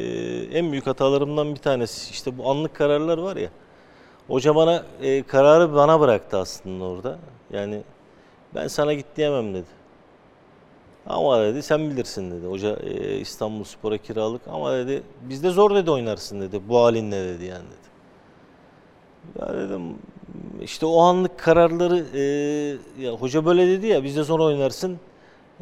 en 0.59 0.73
büyük 0.73 0.87
hatalarımdan 0.87 1.55
bir 1.55 1.61
tanesi 1.61 2.11
işte 2.11 2.39
bu 2.39 2.51
anlık 2.51 2.75
kararlar 2.75 3.19
var 3.19 3.37
ya. 3.37 3.49
Hoca 4.29 4.55
bana 4.55 4.85
e, 5.03 5.23
kararı 5.23 5.75
bana 5.75 6.01
bıraktı 6.01 6.37
aslında 6.39 6.85
orada. 6.85 7.19
Yani 7.53 7.83
ben 8.55 8.69
sana 8.69 8.95
git 8.95 9.07
diyemem 9.17 9.55
dedi. 9.55 9.67
Ama 11.11 11.43
dedi 11.45 11.63
sen 11.63 11.91
bilirsin 11.91 12.31
dedi. 12.31 12.47
Hoca 12.47 12.77
e, 12.77 13.17
İstanbul 13.19 13.65
Spor'a 13.65 13.99
kiralık 13.99 14.43
ama 14.49 14.73
dedi 14.73 15.03
bizde 15.29 15.51
zor 15.51 15.75
dedi 15.75 15.91
oynarsın 15.91 16.41
dedi. 16.41 16.61
Bu 16.69 16.79
halinle 16.85 17.29
dedi 17.29 17.45
yani 17.45 17.65
dedi. 17.65 17.91
Ya 19.41 19.55
dedim 19.59 19.83
işte 20.63 20.87
o 20.87 21.01
anlık 21.01 21.39
kararları 21.39 22.05
e, 22.15 22.23
ya 23.05 23.13
hoca 23.13 23.45
böyle 23.45 23.67
dedi 23.67 23.87
ya 23.87 24.05
bizde 24.05 24.23
zor 24.23 24.41
oynarsın. 24.41 24.99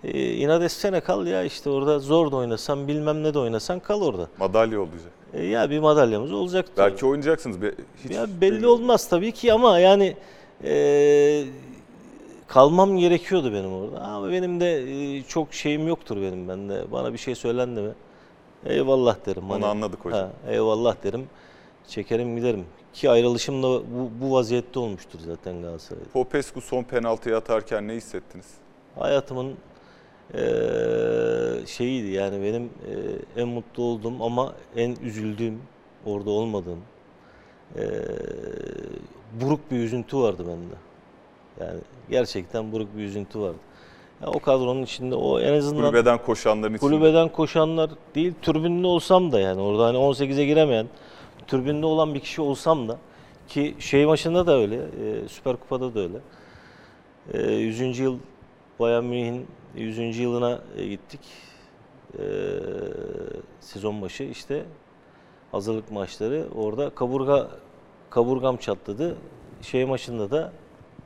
E, 0.05 0.33
inat 0.33 0.63
etsene 0.63 1.01
kal 1.01 1.27
ya 1.27 1.45
işte 1.45 1.71
orada 1.71 1.99
zor 1.99 2.33
da 2.33 2.37
oynasan 2.37 2.89
bilmem 2.89 3.23
ne 3.23 3.35
de 3.35 3.39
oynasan 3.39 3.81
kal 3.81 4.03
orada. 4.03 4.29
Madalya 4.39 4.81
olacak. 4.81 5.13
E, 5.35 5.47
ya 5.47 5.71
bir 5.71 5.79
madalyamız 5.79 6.33
olacaktı. 6.33 6.73
Belki 6.77 7.07
oynayacaksınız. 7.07 7.63
Be- 7.63 7.75
Hiç 8.05 8.11
Ya 8.17 8.27
belli 8.41 8.67
olmaz 8.67 9.09
tabii 9.09 9.33
ki 9.33 9.53
ama 9.53 9.79
yani 9.79 10.17
e, 10.65 11.45
kalmam 12.49 12.97
gerekiyordu 12.99 13.53
benim 13.53 13.73
orada. 13.73 14.01
Ama 14.01 14.31
benim 14.31 14.61
de 14.61 14.77
e, 15.17 15.23
çok 15.23 15.55
şeyim 15.55 15.89
yoktur 15.89 16.17
benim 16.17 16.49
bende. 16.49 16.93
Bana 16.93 17.13
bir 17.13 17.19
şey 17.19 17.35
söylendi 17.35 17.81
mi? 17.81 17.91
Eyvallah 18.67 19.27
derim. 19.27 19.51
Onu 19.51 19.67
anladık 19.67 20.05
hocam. 20.05 20.21
Ha, 20.21 20.31
eyvallah 20.53 20.97
derim. 21.05 21.27
Çekerim 21.89 22.37
giderim. 22.37 22.65
Ki 22.93 23.11
ayrılışım 23.11 23.63
da 23.63 23.67
bu, 23.69 24.11
bu 24.21 24.33
vaziyette 24.33 24.79
olmuştur 24.79 25.19
zaten 25.27 25.63
Galatasaray'da. 25.63 26.09
Popescu 26.13 26.61
son 26.61 26.83
penaltıyı 26.83 27.37
atarken 27.37 27.89
ne 27.89 27.95
hissettiniz? 27.95 28.47
Hayatımın 28.99 29.55
eee, 30.35 30.41
şeyiydi 31.67 32.07
yani 32.09 32.43
benim 32.43 32.63
eee, 32.63 33.43
en 33.43 33.49
mutlu 33.49 33.83
olduğum 33.83 34.25
ama 34.25 34.53
en 34.77 34.97
üzüldüğüm 35.03 35.63
orada 36.07 36.31
olmadığım 36.31 36.81
eee, 37.77 37.85
buruk 39.41 39.71
bir 39.71 39.77
üzüntü 39.77 40.17
vardı 40.17 40.45
bende. 40.49 40.75
Yani 41.67 41.81
gerçekten 42.11 42.73
buruk 42.73 42.97
bir 42.97 43.03
üzüntü 43.03 43.41
vardı. 43.41 43.59
Ya 44.23 44.29
o 44.29 44.39
kadronun 44.41 44.83
içinde 44.83 45.15
o 45.15 45.41
en 45.41 45.53
azından 45.53 45.91
Kulübeden 45.91 46.19
koşanların 46.19 46.75
içinde. 46.75 46.91
kulübeden 46.91 47.29
koşanlar 47.29 47.91
değil 48.15 48.35
türbünde 48.43 48.87
olsam 48.87 49.33
da 49.33 49.41
yani 49.41 49.61
orada 49.61 49.87
hani 49.87 49.97
18'e 49.97 50.47
giremeyen 50.47 50.87
türbünde 51.47 51.87
olan 51.87 52.15
bir 52.15 52.21
kişi 52.21 52.41
olsam 52.43 52.89
da 52.89 52.99
ki 53.49 53.75
şey 53.79 54.07
maçında 54.07 54.47
da 54.47 54.57
öyle 54.57 54.77
e, 54.77 55.29
Süper 55.29 55.57
Kupa'da 55.57 55.95
da 55.95 56.01
öyle. 56.01 56.19
E, 57.33 57.53
100. 57.53 57.99
yıl 57.99 58.19
Bayern 58.81 59.05
Münih'in 59.05 59.47
100. 59.77 60.19
yılına 60.19 60.61
e, 60.77 60.87
gittik. 60.87 61.21
E, 62.19 62.23
sezon 63.61 64.03
başı 64.03 64.25
işte 64.25 64.65
hazırlık 65.53 65.91
maçları 65.93 66.47
orada 66.57 66.91
kaburga 66.91 67.51
kaburgam 68.11 68.57
çatladı. 68.57 69.17
Şey 69.63 69.85
maçında 69.85 70.31
da 70.31 70.53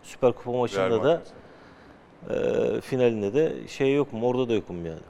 Süper 0.03 0.33
Kupa 0.33 0.53
maçında 0.53 1.05
da 1.05 1.23
e, 2.31 2.81
finalinde 2.81 3.35
de 3.35 3.69
şey 3.69 3.95
yok 3.95 4.13
mu? 4.13 4.27
Orada 4.27 4.49
da 4.49 4.55
yokum 4.55 4.87
yani. 4.87 5.01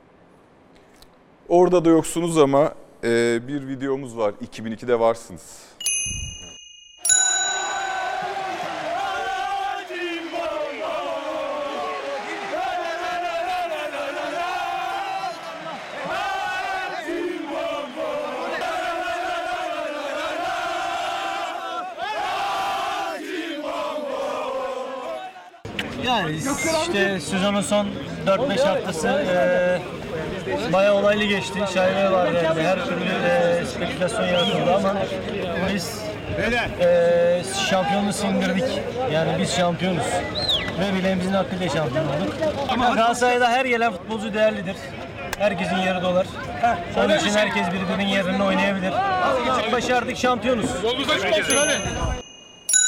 Orada 1.48 1.84
da 1.84 1.88
yoksunuz 1.88 2.38
ama 2.38 2.74
e, 3.04 3.40
bir 3.48 3.68
videomuz 3.68 4.18
var. 4.18 4.34
2002'de 4.44 5.00
varsınız. 5.00 5.72
Yani 26.06 26.36
işte 26.82 27.20
sezonun 27.20 27.60
son 27.60 27.86
4-5 28.26 28.60
haftası 28.64 29.08
eee 29.08 29.80
bayağı 30.72 30.94
olaylı 30.94 31.24
geçti. 31.24 31.58
Şaibe 31.74 32.10
vardı 32.12 32.40
yani 32.44 32.62
her 32.62 32.84
türlü 32.84 33.04
eee 33.04 33.64
spekülasyon 33.66 34.26
yaratıldı 34.26 34.74
ama 34.74 34.94
biz 35.74 35.98
eee 36.80 37.42
şampiyonluğu 37.70 38.12
sindirdik. 38.12 38.64
Yani 39.12 39.30
biz 39.38 39.56
şampiyonuz. 39.56 40.06
Ve 40.80 40.94
bileğimizin 40.98 41.32
hakkıyla 41.32 41.68
şampiyon 41.68 42.04
olduk. 42.06 42.34
Ama 42.68 42.88
Galatasaray'da 42.90 43.48
her 43.48 43.64
gelen 43.64 43.92
futbolcu 43.92 44.34
değerlidir. 44.34 44.76
Herkesin 45.38 45.76
yeri 45.76 46.02
dolar. 46.02 46.26
Onun 46.96 47.16
için 47.18 47.30
herkes 47.30 47.66
birbirinin 47.68 48.08
yerine 48.08 48.42
oynayabilir. 48.42 48.92
Başardık 49.72 50.16
şampiyonuz. 50.16 50.66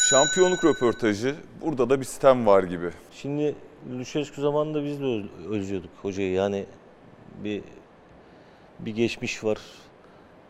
Şampiyonluk 0.09 0.65
röportajı. 0.65 1.35
Burada 1.63 1.91
da 1.91 2.01
bir 2.01 2.05
sistem 2.05 2.47
var 2.47 2.63
gibi. 2.63 2.91
Şimdi 3.13 3.55
Lüşescu 3.99 4.43
zamanında 4.43 4.85
biz 4.85 5.01
de 5.01 5.05
öz- 5.05 5.47
özlüyorduk 5.51 5.91
hocayı. 6.03 6.33
Yani 6.33 6.67
bir 7.45 7.63
bir 8.81 8.91
geçmiş 8.95 9.45
var. 9.45 9.59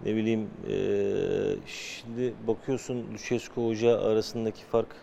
Ne 0.04 0.16
bileyim 0.16 0.50
eee, 0.68 1.56
şimdi 1.66 2.34
bakıyorsun 2.48 2.96
Lüşescu 3.14 3.68
hoca 3.68 4.00
arasındaki 4.00 4.64
fark. 4.64 4.96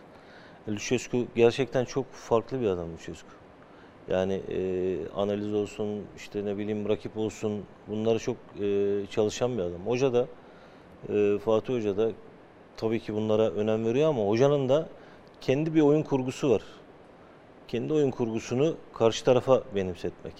Lüşescu 0.69 1.27
gerçekten 1.35 1.85
çok 1.85 2.05
farklı 2.13 2.61
bir 2.61 2.65
adam 2.67 2.93
Lüşescu. 2.93 3.27
Yani 4.07 4.33
eee, 4.47 5.07
analiz 5.15 5.53
olsun, 5.53 5.87
işte 6.15 6.45
ne 6.45 6.57
bileyim 6.57 6.89
rakip 6.89 7.17
olsun 7.17 7.65
bunları 7.87 8.19
çok 8.19 8.37
eee, 8.59 9.05
çalışan 9.11 9.57
bir 9.57 9.63
adam. 9.63 9.85
Hoca 9.87 10.13
da 10.13 10.27
eee, 11.09 11.39
Fatih 11.39 11.73
Hoca 11.73 11.97
da 11.97 12.11
tabii 12.81 12.99
ki 12.99 13.13
bunlara 13.13 13.51
önem 13.51 13.85
veriyor 13.85 14.09
ama 14.09 14.27
hocanın 14.27 14.69
da 14.69 14.89
kendi 15.41 15.75
bir 15.75 15.81
oyun 15.81 16.03
kurgusu 16.03 16.49
var 16.49 16.61
kendi 17.71 17.93
oyun 17.93 18.11
kurgusunu 18.11 18.75
karşı 18.93 19.25
tarafa 19.25 19.63
benimsetmek. 19.75 20.33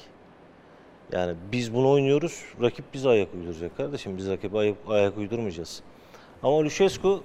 Yani 1.12 1.36
biz 1.52 1.74
bunu 1.74 1.90
oynuyoruz, 1.90 2.44
rakip 2.62 2.94
bize 2.94 3.10
ayak 3.10 3.34
uyduracak 3.34 3.78
kardeşim. 3.78 4.18
Biz 4.18 4.30
rakip 4.30 4.56
ayak, 4.56 4.76
ayak 4.88 5.18
uydurmayacağız. 5.18 5.82
Ama 6.44 6.64
Lucescu 6.64 7.24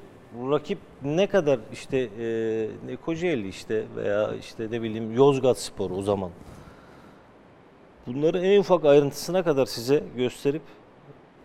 rakip 0.50 0.78
ne 1.02 1.26
kadar 1.26 1.60
işte 1.72 1.98
e, 2.88 2.96
Kocaeli 2.96 3.48
işte 3.48 3.84
veya 3.96 4.34
işte 4.34 4.70
ne 4.70 4.82
bileyim 4.82 5.14
Yozgat 5.14 5.58
Spor 5.58 5.90
o 5.90 6.02
zaman. 6.02 6.30
Bunları 8.06 8.38
en 8.38 8.60
ufak 8.60 8.84
ayrıntısına 8.84 9.42
kadar 9.42 9.66
size 9.66 10.04
gösterip 10.16 10.62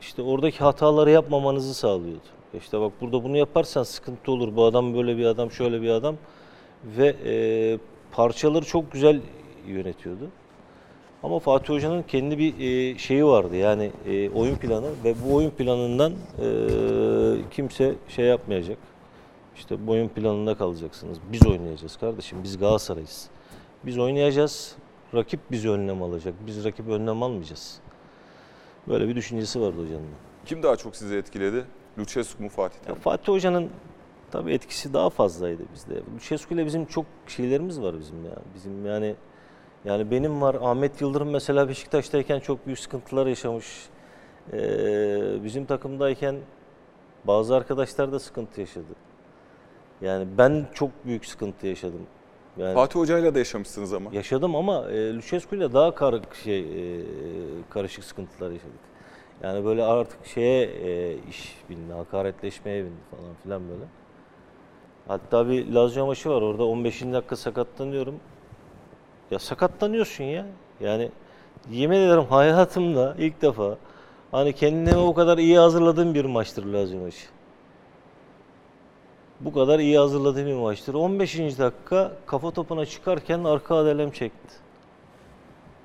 işte 0.01 0.21
oradaki 0.21 0.57
hataları 0.57 1.11
yapmamanızı 1.11 1.73
sağlıyordu. 1.73 2.40
İşte 2.57 2.81
bak 2.81 2.91
burada 3.01 3.23
bunu 3.23 3.37
yaparsan 3.37 3.83
sıkıntı 3.83 4.31
olur. 4.31 4.55
Bu 4.55 4.65
adam 4.65 4.93
böyle 4.93 5.17
bir 5.17 5.25
adam, 5.25 5.51
şöyle 5.51 5.81
bir 5.81 5.89
adam 5.89 6.15
ve 6.97 7.15
e, 7.25 7.33
parçaları 8.11 8.65
çok 8.65 8.91
güzel 8.91 9.21
yönetiyordu. 9.67 10.29
Ama 11.23 11.39
Fatih 11.39 11.73
Hoca'nın 11.73 12.03
kendi 12.03 12.37
bir 12.37 12.59
e, 12.59 12.97
şeyi 12.97 13.25
vardı 13.25 13.55
yani 13.55 13.91
e, 14.07 14.29
oyun 14.29 14.55
planı 14.55 14.89
ve 15.03 15.15
bu 15.25 15.35
oyun 15.35 15.49
planından 15.49 16.11
e, 16.11 16.47
kimse 17.51 17.95
şey 18.07 18.25
yapmayacak. 18.25 18.77
İşte 19.55 19.87
bu 19.87 19.91
oyun 19.91 20.07
planında 20.07 20.57
kalacaksınız. 20.57 21.17
Biz 21.31 21.47
oynayacağız 21.47 21.97
kardeşim. 21.97 22.43
Biz 22.43 22.57
Galatasaray'ız. 22.57 23.29
Biz 23.83 23.99
oynayacağız. 23.99 24.75
Rakip 25.13 25.39
bizi 25.51 25.69
önlem 25.69 26.03
alacak. 26.03 26.33
Biz 26.47 26.65
rakip 26.65 26.89
önlem 26.89 27.23
almayacağız. 27.23 27.79
Böyle 28.87 29.07
bir 29.07 29.15
düşüncesi 29.15 29.61
vardı 29.61 29.81
hocanın. 29.83 30.05
Kim 30.45 30.63
daha 30.63 30.75
çok 30.75 30.95
sizi 30.95 31.15
etkiledi? 31.15 31.65
Lucescu 31.99 32.43
mu 32.43 32.49
Fatih 32.49 32.79
Terim? 32.79 32.99
Fatih 32.99 33.33
Hoca'nın 33.33 33.69
tabii 34.31 34.53
etkisi 34.53 34.93
daha 34.93 35.09
fazlaydı 35.09 35.63
bizde. 35.73 36.01
Lucescu 36.15 36.55
ile 36.55 36.65
bizim 36.65 36.85
çok 36.85 37.05
şeylerimiz 37.27 37.81
var 37.81 37.99
bizim 37.99 38.25
ya. 38.25 38.35
Bizim 38.55 38.85
yani 38.85 39.15
yani 39.85 40.11
benim 40.11 40.41
var 40.41 40.57
Ahmet 40.61 41.01
Yıldırım 41.01 41.29
mesela 41.29 41.69
Beşiktaş'tayken 41.69 42.39
çok 42.39 42.65
büyük 42.65 42.79
sıkıntılar 42.79 43.27
yaşamış. 43.27 43.67
Ee, 44.53 45.43
bizim 45.43 45.65
takımdayken 45.65 46.35
bazı 47.23 47.55
arkadaşlar 47.55 48.11
da 48.11 48.19
sıkıntı 48.19 48.61
yaşadı. 48.61 48.93
Yani 50.01 50.27
ben 50.37 50.65
çok 50.73 50.89
büyük 51.05 51.25
sıkıntı 51.25 51.67
yaşadım. 51.67 52.01
Yani 52.57 52.73
Fatih 52.73 52.99
Hoca'yla 52.99 53.35
da 53.35 53.39
yaşamışsınız 53.39 53.93
ama. 53.93 54.09
yaşadım 54.13 54.55
ama 54.55 54.91
e, 54.91 55.13
Lucescu 55.13 55.55
ile 55.55 55.73
daha 55.73 55.95
karık 55.95 56.35
şey 56.35 56.59
e, 56.59 57.03
karışık 57.69 58.03
sıkıntılar 58.03 58.51
yaşadık. 58.51 58.90
Yani 59.43 59.65
böyle 59.65 59.83
artık 59.83 60.25
şeye 60.25 60.65
e, 60.65 61.17
iş 61.29 61.55
bindi, 61.69 61.93
hakaretleşmeye 61.93 62.83
bindi 62.83 63.01
falan 63.11 63.35
filan 63.43 63.69
böyle. 63.69 63.83
Hatta 65.07 65.49
bir 65.49 65.73
Lazio 65.73 66.05
maçı 66.05 66.29
var 66.29 66.41
orada 66.41 66.63
15. 66.63 67.01
dakika 67.01 67.35
sakatlanıyorum. 67.35 68.15
Ya 69.31 69.39
sakatlanıyorsun 69.39 70.23
ya. 70.23 70.45
Yani 70.79 71.09
yemin 71.71 71.97
ederim 71.97 72.25
hayatımda 72.29 73.15
ilk 73.17 73.41
defa 73.41 73.77
hani 74.31 74.53
kendimi 74.53 74.97
o 74.97 75.13
kadar 75.13 75.37
iyi 75.37 75.57
hazırladığım 75.57 76.13
bir 76.13 76.25
maçtır 76.25 76.65
Lazio 76.65 76.99
maçı. 76.99 77.27
Bu 79.39 79.53
kadar 79.53 79.79
iyi 79.79 79.97
hazırladığım 79.97 80.45
bir 80.45 80.53
maçtır. 80.53 80.93
15. 80.93 81.37
dakika 81.59 82.11
kafa 82.25 82.51
topuna 82.51 82.85
çıkarken 82.85 83.43
arka 83.43 83.75
adelem 83.75 84.11
çekti. 84.11 84.55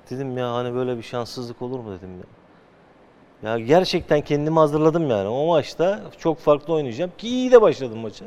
Dedim 0.09 0.37
ya 0.37 0.53
hani 0.53 0.73
böyle 0.73 0.97
bir 0.97 1.03
şanssızlık 1.03 1.61
olur 1.61 1.79
mu 1.79 1.91
dedim 1.97 2.17
ya. 2.17 2.36
Ya 3.43 3.59
gerçekten 3.59 4.21
kendimi 4.21 4.59
hazırladım 4.59 5.09
yani. 5.09 5.27
O 5.27 5.47
maçta 5.47 6.01
çok 6.17 6.39
farklı 6.39 6.73
oynayacağım 6.73 7.11
ki 7.17 7.27
iyi 7.27 7.51
de 7.51 7.61
başladım 7.61 7.99
maça. 7.99 8.25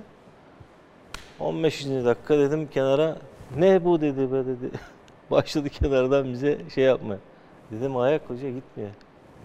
15. 1.40 1.86
dakika 1.86 2.38
dedim 2.38 2.68
kenara 2.68 3.16
ne 3.56 3.84
bu 3.84 4.00
dedi 4.00 4.32
be 4.32 4.46
dedi. 4.46 4.70
Başladı 5.30 5.68
kenardan 5.68 6.32
bize 6.32 6.58
şey 6.74 6.84
yapma. 6.84 7.16
Dedim 7.70 7.96
ayak 7.96 8.30
hoca 8.30 8.50
gitmiyor. 8.50 8.90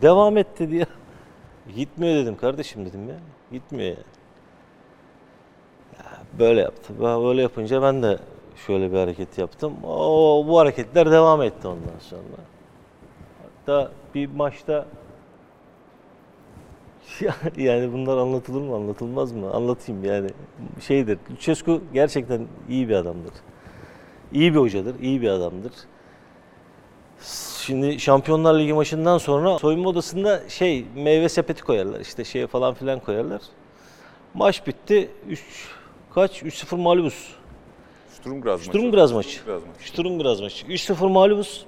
Devam 0.01 0.37
et 0.37 0.47
dedi 0.59 0.75
ya. 0.75 0.85
Gitmiyor 1.75 2.15
dedim 2.15 2.37
kardeşim 2.37 2.85
dedim 2.85 3.09
ya. 3.09 3.15
Gitmiyor 3.51 3.89
yani. 3.89 4.05
Ya 5.97 6.05
böyle 6.39 6.61
yaptı. 6.61 6.93
Böyle 6.99 7.41
yapınca 7.41 7.81
ben 7.81 8.03
de 8.03 8.17
şöyle 8.67 8.91
bir 8.91 8.97
hareket 8.97 9.37
yaptım. 9.37 9.73
O 9.83 10.45
bu 10.47 10.59
hareketler 10.59 11.11
devam 11.11 11.41
etti 11.41 11.67
ondan 11.67 11.99
sonra. 11.99 12.21
Hatta 13.43 13.91
bir 14.15 14.29
maçta 14.29 14.85
yani 17.57 17.93
bunlar 17.93 18.17
anlatılır 18.17 18.61
mı 18.61 18.75
anlatılmaz 18.75 19.31
mı? 19.31 19.51
Anlatayım 19.53 20.03
yani. 20.05 20.29
Şeydir. 20.87 21.17
Lucescu 21.31 21.81
gerçekten 21.93 22.47
iyi 22.69 22.89
bir 22.89 22.95
adamdır. 22.95 23.33
İyi 24.33 24.53
bir 24.53 24.59
hocadır, 24.59 24.99
iyi 24.99 25.21
bir 25.21 25.29
adamdır. 25.29 25.71
Şimdi 27.61 27.99
Şampiyonlar 27.99 28.59
Ligi 28.59 28.73
maçından 28.73 29.17
sonra 29.17 29.59
soyunma 29.59 29.89
odasında 29.89 30.49
şey 30.49 30.85
meyve 30.95 31.29
sepeti 31.29 31.63
koyarlar. 31.63 31.99
işte 31.99 32.23
şey 32.23 32.47
falan 32.47 32.73
filan 32.73 32.99
koyarlar. 32.99 33.41
Maç 34.33 34.67
bitti. 34.67 35.11
3 35.29 35.41
kaç? 36.15 36.43
3-0 36.43 36.75
mağlubuz. 36.75 37.35
Sturm 38.09 38.41
Graz 38.41 38.59
maçı. 38.59 38.69
Sturm 38.69 38.91
Graz 38.91 39.11
maçı. 39.11 39.45
Graz 39.45 39.61
maçı. 39.61 39.89
Sturm 39.89 40.19
Graz 40.19 40.41
maçı. 40.41 40.65
3-0 40.65 41.11
mağlubuz. 41.11 41.65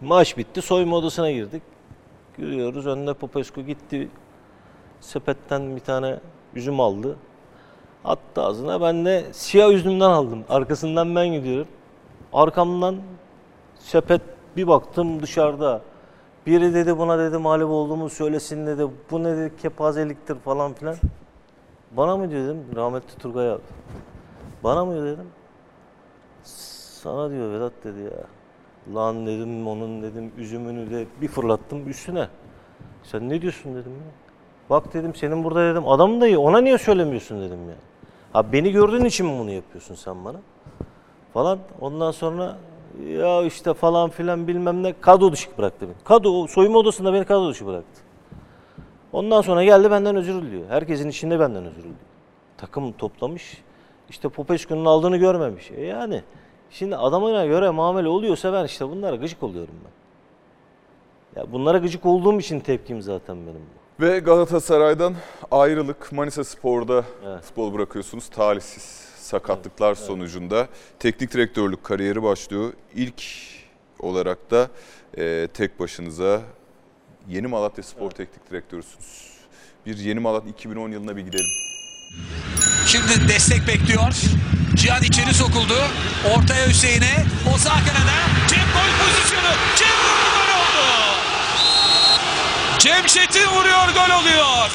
Maç 0.00 0.36
bitti. 0.36 0.62
Soyunma 0.62 0.96
odasına 0.96 1.30
girdik. 1.30 1.62
Görüyoruz. 2.38 2.86
Önde 2.86 3.14
Popescu 3.14 3.60
gitti. 3.60 4.08
Sepetten 5.00 5.76
bir 5.76 5.80
tane 5.80 6.20
üzüm 6.54 6.80
aldı. 6.80 7.16
Attı 8.04 8.42
ağzına. 8.42 8.80
Ben 8.80 9.04
de 9.04 9.24
siyah 9.32 9.70
üzümden 9.70 10.10
aldım. 10.10 10.44
Arkasından 10.48 11.16
ben 11.16 11.28
gidiyorum. 11.28 11.68
Arkamdan 12.32 12.96
sepet 13.78 14.22
bir 14.56 14.68
baktım 14.68 15.22
dışarıda. 15.22 15.82
Biri 16.46 16.74
dedi 16.74 16.98
buna 16.98 17.18
dedi 17.18 17.38
mağlup 17.38 17.70
olduğumu 17.70 18.08
söylesin 18.08 18.66
dedi. 18.66 18.86
Bu 19.10 19.22
ne 19.22 19.36
dedi 19.36 19.56
kepazeliktir 19.56 20.34
falan 20.34 20.72
filan. 20.72 20.96
Bana 21.90 22.16
mı 22.16 22.30
diyor 22.30 22.44
dedim. 22.44 22.64
Rahmetli 22.76 23.18
Turgay 23.18 23.50
abi. 23.50 23.60
Bana 24.64 24.84
mı 24.84 24.94
diyor 24.94 25.06
dedim. 25.06 25.28
Sana 26.42 27.30
diyor 27.30 27.52
Vedat 27.52 27.72
dedi 27.84 28.00
ya. 28.00 28.41
Lan 28.94 29.26
dedim 29.26 29.68
onun 29.68 30.02
dedim 30.02 30.32
üzümünü 30.38 30.90
de 30.90 31.06
bir 31.20 31.28
fırlattım 31.28 31.90
üstüne. 31.90 32.28
Sen 33.02 33.28
ne 33.28 33.42
diyorsun 33.42 33.74
dedim 33.74 33.92
ya. 33.92 34.12
Bak 34.70 34.94
dedim 34.94 35.14
senin 35.14 35.44
burada 35.44 35.70
dedim 35.70 35.88
adam 35.88 36.20
da 36.20 36.26
iyi 36.26 36.38
ona 36.38 36.60
niye 36.60 36.78
söylemiyorsun 36.78 37.40
dedim 37.40 37.68
ya. 37.68 37.74
Ha 38.32 38.52
beni 38.52 38.72
gördüğün 38.72 39.04
için 39.04 39.26
mi 39.26 39.38
bunu 39.38 39.50
yapıyorsun 39.50 39.94
sen 39.94 40.24
bana? 40.24 40.40
Falan 41.32 41.58
ondan 41.80 42.10
sonra 42.10 42.56
ya 43.08 43.42
işte 43.42 43.74
falan 43.74 44.10
filan 44.10 44.48
bilmem 44.48 44.82
ne 44.82 45.00
kadro 45.00 45.32
dışı 45.32 45.50
bıraktı 45.58 45.86
beni. 45.86 46.04
Kadro 46.04 46.46
soyunma 46.46 46.78
odasında 46.78 47.12
beni 47.12 47.24
kadro 47.24 47.50
dışı 47.50 47.66
bıraktı. 47.66 48.00
Ondan 49.12 49.40
sonra 49.40 49.64
geldi 49.64 49.90
benden 49.90 50.16
özür 50.16 50.42
diliyor. 50.42 50.68
Herkesin 50.68 51.08
içinde 51.08 51.40
benden 51.40 51.64
özür 51.64 51.78
diliyor. 51.78 51.94
Takım 52.56 52.92
toplamış. 52.92 53.62
İşte 54.10 54.28
Popescu'nun 54.28 54.84
aldığını 54.84 55.16
görmemiş. 55.16 55.70
E 55.70 55.84
yani 55.84 56.22
şimdi 56.72 56.96
adamına 56.96 57.46
göre 57.46 57.70
muamele 57.70 58.08
oluyorsa 58.08 58.52
ben 58.52 58.64
işte 58.64 58.88
bunlara 58.88 59.16
gıcık 59.16 59.42
oluyorum 59.42 59.74
ben. 59.84 59.92
Ya 61.40 61.52
bunlara 61.52 61.78
gıcık 61.78 62.06
olduğum 62.06 62.40
için 62.40 62.60
tepkim 62.60 63.02
zaten 63.02 63.36
benim. 63.46 63.60
bu. 63.60 64.04
Ve 64.04 64.18
Galatasaray'dan 64.18 65.14
ayrılık 65.50 66.12
Manisa 66.12 66.44
Spor'da 66.44 67.04
Evet. 67.26 67.42
futbol 67.44 67.74
bırakıyorsunuz. 67.74 68.28
Talihsiz 68.28 68.82
sakatlıklar 69.16 69.94
sonucunda 69.94 70.68
teknik 70.98 71.32
direktörlük 71.32 71.84
kariyeri 71.84 72.22
başlıyor. 72.22 72.72
İlk 72.94 73.22
olarak 74.00 74.50
da 74.50 74.68
e, 75.18 75.48
tek 75.54 75.80
başınıza 75.80 76.40
Yeni 77.28 77.46
Malatya 77.46 77.84
Spor 77.84 78.10
Teknik 78.10 78.50
Direktörüsünüz. 78.50 79.32
Bir 79.86 79.96
Yeni 79.98 80.20
Malatya 80.20 80.50
2010 80.50 80.90
yılına 80.90 81.16
bir 81.16 81.22
gidelim. 81.22 81.46
Şimdi 82.86 83.28
destek 83.28 83.60
bekliyor. 83.68 84.12
Cihan 84.74 85.02
içeri 85.02 85.34
sokuldu. 85.34 85.74
Ortaya 86.34 86.68
Hüseyin'e. 86.68 87.24
O 87.54 87.58
sağ 87.58 87.70
kanada. 87.70 88.16
Cem 88.48 88.60
gol 88.60 89.04
pozisyonu. 89.06 89.54
Cem 89.76 89.88
vurdu 89.88 90.28
gol 90.34 90.48
oldu. 90.58 90.86
Cem 92.78 93.06
Çetin 93.06 93.46
vuruyor 93.46 93.88
gol 93.94 94.20
oluyor. 94.20 94.70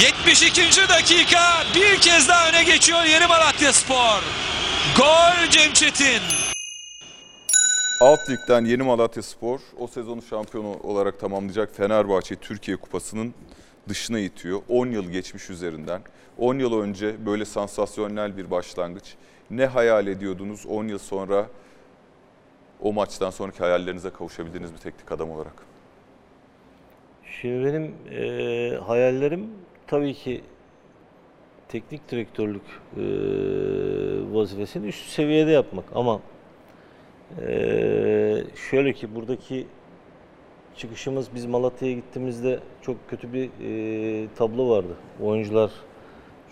72. 0.00 0.88
dakika 0.88 1.64
bir 1.74 2.00
kez 2.00 2.28
daha 2.28 2.48
öne 2.48 2.62
geçiyor 2.64 3.04
Yeni 3.04 3.26
Malatya 3.26 3.72
Spor. 3.72 4.22
Gol 4.96 5.50
Cem 5.50 5.72
Çetin. 5.72 6.22
Alt 8.00 8.30
Lig'den 8.30 8.64
Yeni 8.64 8.82
Malatya 8.82 9.22
Spor 9.22 9.60
o 9.78 9.86
sezonu 9.86 10.22
şampiyonu 10.30 10.72
olarak 10.82 11.20
tamamlayacak 11.20 11.76
Fenerbahçe 11.76 12.36
Türkiye 12.36 12.76
Kupası'nın 12.76 13.34
dışına 13.88 14.18
itiyor. 14.18 14.62
10 14.68 14.86
yıl 14.86 15.10
geçmiş 15.10 15.50
üzerinden. 15.50 16.02
10 16.38 16.58
yıl 16.58 16.80
önce 16.80 17.26
böyle 17.26 17.44
sansasyonel 17.44 18.36
bir 18.36 18.50
başlangıç. 18.50 19.14
Ne 19.50 19.66
hayal 19.66 20.06
ediyordunuz 20.06 20.66
10 20.66 20.88
yıl 20.88 20.98
sonra 20.98 21.46
o 22.80 22.92
maçtan 22.92 23.30
sonraki 23.30 23.58
hayallerinize 23.58 24.10
kavuşabildiniz 24.10 24.72
mi 24.72 24.78
teknik 24.78 25.12
adam 25.12 25.30
olarak? 25.30 25.54
Şimdi 27.40 27.64
benim 27.66 27.94
eee, 28.10 28.78
hayallerim 28.86 29.46
tabii 29.86 30.14
ki 30.14 30.40
teknik 31.68 32.10
direktörlük 32.10 32.62
eee, 32.96 33.04
vazifesini 34.32 34.86
üst 34.86 35.08
seviyede 35.10 35.50
yapmak 35.50 35.84
ama 35.94 36.20
eee, 37.40 38.44
şöyle 38.70 38.92
ki 38.92 39.14
buradaki 39.14 39.66
çıkışımız 40.76 41.34
biz 41.34 41.46
Malatya'ya 41.46 41.94
gittiğimizde 41.94 42.60
çok 42.82 43.08
kötü 43.08 43.32
bir 43.32 43.50
eee, 43.60 44.28
tablo 44.36 44.70
vardı. 44.70 44.96
Oyuncular 45.22 45.70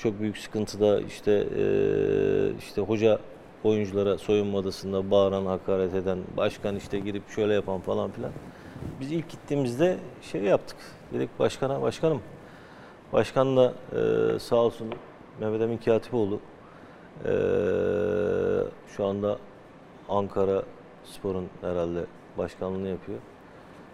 çok 0.03 0.21
büyük 0.21 0.39
sıkıntıda 0.39 1.01
işte 1.01 1.47
eee, 1.57 2.53
işte 2.59 2.81
hoca 2.83 3.19
oyunculara 3.65 4.19
soyunma 4.19 4.59
odasında 4.59 5.11
bağıran, 5.11 5.47
hakaret 5.47 5.95
eden, 5.95 6.19
başkan 6.37 6.77
işte 6.77 6.99
girip 6.99 7.31
şöyle 7.31 7.55
yapan 7.55 7.81
falan 7.81 8.11
filan. 8.11 8.31
Biz 9.01 9.13
ilk 9.13 9.29
gittiğimizde 9.31 9.97
şey 10.23 10.43
yaptık. 10.43 10.77
Dedik 11.13 11.39
başkana, 11.39 11.83
başkanım. 11.83 12.21
Başkan 13.13 13.57
da 13.57 13.73
eee, 13.95 14.39
sağ 14.39 14.57
olsun 14.57 14.89
Mehmet 15.41 15.61
Emin 15.63 15.79
Katipoğlu 15.79 16.41
eee, 17.25 17.31
şu 18.97 19.05
anda 19.07 19.39
Ankara 20.09 20.63
Spor'un 21.05 21.47
herhalde 21.61 22.05
başkanlığını 22.39 22.89
yapıyor. 22.89 23.19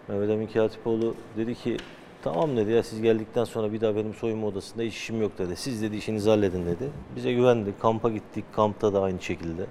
Mehmet 0.07 0.29
Emin 0.29 0.47
Katipoğlu 0.47 1.15
dedi 1.37 1.55
ki 1.55 1.77
tamam 2.23 2.57
dedi 2.57 2.71
ya 2.71 2.83
siz 2.83 3.01
geldikten 3.01 3.43
sonra 3.43 3.73
bir 3.73 3.81
daha 3.81 3.95
benim 3.95 4.13
soyunma 4.13 4.47
odasında 4.47 4.83
hiç 4.83 4.93
işim 4.95 5.21
yok 5.21 5.37
dedi. 5.37 5.55
Siz 5.55 5.81
dedi 5.81 5.95
işinizi 5.95 6.29
halledin 6.29 6.65
dedi. 6.65 6.89
Bize 7.15 7.33
güvendi. 7.33 7.73
Kampa 7.79 8.09
gittik. 8.09 8.45
Kampta 8.55 8.93
da 8.93 9.01
aynı 9.01 9.21
şekilde. 9.21 9.65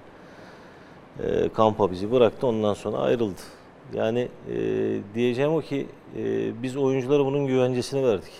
Eee, 1.23 1.49
kampa 1.53 1.91
bizi 1.91 2.11
bıraktı. 2.11 2.47
Ondan 2.47 2.73
sonra 2.73 2.97
ayrıldı. 2.97 3.41
Yani 3.93 4.27
eee, 4.49 5.01
diyeceğim 5.15 5.51
o 5.53 5.61
ki 5.61 5.87
eee, 6.17 6.51
biz 6.63 6.77
oyunculara 6.77 7.25
bunun 7.25 7.47
güvencesini 7.47 8.03
verdik. 8.07 8.33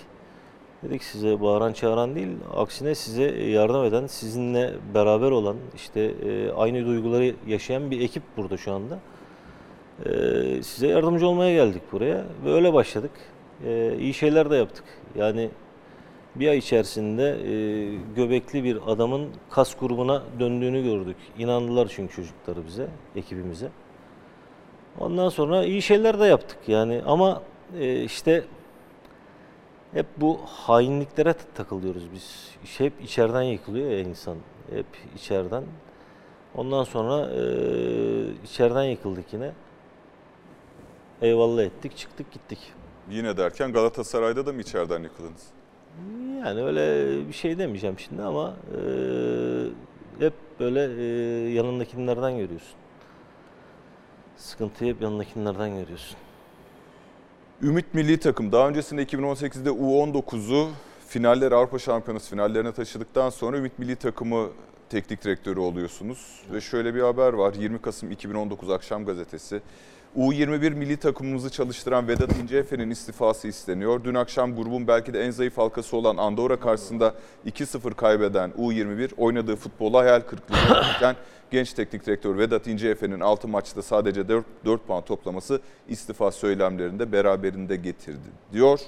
Dedik 0.84 1.04
size 1.04 1.42
bağıran 1.42 1.74
çağıran 1.74 2.16
değil, 2.16 2.28
aksine 2.56 2.96
size 2.96 3.24
yardım 3.44 3.84
eden, 3.84 4.08
sizinle 4.08 4.74
beraber 4.94 5.32
olan, 5.32 5.58
işte 5.76 6.14
eee, 6.14 6.52
aynı 6.52 6.86
duyguları 6.86 7.36
yaşayan 7.48 7.92
bir 7.92 8.02
ekip 8.02 8.24
burada 8.38 8.58
şu 8.58 8.74
anda. 8.74 9.00
Eee, 10.06 10.64
size 10.64 10.88
yardımcı 10.88 11.28
olmaya 11.28 11.54
geldik 11.54 11.82
buraya 11.92 12.26
ve 12.46 12.54
öyle 12.54 12.74
başladık. 12.74 13.12
Eee 13.66 13.98
iyi 14.00 14.14
şeyler 14.14 14.50
de 14.50 14.56
yaptık. 14.56 14.84
Yani 15.16 15.50
bir 16.36 16.48
ay 16.48 16.58
içerisinde 16.58 17.38
eee, 17.44 17.96
göbekli 18.16 18.64
bir 18.64 18.78
adamın 18.88 19.30
kas 19.50 19.78
grubuna 19.78 20.24
döndüğünü 20.40 20.84
gördük. 20.84 21.18
İnandılar 21.38 21.88
çünkü 21.96 22.16
çocukları 22.16 22.66
bize, 22.66 22.88
ekibimize. 23.16 23.70
Ondan 25.00 25.30
sonra 25.30 25.64
iyi 25.66 25.82
şeyler 25.82 26.20
de 26.20 26.26
yaptık 26.26 26.58
yani 26.68 27.02
ama 27.06 27.42
e, 27.80 28.04
işte 28.04 28.44
hep 29.94 30.06
bu 30.18 30.40
hainliklere 30.46 31.34
takılıyoruz 31.56 32.04
biz. 32.14 32.56
İş 32.64 32.80
Hep 32.80 32.94
içeriden 33.04 33.42
yıkılıyor 33.42 33.92
ya 33.92 34.00
insan. 34.00 34.38
Hep 34.70 34.86
içeriden. 35.16 35.64
Ondan 36.56 36.84
sonra 36.84 37.32
e, 37.32 37.42
içeriden 38.44 38.84
yıkıldık 38.84 39.34
yine. 39.34 39.52
Eyvallah 41.22 41.64
ettik, 41.64 41.98
çıktık 41.98 42.32
gittik. 42.32 42.60
Yine 43.10 43.38
derken 43.38 43.74
Galatasaray'da 43.74 44.46
da 44.46 44.54
mı 44.54 44.62
içeriden 44.62 45.04
yıkıldınız? 45.04 45.44
Yani 46.46 46.64
öyle 46.64 47.28
bir 47.28 47.34
şey 47.34 47.58
demeyeceğim 47.58 48.00
şimdi 48.00 48.22
ama 48.22 48.54
e, 48.76 48.80
hep 50.20 50.34
böyle 50.60 51.04
e, 51.04 51.06
yanındakilerden 51.54 52.38
görüyorsun. 52.38 52.76
Sıkıntıyı 54.38 54.94
hep 54.94 55.02
yanındakilerden 55.02 55.70
görüyorsun. 55.70 56.18
Ümit 57.62 57.94
Milli 57.94 58.20
Takım 58.20 58.52
daha 58.52 58.68
öncesinde 58.68 59.04
2018'de 59.04 59.70
U19'u 59.70 60.70
finaller 61.08 61.52
Avrupa 61.52 61.80
Şampiyonası 61.80 62.30
finallerine 62.30 62.72
taşıdıktan 62.72 63.30
sonra 63.30 63.58
Ümit 63.58 63.80
Milli 63.80 63.96
Takımı 63.96 64.48
teknik 64.90 65.24
direktörü 65.24 65.60
oluyorsunuz. 65.60 66.42
Ve 66.54 66.62
şöyle 66.62 66.96
bir 66.96 67.02
haber 67.02 67.34
var. 67.34 67.54
20 67.54 67.82
Kasım 67.82 68.12
2019 68.12 68.70
Akşam 68.70 69.06
Gazetesi. 69.06 69.62
U21 70.18 70.70
milli 70.76 70.98
takımımızı 70.98 71.50
çalıştıran 71.50 72.08
Vedat 72.08 72.38
İnceefe'nin 72.38 72.90
istifası 72.90 73.48
isteniyor. 73.48 74.04
Dün 74.04 74.16
akşam 74.16 74.56
grubun 74.56 74.88
belki 74.88 75.14
de 75.14 75.24
en 75.24 75.32
zayıf 75.32 75.58
halkası 75.58 75.98
olan 75.98 76.18
Andorra 76.18 76.60
karşısında 76.60 77.14
2-0 77.48 77.94
kaybeden 77.94 78.52
U21 78.52 79.16
oynadığı 79.18 79.56
futbola 79.56 80.00
hayal 80.00 80.22
kırıklığı 80.22 80.56
yaratırken 80.70 81.16
genç 81.52 81.74
teknik 81.74 82.06
direktör 82.06 82.38
Vedat 82.38 82.68
İnceefe'nin 82.68 83.20
6 83.20 83.48
maçta 83.48 83.82
sadece 83.82 84.28
4, 84.30 84.46
4 84.66 84.88
puan 84.88 85.06
toplaması 85.06 85.62
istifa 85.88 86.32
söylemlerinde 86.32 87.12
beraberinde 87.12 87.76
getirdi 87.76 88.30
diyor. 88.54 88.80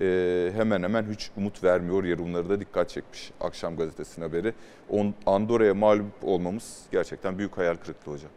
Ee, 0.00 0.52
hemen 0.56 0.82
hemen 0.82 1.06
hiç 1.12 1.30
umut 1.36 1.64
vermiyor 1.64 2.04
yorumları 2.04 2.48
da 2.48 2.60
dikkat 2.60 2.88
çekmiş 2.88 3.32
akşam 3.40 3.76
gazetesinin 3.76 4.26
haberi. 4.26 4.54
On- 4.90 5.14
Andorra'ya 5.26 5.74
mağlup 5.74 6.04
olmamız 6.22 6.78
gerçekten 6.92 7.38
büyük 7.38 7.58
hayal 7.58 7.74
kırıklığı 7.74 8.12
hocam. 8.12 8.30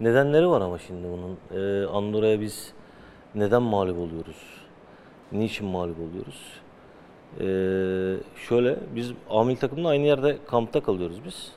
Nedenleri 0.00 0.48
var 0.48 0.60
ama 0.60 0.78
şimdi 0.78 1.08
bunun. 1.08 1.38
Ee, 1.60 1.86
Andorra'ya 1.86 2.40
biz 2.40 2.72
neden 3.34 3.62
mağlup 3.62 3.98
oluyoruz? 3.98 4.36
Niçin 5.32 5.66
mağlup 5.66 5.96
oluyoruz? 5.98 6.60
Ee, 7.40 8.16
şöyle, 8.48 8.76
biz 8.94 9.12
amil 9.30 9.56
takımla 9.56 9.88
aynı 9.88 10.06
yerde 10.06 10.38
kampta 10.46 10.82
kalıyoruz 10.82 11.24
biz. 11.24 11.52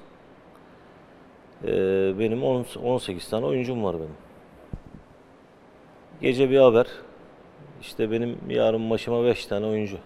Ee, 1.64 2.20
benim 2.20 2.44
on- 2.44 2.66
18 2.84 3.30
tane 3.30 3.46
oyuncum 3.46 3.84
var 3.84 3.96
benim. 3.96 4.18
Gece 6.22 6.50
bir 6.50 6.60
haber. 6.60 6.88
İşte 7.82 8.12
benim 8.12 8.38
yarın 8.50 8.82
maçıma 8.82 9.24
5 9.24 9.46
tane 9.46 9.66
oyuncu. 9.66 9.98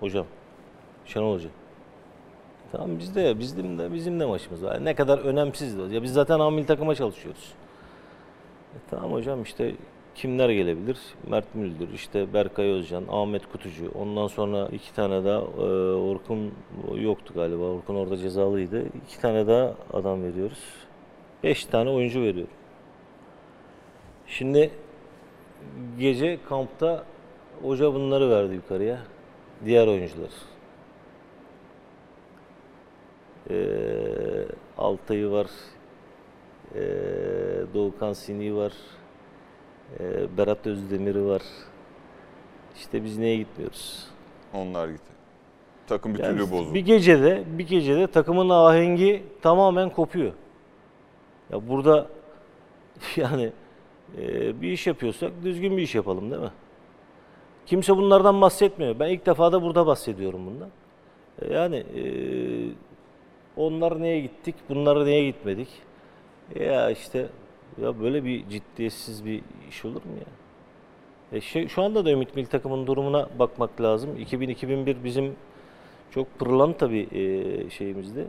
Hocam. 0.00 0.26
Şenol 1.04 1.34
Hoca. 1.34 1.48
Tamam 2.76 2.98
biz 2.98 3.14
de 3.14 3.38
bizim 3.38 3.78
de 3.78 3.92
bizim 3.92 4.20
de 4.20 4.24
maçımız 4.24 4.64
var. 4.64 4.84
Ne 4.84 4.94
kadar 4.94 5.18
önemsiz 5.18 5.78
de. 5.78 5.94
Ya 5.94 6.02
biz 6.02 6.12
zaten 6.12 6.40
amil 6.40 6.64
takıma 6.64 6.94
çalışıyoruz. 6.94 7.52
E, 8.74 8.78
tamam 8.90 9.12
hocam 9.12 9.42
işte 9.42 9.74
kimler 10.14 10.48
gelebilir? 10.50 10.98
Mert 11.28 11.54
Müldür, 11.54 11.88
işte 11.94 12.34
Berkay 12.34 12.70
Özcan, 12.70 13.04
Ahmet 13.10 13.52
Kutucu. 13.52 13.92
Ondan 13.94 14.26
sonra 14.26 14.68
iki 14.72 14.94
tane 14.94 15.24
daha 15.24 15.38
e, 15.38 15.62
Orkun 15.94 16.52
yoktu 16.94 17.34
galiba. 17.34 17.64
Orkun 17.64 17.94
orada 17.94 18.16
cezalıydı. 18.16 18.82
İki 19.06 19.20
tane 19.20 19.46
daha 19.46 19.74
adam 19.92 20.22
veriyoruz. 20.24 20.64
Beş 21.44 21.64
tane 21.64 21.90
oyuncu 21.90 22.22
veriyorum. 22.22 22.54
Şimdi 24.26 24.70
gece 25.98 26.38
kampta 26.48 27.04
hoca 27.62 27.94
bunları 27.94 28.30
verdi 28.30 28.54
yukarıya. 28.54 28.98
Diğer 29.64 29.86
oyuncular. 29.86 30.30
Ee, 33.50 34.46
Altay'ı 34.78 35.30
var, 35.30 35.46
ee, 36.74 36.80
Doğukan 37.74 38.12
Sini 38.12 38.56
var, 38.56 38.72
ee, 40.00 40.36
Berat 40.38 40.66
Özdemir'i 40.66 41.24
var. 41.26 41.42
İşte 42.76 43.04
biz 43.04 43.18
niye 43.18 43.36
gitmiyoruz? 43.36 44.08
Onlar 44.54 44.88
gitti. 44.88 45.12
Takım 45.86 46.14
bir 46.14 46.18
Yani 46.18 46.38
türlü 46.38 46.50
bozuldu. 46.50 46.74
bir 46.74 46.80
gecede, 46.80 47.44
bir 47.46 47.66
gecede 47.66 48.06
takımın 48.06 48.48
ahengi 48.48 49.22
tamamen 49.42 49.90
kopuyor. 49.90 50.32
Ya 51.52 51.68
burada 51.68 52.06
yani 53.16 53.52
e, 54.18 54.60
bir 54.62 54.70
iş 54.72 54.86
yapıyorsak 54.86 55.32
düzgün 55.44 55.76
bir 55.76 55.82
iş 55.82 55.94
yapalım 55.94 56.30
değil 56.30 56.42
mi? 56.42 56.50
Kimse 57.66 57.96
bunlardan 57.96 58.40
bahsetmiyor. 58.40 58.98
Ben 58.98 59.08
ilk 59.08 59.26
defa 59.26 59.52
da 59.52 59.62
burada 59.62 59.86
bahsediyorum 59.86 60.46
bundan. 60.46 60.68
E, 61.42 61.54
Yani 61.54 61.76
e, 61.76 62.02
onlar 63.56 64.02
neye 64.02 64.20
gittik, 64.20 64.54
bunlar 64.68 65.06
neye 65.06 65.26
gitmedik? 65.26 65.68
Ya 66.60 66.90
işte 66.90 67.26
ya 67.82 68.00
böyle 68.00 68.24
bir 68.24 68.48
ciddiyetsiz 68.48 69.24
bir 69.24 69.42
iş 69.68 69.84
olur 69.84 70.04
mu 70.04 70.12
ya? 70.18 70.26
E 71.32 71.40
şey, 71.40 71.68
şu 71.68 71.82
anda 71.82 72.04
da 72.04 72.10
Ümit 72.10 72.36
Milli 72.36 72.46
Takım'ın 72.46 72.86
durumuna 72.86 73.28
bakmak 73.38 73.80
lazım. 73.80 74.16
2000-2001 74.16 75.04
bizim 75.04 75.36
çok 76.10 76.38
pırlanta 76.38 76.90
bir 76.90 77.12
e, 77.12 77.70
şeyimizdi. 77.70 78.26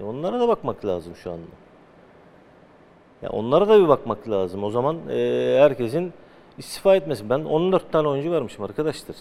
E, 0.00 0.04
onlara 0.04 0.40
da 0.40 0.48
bakmak 0.48 0.84
lazım 0.84 1.16
şu 1.16 1.30
anda. 1.30 1.46
Ya 3.22 3.30
onlara 3.30 3.68
da 3.68 3.82
bir 3.82 3.88
bakmak 3.88 4.30
lazım. 4.30 4.64
O 4.64 4.70
zaman 4.70 4.96
e, 5.10 5.56
herkesin 5.60 6.12
istifa 6.58 6.96
etmesi. 6.96 7.30
Ben 7.30 7.44
14 7.44 7.92
tane 7.92 8.08
oyuncu 8.08 8.32
vermişim 8.32 8.64
arkadaşlar. 8.64 9.16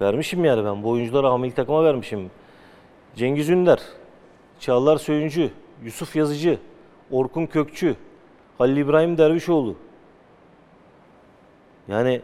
Vermişim 0.00 0.44
yani 0.44 0.64
ben. 0.64 0.82
Bu 0.82 0.90
oyuncuları 0.90 1.28
amil 1.28 1.50
takıma 1.50 1.84
vermişim. 1.84 2.30
Cengiz 3.16 3.48
Ünder, 3.48 3.78
Çağlar 4.60 4.96
Söyüncü, 4.96 5.50
Yusuf 5.82 6.16
Yazıcı, 6.16 6.58
Orkun 7.10 7.46
Kökçü, 7.46 7.96
Halil 8.58 8.76
İbrahim 8.76 9.18
Dervişoğlu. 9.18 9.76
Yani 11.88 12.22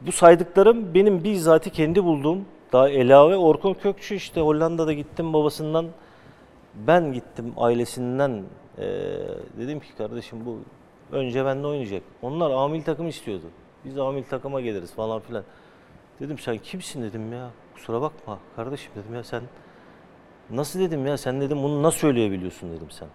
bu 0.00 0.12
saydıklarım 0.12 0.94
benim 0.94 1.24
bizzati 1.24 1.70
kendi 1.70 2.04
bulduğum 2.04 2.44
daha 2.72 2.88
Elave 2.88 3.36
Orkun 3.36 3.74
Kökçü 3.74 4.14
işte 4.14 4.40
Hollanda'da 4.40 4.92
gittim 4.92 5.32
babasından 5.32 5.86
ben 6.74 7.12
gittim 7.12 7.54
ailesinden 7.56 8.42
eee, 8.78 8.86
dedim 9.58 9.80
ki 9.80 9.88
kardeşim 9.98 10.38
bu 10.46 10.58
önce 11.12 11.44
benimle 11.44 11.66
oynayacak. 11.66 12.02
Onlar 12.22 12.50
amil 12.50 12.82
takım 12.82 13.08
istiyordu. 13.08 13.44
Biz 13.84 13.98
amil 13.98 14.24
takıma 14.24 14.60
geliriz 14.60 14.94
falan 14.94 15.20
filan. 15.20 15.44
Dedim 16.20 16.38
sen 16.38 16.58
kimsin 16.58 17.02
dedim 17.02 17.32
ya. 17.32 17.50
Kusura 17.74 18.02
bakma 18.02 18.38
kardeşim 18.56 18.92
dedim 18.96 19.14
ya 19.14 19.24
sen 19.24 19.42
nasıl 20.50 20.80
dedim 20.80 21.06
ya 21.06 21.18
sen 21.18 21.40
dedim 21.40 21.62
bunu 21.62 21.82
nasıl 21.82 21.98
söyleyebiliyorsun 21.98 22.72
dedim 22.72 22.90
sen. 22.90 23.08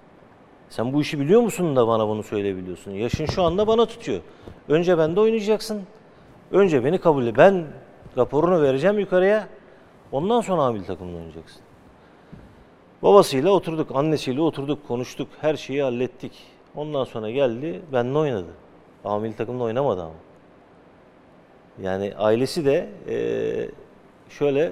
Sen 0.69 0.93
bu 0.93 1.01
işi 1.01 1.19
biliyor 1.19 1.41
musun 1.41 1.75
da 1.75 1.87
bana 1.87 2.07
bunu 2.07 2.23
söyleyebiliyorsun. 2.23 2.91
Yaşın 2.91 3.25
şu 3.25 3.43
anda 3.43 3.67
bana 3.67 3.85
tutuyor. 3.85 4.21
Önce 4.69 4.97
bende 4.97 5.19
oynayacaksın. 5.19 5.83
Önce 6.51 6.83
beni 6.85 6.97
kabul 6.97 7.27
et. 7.27 7.37
Ben 7.37 7.65
raporunu 8.17 8.61
vereceğim 8.61 8.99
yukarıya. 8.99 9.47
Ondan 10.11 10.41
sonra 10.41 10.61
amil 10.61 10.83
takımda 10.83 11.17
oynayacaksın. 11.17 11.61
Babasıyla 13.03 13.51
oturduk, 13.51 13.95
annesiyle 13.95 14.41
oturduk, 14.41 14.87
konuştuk. 14.87 15.27
Her 15.41 15.55
şeyi 15.55 15.83
hallettik. 15.83 16.31
Ondan 16.75 17.03
sonra 17.03 17.29
geldi, 17.31 17.81
benimle 17.93 18.17
oynadı. 18.17 18.47
Amil 19.05 19.33
takımda 19.33 19.63
oynamadı 19.63 20.01
ama. 20.01 20.13
Yani 21.81 22.13
ailesi 22.17 22.65
de 22.65 22.89
eee, 23.07 23.69
şöyle 24.39 24.71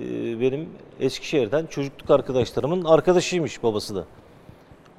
eee, 0.00 0.40
benim 0.40 0.68
Eskişehir'den 1.00 1.66
çocukluk 1.66 2.10
arkadaşlarımın 2.10 2.84
arkadaşıymış 2.84 3.62
babası 3.62 3.94
da. 3.96 4.04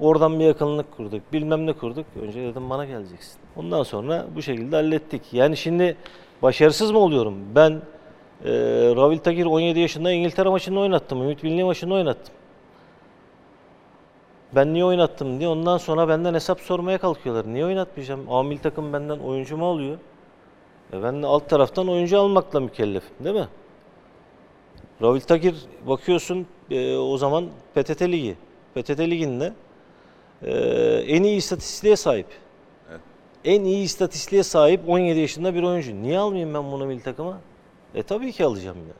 Oradan 0.00 0.40
bir 0.40 0.44
yakınlık 0.44 0.96
kurduk, 0.96 1.22
bilmem 1.32 1.66
ne 1.66 1.72
kurduk. 1.72 2.06
Önce 2.22 2.42
dedim 2.42 2.70
bana 2.70 2.84
geleceksin. 2.84 3.38
Ondan 3.56 3.82
sonra 3.82 4.26
bu 4.36 4.42
şekilde 4.42 4.76
hallettik. 4.76 5.22
Yani 5.32 5.56
şimdi 5.56 5.96
başarısız 6.42 6.90
mı 6.90 6.98
oluyorum? 6.98 7.34
Ben 7.54 7.70
eee 8.44 8.50
Ravil 8.96 9.18
Takir 9.18 9.44
17 9.46 9.80
yaşında 9.80 10.12
İngiltere 10.12 10.48
maçında 10.48 10.80
oynattım. 10.80 11.22
Ümit 11.22 11.42
Milli 11.42 11.64
maçında 11.64 11.94
oynattım. 11.94 12.34
Ben 14.54 14.74
niye 14.74 14.84
oynattım 14.84 15.38
diye 15.38 15.48
ondan 15.48 15.78
sonra 15.78 16.08
benden 16.08 16.34
hesap 16.34 16.60
sormaya 16.60 16.98
kalkıyorlar. 16.98 17.46
Niye 17.54 17.64
oynatmayacağım? 17.64 18.32
Amil 18.32 18.58
takım 18.58 18.92
benden 18.92 19.18
oyuncu 19.18 19.56
mu 19.56 19.70
alıyor? 19.70 19.98
E 20.92 21.02
ben 21.02 21.22
de 21.22 21.26
alt 21.26 21.48
taraftan 21.48 21.88
oyuncu 21.88 22.18
almakla 22.20 22.60
mükellefim 22.60 23.24
değil 23.24 23.36
mi? 23.36 23.48
Ravil 25.02 25.20
Takir 25.20 25.54
bakıyorsun 25.86 26.46
e, 26.70 26.96
o 26.96 27.16
zaman 27.16 27.46
PTT 27.74 28.02
Ligi. 28.02 28.36
PTT 28.74 29.00
Ligi'nde 29.00 29.52
e, 30.42 30.52
en 31.06 31.22
iyi 31.22 31.36
istatistiğe 31.36 31.96
sahip. 31.96 32.26
Evet. 32.90 33.00
En 33.44 33.64
iyi 33.64 33.84
istatistiğe 33.84 34.42
sahip 34.42 34.88
17 34.88 35.20
yaşında 35.20 35.54
bir 35.54 35.62
oyuncu. 35.62 36.02
Niye 36.02 36.18
almayayım 36.18 36.54
ben 36.54 36.72
bunu 36.72 36.86
milli 36.86 37.02
takıma? 37.02 37.40
E 37.94 38.02
tabii 38.02 38.32
ki 38.32 38.44
alacağım 38.44 38.76
ya. 38.76 38.94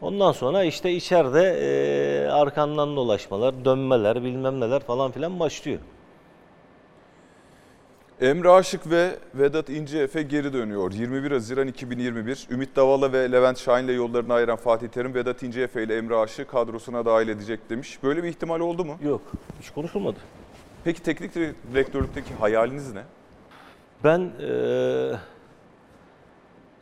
Ondan 0.00 0.32
sonra 0.32 0.64
işte 0.64 0.92
içeride 0.92 1.42
e, 1.42 2.28
arkandan 2.28 2.96
dolaşmalar, 2.96 3.64
dönmeler, 3.64 4.24
bilmem 4.24 4.60
neler 4.60 4.80
falan 4.80 5.10
filan 5.10 5.40
başlıyor. 5.40 5.78
Emre 8.20 8.48
Aşık 8.50 8.90
ve 8.90 9.16
Vedat 9.34 9.68
İnceefe 9.68 10.22
geri 10.22 10.52
dönüyor. 10.52 10.92
21 10.92 11.30
Haziran 11.30 11.68
2021 11.68 12.46
Ümit 12.50 12.76
Davala 12.76 13.12
ve 13.12 13.32
Levent 13.32 13.58
Şahin'le 13.58 13.88
yollarını 13.92 14.34
ayıran 14.34 14.56
Fatih 14.56 14.88
Terim 14.88 15.14
Vedat 15.14 15.42
İnceefe 15.42 15.82
ile 15.82 15.96
Emre 15.96 16.16
Aşık'ı 16.16 16.50
kadrosuna 16.50 17.04
dahil 17.06 17.28
edecek 17.28 17.70
demiş. 17.70 17.98
Böyle 18.02 18.22
bir 18.22 18.28
ihtimal 18.28 18.60
oldu 18.60 18.84
mu? 18.84 18.98
Yok, 19.04 19.20
hiç 19.60 19.70
konuşulmadı. 19.70 20.16
Peki 20.84 21.02
teknik 21.02 21.34
direktörlükteki 21.72 22.34
hayaliniz 22.34 22.92
ne? 22.94 23.02
Ben 24.04 24.30
eee, 24.40 25.16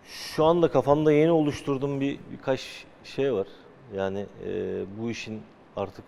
şu 0.04 0.44
anda 0.44 0.70
kafamda 0.70 1.12
yeni 1.12 1.30
oluşturduğum 1.30 2.00
bir 2.00 2.18
birkaç 2.32 2.84
şey 3.04 3.32
var. 3.34 3.46
Yani 3.96 4.26
eee, 4.46 4.84
bu 5.00 5.10
işin 5.10 5.42
artık 5.76 6.04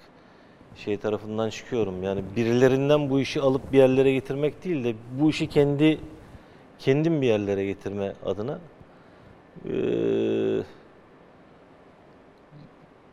şey 0.85 0.97
tarafından 0.97 1.51
çıkıyorum. 1.51 2.03
Yani 2.03 2.22
birilerinden 2.37 3.11
bu 3.11 3.20
işi 3.20 3.41
alıp 3.41 3.72
bir 3.72 3.79
yerlere 3.79 4.12
getirmek 4.12 4.64
değil 4.64 4.85
de 4.85 4.95
bu 5.20 5.31
işi 5.31 5.47
kendi 5.47 5.99
kendim 6.79 7.22
bir 7.22 7.26
yerlere 7.26 7.64
getirme 7.66 8.12
adına 8.24 8.59
Ee, 9.66 9.70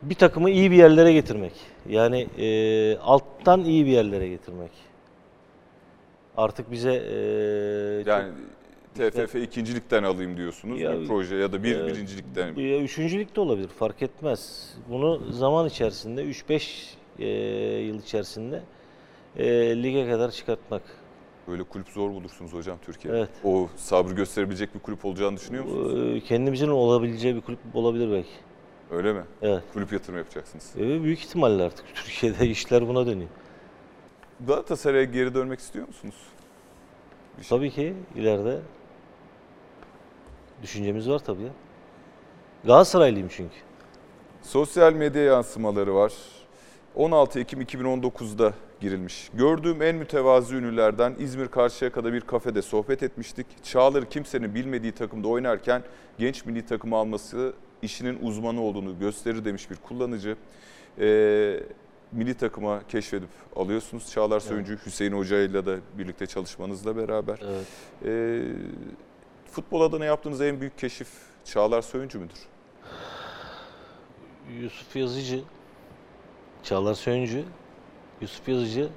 bir 0.02 0.16
takımı 0.16 0.50
iyi 0.50 0.72
bir 0.72 0.76
yerlere 0.76 1.14
getirmek. 1.14 1.54
Yani 1.90 2.28
e, 2.38 2.98
alttan 2.98 3.64
iyi 3.64 3.86
bir 3.86 3.92
yerlere 3.92 4.28
getirmek. 4.28 4.72
Artık 6.38 6.72
bize 6.72 6.94
e, 6.94 8.10
Yani 8.10 8.32
TFF 8.96 9.36
ikincilikten 9.36 10.04
alayım 10.04 10.38
diyorsunuz 10.38 10.82
Ya, 10.82 11.02
bir 11.02 11.08
proje 11.08 11.36
ya 11.36 11.52
da 11.52 11.64
bir 11.64 11.80
e, 11.80 11.88
birincilikten. 11.88 12.56
Ya 12.56 12.80
üçüncülük 12.80 13.36
de 13.36 13.42
olabilir 13.42 13.68
fark 13.68 14.02
etmez. 14.02 14.74
Bunu 14.90 15.32
zaman 15.32 15.68
içerisinde 15.68 16.24
3-5 16.24 16.96
e, 17.20 17.28
yıl 17.82 18.00
içerisinde 18.00 18.62
e, 19.38 19.46
lige 19.84 20.10
kadar 20.10 20.32
çıkartmak. 20.32 20.82
Böyle 21.48 21.64
kulüp 21.64 21.90
zor 21.90 22.10
bulursunuz 22.10 22.54
hocam 22.54 22.78
Türkiye'de. 22.86 23.18
Evet. 23.18 23.30
O 23.44 23.68
sabrı 23.76 24.14
gösterebilecek 24.14 24.76
bir 24.76 24.80
kulüp 24.80 25.06
olacağını 25.06 25.38
düşünüyor 25.38 25.64
musunuz? 25.64 26.16
E, 26.16 26.20
kendimizin 26.20 26.68
olabileceği 26.68 27.36
bir 27.36 27.42
kulüp 27.42 27.60
olabilir 27.74 28.12
belki. 28.12 28.30
Öyle 28.92 29.14
mi? 29.14 29.24
Evet. 29.42 29.64
Kulüp 29.74 29.94
yatırım 29.94 30.18
yapacaksınız. 30.18 30.74
E, 30.78 31.04
büyük 31.04 31.20
ihtimalle 31.20 31.64
artık 31.64 31.86
Türkiye'de 31.96 32.48
işler 32.48 32.88
buna 32.88 33.06
dönüyor. 33.06 33.30
Galatasaray'a 34.48 35.04
geri 35.04 35.34
dönmek 35.34 35.60
istiyor 35.60 35.88
musunuz? 35.88 36.16
Tabii 37.50 37.72
ki 37.72 37.94
ileride 38.16 38.60
düşüncemiz 40.64 41.10
var 41.10 41.20
tabii 41.20 41.44
ya. 41.44 41.50
Galatasaraylıyım 42.66 43.28
çünkü. 43.28 43.56
Sosyal 44.42 44.94
medya 44.94 45.24
yansımaları 45.24 45.96
var. 45.96 46.14
16 46.96 47.40
Ekim 47.40 47.62
2019'da 47.62 48.54
girilmiş. 48.82 49.30
Gördüğüm 49.34 49.82
en 49.82 49.96
mütevazı 49.96 50.56
ünlülerden 50.56 51.16
İzmir 51.20 51.48
Karşıyaka'da 51.48 52.14
bir 52.14 52.22
kafede 52.22 52.62
sohbet 52.62 53.04
etmiştik. 53.04 53.48
Çağlar'ı 53.64 54.10
kimsenin 54.10 54.56
bilmediği 54.56 54.92
takımda 54.92 55.28
oynarken 55.28 55.84
genç 56.20 56.46
milli 56.46 56.66
takımı 56.66 56.96
alması 56.96 57.54
işinin 57.82 58.20
uzmanı 58.22 58.62
olduğunu 58.62 59.00
gösterir 59.00 59.46
demiş 59.46 59.72
bir 59.72 59.76
kullanıcı. 59.76 60.36
Ee, 61.00 61.60
milli 62.12 62.34
takıma 62.34 62.88
keşfedip 62.88 63.30
alıyorsunuz. 63.56 64.12
Çağlar 64.12 64.40
Söyüncü, 64.40 64.78
Hüseyin 64.86 65.12
Hoca 65.12 65.42
ile 65.42 65.66
de 65.66 65.80
birlikte 65.98 66.28
çalışmanızla 66.28 66.98
beraber. 66.98 67.40
Evet. 67.44 67.68
Ee, 68.06 68.42
futbol 69.52 69.82
adına 69.82 70.06
yaptığınız 70.06 70.42
en 70.42 70.62
büyük 70.62 70.78
keşif 70.78 71.08
Çağlar 71.46 71.82
Söyüncü 71.82 72.20
müdür? 72.20 72.40
Yusuf 74.62 74.96
Yazıcı, 74.96 75.42
Çağlar 76.66 76.94
Söyüncü, 76.94 77.44
Yusuf 78.22 78.50
Yazıcı, 78.50 78.90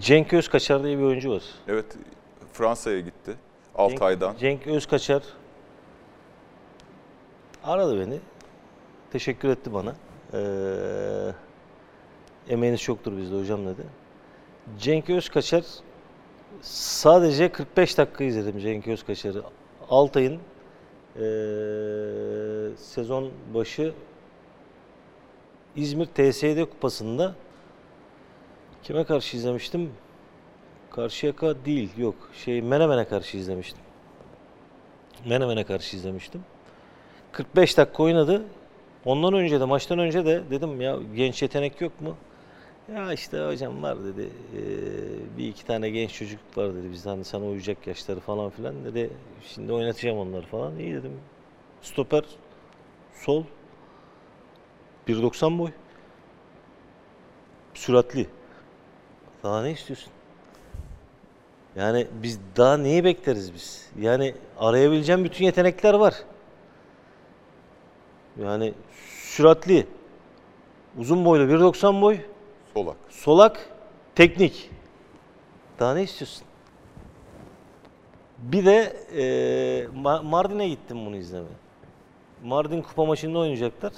Cenk 0.00 0.32
Özkaçar 0.32 0.84
diye 0.84 0.98
bir 0.98 1.02
oyuncu 1.02 1.30
var. 1.30 1.42
Evet, 1.68 1.86
Fransa'ya 2.52 3.00
gitti. 3.00 3.34
Altay'dan. 3.74 4.36
Cenk, 4.36 4.64
Cenk 4.64 4.76
Özkaçar 4.76 5.22
aradı 7.64 8.00
beni. 8.00 8.18
Teşekkür 9.12 9.48
etti 9.48 9.74
bana. 9.74 9.94
Ee, 10.34 11.32
emeğiniz 12.48 12.80
çoktur 12.80 13.16
bizde 13.16 13.40
hocam 13.40 13.66
dedi. 13.66 13.82
Cenk 14.78 15.10
Özkaçar 15.10 15.64
sadece 16.62 17.52
45 17.52 17.98
dakika 17.98 18.24
izledim 18.24 18.58
Cenk 18.58 18.88
Özkaçar'ı. 18.88 19.42
Altay'ın 19.90 20.40
ee, 21.16 21.20
sezon 22.76 23.30
başı 23.54 23.92
İzmir 25.78 26.06
TSD 26.06 26.70
kupasında 26.70 27.34
kime 28.82 29.04
karşı 29.04 29.36
izlemiştim? 29.36 29.92
Karşıyaka 30.90 31.64
değil, 31.64 31.90
yok. 31.98 32.14
Şey 32.44 32.62
Menemen'e 32.62 33.04
karşı 33.04 33.36
izlemiştim. 33.36 33.82
Menemen'e 35.26 35.64
karşı 35.64 35.96
izlemiştim. 35.96 36.44
45 37.32 37.78
dakika 37.78 38.02
oynadı. 38.02 38.44
Ondan 39.04 39.34
önce 39.34 39.60
de 39.60 39.64
maçtan 39.64 39.98
önce 39.98 40.26
de 40.26 40.42
dedim 40.50 40.80
ya 40.80 40.98
genç 41.16 41.42
yetenek 41.42 41.80
yok 41.80 42.00
mu? 42.00 42.16
Ya 42.94 43.12
işte 43.12 43.46
hocam 43.46 43.82
var 43.82 44.04
dedi. 44.04 44.28
Ee, 44.56 45.38
bir 45.38 45.48
iki 45.48 45.66
tane 45.66 45.90
genç 45.90 46.14
çocuk 46.14 46.40
var 46.56 46.74
dedi. 46.74 46.92
Bizden 46.92 47.10
hani 47.10 47.24
sana 47.24 47.44
uyacak 47.44 47.86
yaşları 47.86 48.20
falan 48.20 48.50
filan 48.50 48.84
dedi. 48.84 49.10
Şimdi 49.54 49.72
oynatacağım 49.72 50.18
onları 50.18 50.46
falan. 50.46 50.78
İyi 50.78 50.94
dedim. 50.94 51.12
Stoper, 51.82 52.24
sol, 53.14 53.44
1.90 55.08 55.58
boy. 55.58 55.70
Süratli. 57.74 58.26
Daha 59.42 59.62
ne 59.62 59.70
istiyorsun? 59.72 60.12
Yani 61.76 62.06
biz 62.22 62.40
daha 62.56 62.76
neyi 62.76 63.04
bekleriz 63.04 63.54
biz? 63.54 63.88
Yani 64.00 64.34
arayabileceğim 64.58 65.24
bütün 65.24 65.44
yetenekler 65.44 65.94
var. 65.94 66.14
Yani 68.42 68.74
süratli, 69.20 69.86
uzun 70.98 71.24
boylu 71.24 71.42
1.90 71.52 72.00
boy, 72.02 72.18
Solak. 72.74 72.96
solak, 73.10 73.68
teknik. 74.14 74.70
Daha 75.78 75.94
ne 75.94 76.02
istiyorsun? 76.02 76.44
Bir 78.38 78.66
de 78.66 78.96
e, 79.16 79.22
Ma- 79.86 80.22
Mardin'e 80.24 80.68
gittim 80.68 81.06
bunu 81.06 81.16
izlemeye. 81.16 81.56
Mardin 82.44 82.82
kupa 82.82 83.04
maçında 83.04 83.38
oynayacaklar. 83.38 83.92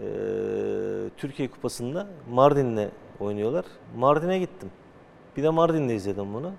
E, 0.00 0.06
Türkiye 1.16 1.50
kupasında 1.50 2.06
Mardin'le 2.30 2.88
oynuyorlar. 3.20 3.64
Mardin'e 3.96 4.38
gittim. 4.38 4.70
Bir 5.36 5.42
de 5.42 5.50
Mardin'de 5.50 5.94
izledim 5.94 6.34
bunu. 6.34 6.52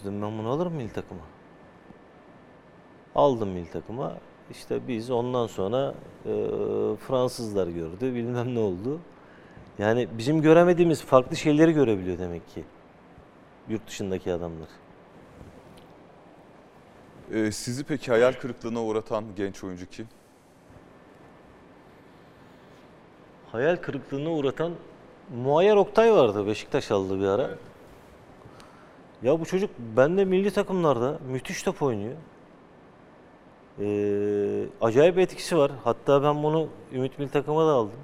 Dedim 0.00 0.22
ben 0.22 0.38
bunu 0.38 0.48
alırım 0.48 0.72
milli 0.72 0.92
takıma. 0.92 1.20
Aldım 3.14 3.48
milli 3.48 3.70
takıma. 3.70 4.18
İşte 4.50 4.88
biz 4.88 5.10
ondan 5.10 5.46
sonra 5.46 5.94
e, 6.26 6.32
Fransızlar 6.96 7.66
gördü. 7.66 8.14
Bilmem 8.14 8.54
ne 8.54 8.58
oldu. 8.58 9.00
Yani 9.78 10.08
bizim 10.18 10.42
göremediğimiz 10.42 11.04
farklı 11.04 11.36
şeyleri 11.36 11.72
görebiliyor 11.72 12.18
demek 12.18 12.48
ki. 12.48 12.64
Yurt 13.68 13.86
dışındaki 13.86 14.32
adamlar. 14.32 14.68
Ee, 17.32 17.52
sizi 17.52 17.84
peki 17.84 18.10
hayal 18.10 18.32
kırıklığına 18.32 18.82
uğratan 18.82 19.24
genç 19.36 19.64
oyuncu 19.64 19.86
kim? 19.86 20.08
Hayal 23.52 23.76
kırıklığına 23.76 24.30
uğratan 24.30 24.72
Muayyer 25.36 25.76
Oktay 25.76 26.12
vardı 26.12 26.46
Beşiktaş 26.46 26.90
aldı 26.90 27.20
bir 27.20 27.26
ara. 27.26 27.50
Ya 29.22 29.40
bu 29.40 29.44
çocuk 29.44 29.70
bende 29.96 30.24
milli 30.24 30.50
takımlarda 30.50 31.18
müthiş 31.28 31.62
top 31.62 31.82
oynuyor. 31.82 32.16
Ee, 33.80 34.64
acayip 34.80 35.18
etkisi 35.18 35.58
var. 35.58 35.72
Hatta 35.84 36.22
ben 36.22 36.42
bunu 36.42 36.68
Ümit 36.92 37.18
Milli 37.18 37.30
Takım'a 37.30 37.66
da 37.66 37.72
aldım. 37.72 37.98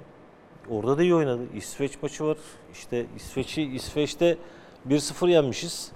Orada 0.69 0.97
da 0.97 1.03
iyi 1.03 1.15
oynadı. 1.15 1.41
İsveç 1.55 2.01
maçı 2.01 2.25
var. 2.25 2.37
İşte 2.73 3.05
İsveç'i 3.15 3.63
İsveç'te 3.63 4.37
1-0 4.89 5.29
yenmişiz. 5.29 5.91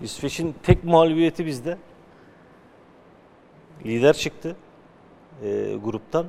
İsveç'in 0.00 0.54
tek 0.62 0.84
mağlubiyeti 0.84 1.46
bizde. 1.46 1.78
Lider 3.84 4.16
çıktı 4.16 4.56
ee, 5.42 5.76
gruptan. 5.84 6.26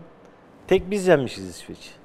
Tek 0.67 0.91
biz 0.91 1.07
yenmişiz 1.07 1.49
İsveç'i. 1.49 1.98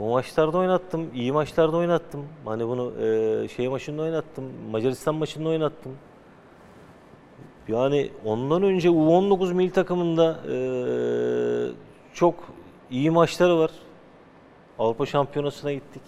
O 0.00 0.10
maçlarda 0.10 0.58
oynattım, 0.58 1.10
iyi 1.14 1.32
maçlarda 1.32 1.76
oynattım. 1.76 2.26
Hani 2.44 2.68
bunu 2.68 2.92
e, 3.04 3.48
şey 3.48 3.68
maçında 3.68 4.02
oynattım, 4.02 4.44
Macaristan 4.70 5.14
maçında 5.14 5.48
oynattım. 5.48 5.92
Yani 7.68 8.10
ondan 8.24 8.62
önce 8.62 8.88
U19 8.88 9.54
milli 9.54 9.70
takımında 9.70 10.40
e, 10.52 10.56
çok 12.14 12.34
iyi 12.90 13.10
maçları 13.10 13.58
var. 13.58 13.70
Avrupa 14.78 15.06
Şampiyonası'na 15.06 15.72
gittik 15.72 16.02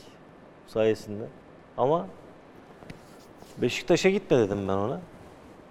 sayesinde. 0.67 1.25
Ama 1.77 2.07
Beşiktaş'a 3.59 4.11
gitme 4.11 4.39
dedim 4.39 4.69
ben 4.69 4.77
ona. 4.77 5.01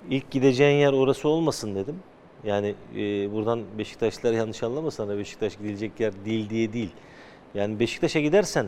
İlk 0.10 0.32
gideceğin 0.32 0.80
yer 0.80 0.94
orası 0.94 1.28
olmasın 1.30 1.76
dedim. 1.76 2.00
Yani 2.44 2.76
e, 2.96 3.34
buradan 3.34 3.62
Beşiktaşlılar 3.78 4.34
yanlış 4.34 4.64
anlamasın. 4.64 5.08
Hani 5.08 5.20
Beşiktaş 5.20 5.58
gidilecek 5.58 6.00
yer 6.00 6.26
değil 6.26 6.50
diye 6.50 6.74
değil. 6.74 6.92
Yani 7.56 7.80
Beşiktaş'a 7.80 8.20
gidersen 8.20 8.68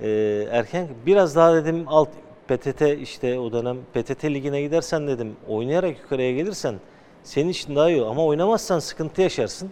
e, 0.00 0.08
erken 0.50 0.88
biraz 1.06 1.36
daha 1.36 1.54
dedim 1.54 1.84
alt 1.88 2.08
PTT 2.48 2.82
işte 2.82 3.38
o 3.38 3.52
dönem 3.52 3.76
PTT 3.94 4.24
ligine 4.24 4.62
gidersen 4.62 5.08
dedim 5.08 5.36
oynayarak 5.48 5.98
yukarıya 5.98 6.32
gelirsen 6.32 6.74
senin 7.24 7.48
için 7.48 7.76
daha 7.76 7.90
iyi 7.90 8.04
ama 8.04 8.24
oynamazsan 8.24 8.78
sıkıntı 8.78 9.22
yaşarsın. 9.22 9.70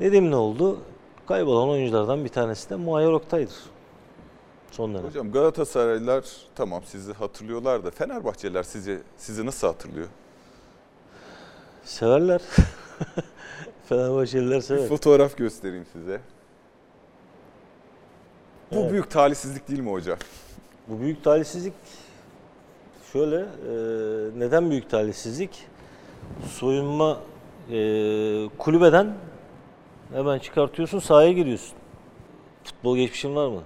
Dedim 0.00 0.30
ne 0.30 0.36
oldu? 0.36 0.78
Kaybolan 1.28 1.68
oyunculardan 1.68 2.24
bir 2.24 2.28
tanesi 2.28 2.70
de 2.70 2.76
Muayyer 2.76 3.10
Oktay'dır. 3.12 3.54
Son 4.70 4.94
dönem. 4.94 5.04
Hocam 5.06 5.32
Galatasaraylılar 5.32 6.24
tamam 6.54 6.82
sizi 6.86 7.12
hatırlıyorlar 7.12 7.84
da 7.84 7.90
Fenerbahçeliler 7.90 8.62
sizi 8.62 8.98
sizi 9.16 9.46
nasıl 9.46 9.66
hatırlıyor? 9.66 10.06
Severler. 11.84 12.40
Fenerbahçeliler 13.88 14.56
Bir 14.56 14.60
sever. 14.62 14.88
fotoğraf 14.88 15.36
göstereyim 15.36 15.86
size. 15.92 16.20
Bu 18.72 18.76
Evet. 18.80 18.92
büyük 18.92 19.10
talihsizlik 19.10 19.68
değil 19.68 19.80
mi 19.80 19.90
hocam? 19.90 20.18
Bu 20.88 21.00
büyük 21.00 21.24
talihsizlik 21.24 21.72
şöyle, 23.12 23.36
e, 23.36 23.44
neden 24.38 24.70
büyük 24.70 24.90
talihsizlik? 24.90 25.66
Soyunma 26.50 27.18
e, 27.70 27.76
kulübeden 28.58 29.14
hemen 30.12 30.38
çıkartıyorsun 30.38 30.98
sahaya 30.98 31.32
giriyorsun. 31.32 31.74
Futbol 32.64 32.96
geçmişin 32.96 33.34
var 33.36 33.48
mı? 33.48 33.62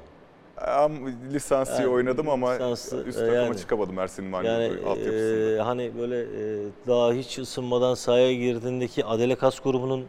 Am, 0.66 0.92
lisansiye 1.32 1.78
Yani 1.80 1.88
oynadım 1.88 2.28
ama 2.28 2.50
lisanslı, 2.52 3.04
üst 3.04 3.18
e, 3.18 3.20
takıma 3.20 3.36
yani. 3.42 3.58
çıkamadım 3.58 3.98
Ersin'in 3.98 4.32
yani, 4.32 4.64
altyapısında. 4.86 5.56
e, 5.56 5.58
hani 5.60 5.92
böyle 5.98 6.20
e, 6.22 6.66
daha 6.86 7.12
hiç 7.12 7.38
ısınmadan 7.38 7.94
sahaya 7.94 8.32
girdiğindeki 8.34 9.04
Adele 9.04 9.34
Kas 9.36 9.60
grubunun 9.60 10.04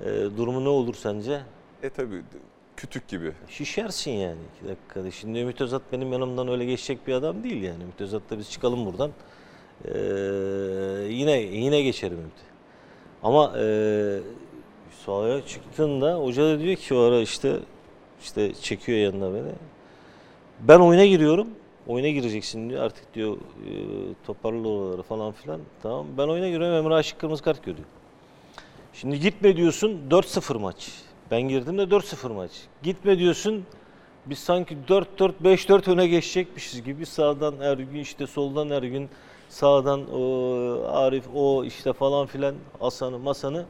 e, 0.00 0.06
durumu 0.36 0.64
ne 0.64 0.68
olur 0.68 0.94
sence? 0.94 1.40
E 1.82 1.90
tabii 1.90 2.22
kütük 2.76 3.08
gibi. 3.08 3.32
Şişersin 3.48 4.10
yani 4.10 4.38
iki 4.56 4.68
dakikada. 4.68 5.10
Şimdi 5.10 5.38
Ümit 5.38 5.60
Özat 5.60 5.82
benim 5.92 6.12
yanımdan 6.12 6.48
öyle 6.48 6.64
geçecek 6.64 7.06
bir 7.06 7.12
adam 7.12 7.44
değil 7.44 7.62
yani. 7.62 7.82
Ümit 7.82 8.00
Özat'la 8.00 8.38
biz 8.38 8.50
çıkalım 8.50 8.86
buradan. 8.86 9.10
Ee, 9.84 9.90
yine 11.10 11.40
yine 11.40 11.82
geçerim 11.82 12.18
Ümit. 12.18 12.32
Ama 13.22 13.52
e, 13.58 14.18
sahaya 15.06 15.46
çıktığında 15.46 16.14
hoca 16.14 16.42
da 16.42 16.60
diyor 16.60 16.76
ki 16.76 16.94
o 16.94 16.98
ara 16.98 17.20
işte 17.20 17.58
işte 18.22 18.54
çekiyor 18.54 18.98
yanına 18.98 19.34
beni. 19.34 19.52
Ben 20.60 20.80
oyuna 20.80 21.06
giriyorum. 21.06 21.48
Oyuna 21.86 22.08
gireceksin 22.08 22.70
diyor. 22.70 22.82
Artık 22.82 23.14
diyor 23.14 23.36
e, 23.36 23.72
toparla 24.26 24.68
oraları 24.68 25.02
falan 25.02 25.32
filan. 25.32 25.60
Tamam. 25.82 26.06
Ben 26.18 26.28
oyuna 26.28 26.48
giriyorum. 26.48 26.84
Emre 26.84 26.94
Aşık 26.94 27.18
kırmızı 27.18 27.42
kart 27.42 27.64
görüyor. 27.64 27.86
Şimdi 28.92 29.20
gitme 29.20 29.56
diyorsun 29.56 30.00
4-0 30.10 30.58
maç. 30.58 30.92
Ben 31.30 31.42
girdim 31.42 31.78
de 31.78 31.82
4-0 31.82 32.32
maç. 32.32 32.50
Gitme 32.82 33.18
diyorsun 33.18 33.64
biz 34.26 34.38
sanki 34.38 34.76
4-4 34.88 35.32
5-4 35.44 35.90
öne 35.90 36.06
geçecekmişiz 36.06 36.82
gibi 36.82 37.06
sağdan 37.06 37.54
her 37.60 37.78
gün 37.78 38.00
işte 38.00 38.26
soldan 38.26 38.70
her 38.70 38.82
gün 38.82 39.08
sağdan 39.48 40.14
o 40.14 40.20
Arif 40.88 41.24
o 41.34 41.64
işte 41.64 41.92
falan 41.92 42.26
filan 42.26 42.54
Hasan'ı 42.80 43.18
masanı 43.18 43.66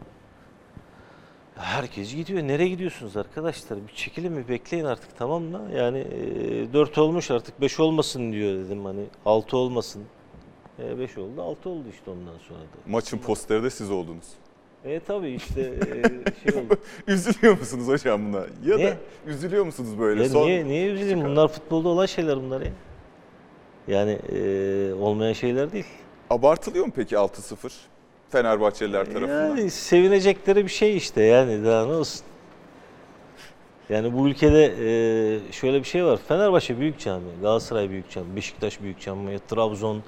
Herkes 1.56 2.14
gidiyor. 2.14 2.42
Nereye 2.42 2.68
gidiyorsunuz 2.68 3.16
arkadaşlar? 3.16 3.78
Bir 3.88 3.94
çekilin 3.94 4.36
bir 4.36 4.48
bekleyin 4.48 4.84
artık 4.84 5.16
tamam 5.18 5.42
mı? 5.42 5.60
Yani 5.76 5.98
e, 5.98 6.72
4 6.72 6.98
olmuş 6.98 7.30
artık 7.30 7.60
5 7.60 7.80
olmasın 7.80 8.32
diyor 8.32 8.64
dedim 8.64 8.84
hani 8.84 9.04
6 9.26 9.56
olmasın. 9.56 10.02
5 10.78 11.18
oldu 11.18 11.42
6 11.42 11.68
oldu 11.68 11.84
işte 11.90 12.10
ondan 12.10 12.38
sonra 12.48 12.60
da. 12.60 12.64
Maçın 12.86 13.18
posteri 13.18 13.62
de 13.62 13.70
siz 13.70 13.90
oldunuz. 13.90 14.26
E 14.84 15.00
tabii 15.00 15.30
işte 15.30 15.60
e, 15.60 16.50
şey 16.50 16.60
oldu. 16.60 16.76
Üzülüyor 17.06 17.58
musunuz 17.58 17.88
hocam 17.88 18.32
buna? 18.32 18.40
Ya 18.66 18.76
Ne? 18.78 18.84
da 18.86 18.96
üzülüyor 19.26 19.64
musunuz 19.64 19.98
böyle? 19.98 20.22
Ya 20.22 20.28
Son 20.28 20.46
niye 20.46 20.64
niye 20.64 20.86
üzüleyim? 20.90 21.24
Bunlar 21.24 21.48
futbolda 21.48 21.88
olan 21.88 22.06
şeyler 22.06 22.36
bunlar 22.36 22.60
ya. 22.60 22.72
Yani 23.88 24.10
e, 24.32 24.92
olmayan 24.94 25.32
şeyler 25.32 25.72
değil. 25.72 25.84
Abartılıyor 26.30 26.84
mu 26.86 26.92
peki 26.96 27.14
6-0 27.14 27.56
Fenerbahçeliler 28.30 29.04
tarafından? 29.04 29.48
Yani 29.56 29.70
sevinecekleri 29.70 30.64
bir 30.64 30.70
şey 30.70 30.96
işte 30.96 31.22
yani 31.22 31.64
daha 31.64 31.86
ne 31.86 31.92
olsun. 31.92 32.20
Yani 33.88 34.14
bu 34.14 34.28
ülkede 34.28 34.64
e, 34.64 35.52
şöyle 35.52 35.78
bir 35.78 35.84
şey 35.84 36.04
var. 36.04 36.18
Fenerbahçe 36.28 36.78
büyük 36.80 36.98
cami, 36.98 37.24
Galatasaray 37.42 37.90
büyük 37.90 38.10
cami, 38.10 38.36
Beşiktaş 38.36 38.80
büyük 38.82 39.00
cami, 39.00 39.38
Trabzon. 39.48 40.02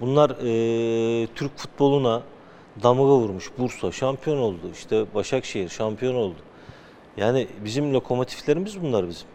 Bunlar 0.00 0.30
e, 0.30 1.26
Türk 1.34 1.58
futboluna 1.58 2.22
damga 2.82 3.04
vurmuş. 3.04 3.50
Bursa 3.58 3.92
şampiyon 3.92 4.38
oldu. 4.38 4.70
İşte 4.72 5.14
Başakşehir 5.14 5.68
şampiyon 5.68 6.14
oldu. 6.14 6.36
Yani 7.16 7.48
bizim 7.64 7.94
lokomotiflerimiz 7.94 8.82
bunlar 8.82 9.08
bizim. 9.08 9.28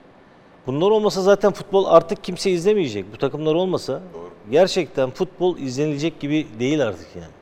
Bunlar 0.68 0.92
olmasa 0.92 1.22
zaten 1.22 1.52
futbol 1.52 1.86
artık 1.86 2.24
kimse 2.24 2.52
izlemeyecek. 2.52 3.14
Bu 3.14 3.18
takımlar 3.18 3.56
olmasa 3.56 4.02
gerçekten 4.52 5.10
futbol 5.10 5.58
izlenilecek 5.58 6.20
gibi 6.20 6.48
değil 6.60 6.88
artık 6.88 7.08
yani. 7.16 7.34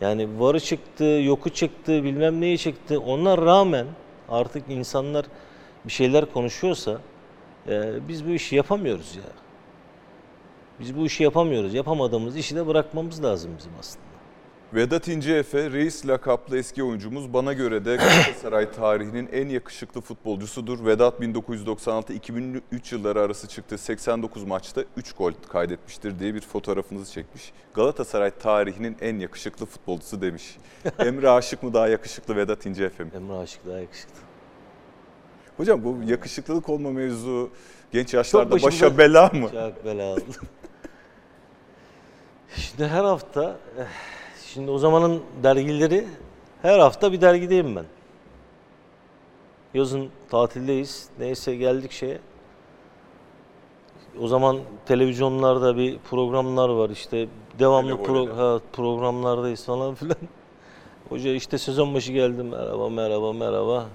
Yani 0.00 0.40
varı 0.40 0.60
çıktı, 0.60 1.04
yoku 1.04 1.50
çıktı, 1.50 2.04
bilmem 2.04 2.40
neyi 2.40 2.58
çıktı. 2.58 3.00
Ona 3.00 3.38
rağmen 3.38 3.86
artık 4.28 4.62
insanlar 4.68 5.26
bir 5.84 5.92
şeyler 5.92 6.32
konuşuyorsa 6.32 7.00
e, 7.68 8.08
biz 8.08 8.26
bu 8.26 8.30
işi 8.30 8.56
yapamıyoruz 8.56 9.16
ya. 9.16 9.22
Biz 10.80 10.96
bu 10.96 11.06
işi 11.06 11.22
yapamıyoruz. 11.22 11.74
Yapamadığımız 11.74 12.36
işi 12.36 12.56
de 12.56 12.66
bırakmamız 12.66 13.24
lazım 13.24 13.50
bizim 13.58 13.72
aslında. 13.80 14.09
Vedat 14.74 15.08
İnceefe, 15.08 15.70
reis 15.70 16.06
lakaplı 16.06 16.58
eski 16.58 16.84
oyuncumuz 16.84 17.32
bana 17.32 17.52
göre 17.52 17.84
de 17.84 17.96
Galatasaray 17.96 18.70
tarihinin 18.72 19.28
en 19.32 19.48
yakışıklı 19.48 20.00
futbolcusudur. 20.00 20.86
Vedat 20.86 21.20
1996-2003 21.20 22.60
yılları 22.94 23.20
arası 23.20 23.48
çıktığı 23.48 23.78
89 23.78 24.44
maçta 24.44 24.84
3 24.96 25.12
gol 25.12 25.32
kaydetmiştir 25.48 26.18
diye 26.18 26.34
bir 26.34 26.40
fotoğrafınızı 26.40 27.12
çekmiş. 27.12 27.52
Galatasaray 27.74 28.30
tarihinin 28.30 28.96
en 29.00 29.18
yakışıklı 29.18 29.66
futbolcusu 29.66 30.22
demiş. 30.22 30.56
Emre 30.98 31.30
Aşık 31.30 31.62
mı 31.62 31.74
daha 31.74 31.88
yakışıklı 31.88 32.36
Vedat 32.36 32.66
İnceefe 32.66 33.04
mi? 33.04 33.10
Emre 33.16 33.32
Aşık 33.38 33.66
daha 33.66 33.78
yakışıklı. 33.78 34.14
Hocam 35.56 35.84
bu 35.84 35.98
yakışıklılık 36.06 36.68
olma 36.68 36.90
mevzu 36.90 37.50
genç 37.92 38.14
yaşlarda 38.14 38.50
başımda- 38.54 38.66
başa 38.66 38.98
bela 38.98 39.26
mı? 39.28 39.50
Çok 39.52 39.84
belalı. 39.84 40.20
Şimdi 42.56 42.86
her 42.86 43.04
hafta, 43.04 43.56
eh, 43.78 43.84
şimdi 44.54 44.70
o 44.70 44.78
zamanın 44.78 45.22
dergileri, 45.42 46.06
her 46.62 46.78
hafta 46.78 47.12
bir 47.12 47.20
dergideyim 47.20 47.76
ben. 47.76 47.84
Yazın 49.74 50.08
tatildeyiz. 50.30 51.08
Neyse 51.18 51.56
geldik 51.56 51.92
şeye. 51.92 52.18
O 54.20 54.28
zaman 54.28 54.58
televizyonlarda 54.86 55.76
bir 55.76 55.98
programlar 55.98 56.68
var 56.68 56.90
işte 56.90 57.28
devamlı 57.58 57.92
pro- 57.92 58.06
Televole'de. 58.06 58.32
ha, 58.32 58.60
programlardayız 58.72 59.64
falan 59.64 59.94
filan. 59.94 60.16
Hoca 61.08 61.30
işte 61.30 61.58
sezon 61.58 61.94
başı 61.94 62.12
geldim 62.12 62.48
merhaba 62.48 62.88
merhaba 62.88 63.32
merhaba. 63.32 63.86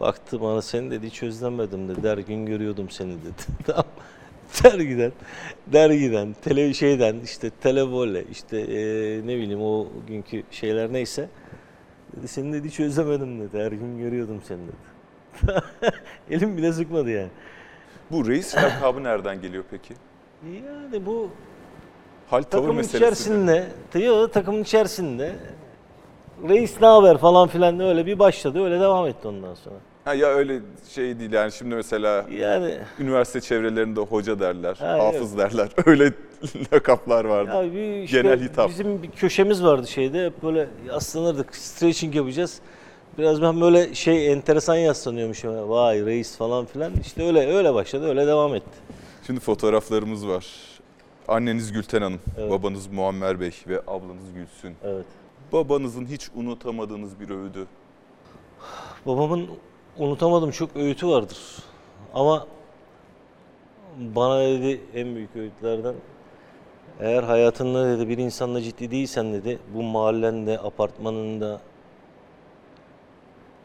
Baktı 0.00 0.40
bana 0.40 0.62
seni 0.62 0.90
dedi 0.90 1.06
hiç 1.06 1.22
özlemedim 1.22 1.88
dedi. 1.88 2.08
Her 2.08 2.18
gün 2.18 2.46
görüyordum 2.46 2.90
seni 2.90 3.12
dedi. 3.12 3.42
tamam. 3.66 3.84
Dergiden, 4.64 5.12
dergiden, 5.66 6.36
tele 6.42 6.74
şeyden 6.74 7.16
işte 7.24 7.50
televole 7.50 8.24
işte 8.30 8.66
eee, 8.66 9.26
ne 9.26 9.36
bileyim 9.36 9.62
o 9.62 9.88
günkü 10.08 10.42
şeyler 10.50 10.92
neyse. 10.92 11.28
Dedi 12.16 12.28
seni 12.28 12.52
dedi 12.52 12.68
hiç 12.68 12.80
özlemedim 12.80 13.40
dedi. 13.40 13.58
Her 13.58 13.72
gün 13.72 13.98
görüyordum 13.98 14.40
seni 14.48 14.58
dedi. 14.58 15.62
Elim 16.30 16.56
bile 16.56 16.72
sıkmadı 16.72 17.10
yani. 17.10 17.30
Bu 18.10 18.28
reis 18.28 18.56
lakabı 18.56 19.04
nereden 19.04 19.40
geliyor 19.40 19.64
peki? 19.70 19.94
Yani 20.46 21.06
bu 21.06 21.30
Hal 22.30 22.42
takımın 22.42 22.82
içerisinde, 22.82 23.68
yo, 23.94 24.28
takımın 24.28 24.62
içerisinde 24.62 25.32
reis 26.48 26.80
ne 26.80 26.86
haber 26.86 27.18
falan 27.18 27.48
filan 27.48 27.80
öyle 27.80 28.06
bir 28.06 28.18
başladı. 28.18 28.64
Öyle 28.64 28.80
devam 28.80 29.06
etti 29.06 29.28
ondan 29.28 29.54
sonra. 29.54 29.76
Ha, 30.04 30.14
ya 30.14 30.28
öyle 30.28 30.60
şey 30.88 31.18
değil 31.18 31.32
yani 31.32 31.52
şimdi 31.52 31.74
mesela 31.74 32.26
Yani 32.38 32.78
üniversite 32.98 33.40
çevrelerinde 33.40 34.00
hoca 34.00 34.40
derler, 34.40 34.76
Ha, 34.76 34.98
hafız 34.98 35.38
derler. 35.38 35.68
Öyle 35.86 36.12
lakaplar 36.72 37.24
vardı. 37.24 37.50
Ya 37.54 37.72
bir 37.72 38.02
işte 38.02 38.22
Genel 38.22 38.40
hitap. 38.42 38.68
Bizim 38.70 39.02
bir 39.02 39.10
köşemiz 39.10 39.64
vardı 39.64 39.86
şeyde 39.86 40.26
hep 40.26 40.42
böyle 40.42 40.68
yaslanırdık. 40.88 41.56
Stretching 41.56 42.14
yapacağız. 42.14 42.60
Biraz 43.18 43.42
ben 43.42 43.60
böyle 43.60 43.94
şey 43.94 44.32
enteresan 44.32 44.74
yaslanıyormuşum. 44.76 45.68
Vay 45.70 46.06
reis 46.06 46.36
falan 46.36 46.64
filan. 46.66 46.92
İşte 47.00 47.26
öyle 47.26 47.56
öyle 47.56 47.74
başladı. 47.74 48.08
Öyle 48.08 48.26
devam 48.26 48.54
etti. 48.54 48.70
Şimdi 49.26 49.40
fotoğraflarımız 49.40 50.28
var. 50.28 50.46
Anneniz 51.28 51.72
Gülten 51.72 52.02
Hanım, 52.02 52.20
Evet. 52.38 52.50
babanız 52.50 52.86
Muammer 52.86 53.40
Bey 53.40 53.52
ve 53.68 53.80
ablanız 53.80 54.34
Gülsün. 54.34 54.76
Evet. 54.84 55.04
Babanızın 55.52 56.06
hiç 56.06 56.28
unutamadığınız 56.34 57.20
bir 57.20 57.30
övdü. 57.30 57.66
Babamın 59.06 59.48
unutamadığım 59.98 60.50
çok 60.50 60.76
öğütü 60.76 61.08
vardır. 61.08 61.38
Ama 62.14 62.46
bana 63.98 64.40
dedi 64.40 64.80
en 64.94 65.14
büyük 65.14 65.36
öğütlerden 65.36 65.94
eğer 67.00 67.22
hayatında 67.22 67.88
dedi 67.88 68.08
bir 68.08 68.18
insanla 68.18 68.62
ciddi 68.62 68.90
değilsen 68.90 69.32
dedi 69.32 69.58
bu 69.74 69.82
mahallende, 69.82 70.58
apartmanında 70.58 71.60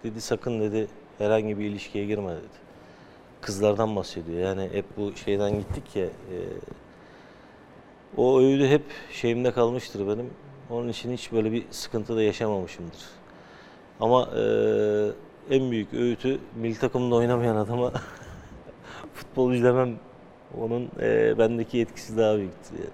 dedi 0.03 0.21
sakın 0.21 0.59
dedi 0.61 0.87
herhangi 1.17 1.59
bir 1.59 1.65
ilişkiye 1.65 2.05
girme 2.05 2.31
dedi. 2.31 2.67
Kızlardan 3.41 3.95
bahsediyor. 3.95 4.39
Yani 4.39 4.69
hep 4.73 4.85
bu 4.97 5.15
şeyden 5.15 5.51
gittik 5.51 5.95
ya. 5.95 6.05
e, 6.05 6.37
o 8.17 8.39
öğüdü 8.39 8.67
hep 8.67 8.83
şeyimde 9.11 9.51
kalmıştır 9.51 10.07
benim. 10.07 10.29
Onun 10.69 10.89
için 10.89 11.13
hiç 11.13 11.31
böyle 11.31 11.51
bir 11.51 11.65
sıkıntı 11.71 12.15
da 12.15 12.21
yaşamamışımdır. 12.23 13.05
Ama 13.99 14.29
eee, 14.35 15.11
en 15.51 15.71
büyük 15.71 15.93
öğütü 15.93 16.39
milli 16.55 16.79
takımda 16.79 17.15
oynamayan 17.15 17.55
adama 17.55 17.91
futbolcu 19.13 19.63
demem. 19.63 19.95
Onun 20.59 20.89
eee, 21.01 21.35
bendeki 21.37 21.81
etkisi 21.81 22.17
daha 22.17 22.37
büyüktür 22.37 22.77
yani. 22.79 22.89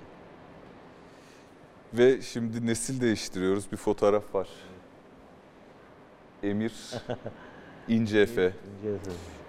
Ve 1.93 2.21
şimdi 2.21 2.65
nesil 2.67 3.01
değiştiriyoruz. 3.01 3.71
Bir 3.71 3.77
fotoğraf 3.77 4.35
var. 4.35 4.47
Emir 6.43 6.73
İnceefe. 7.87 8.53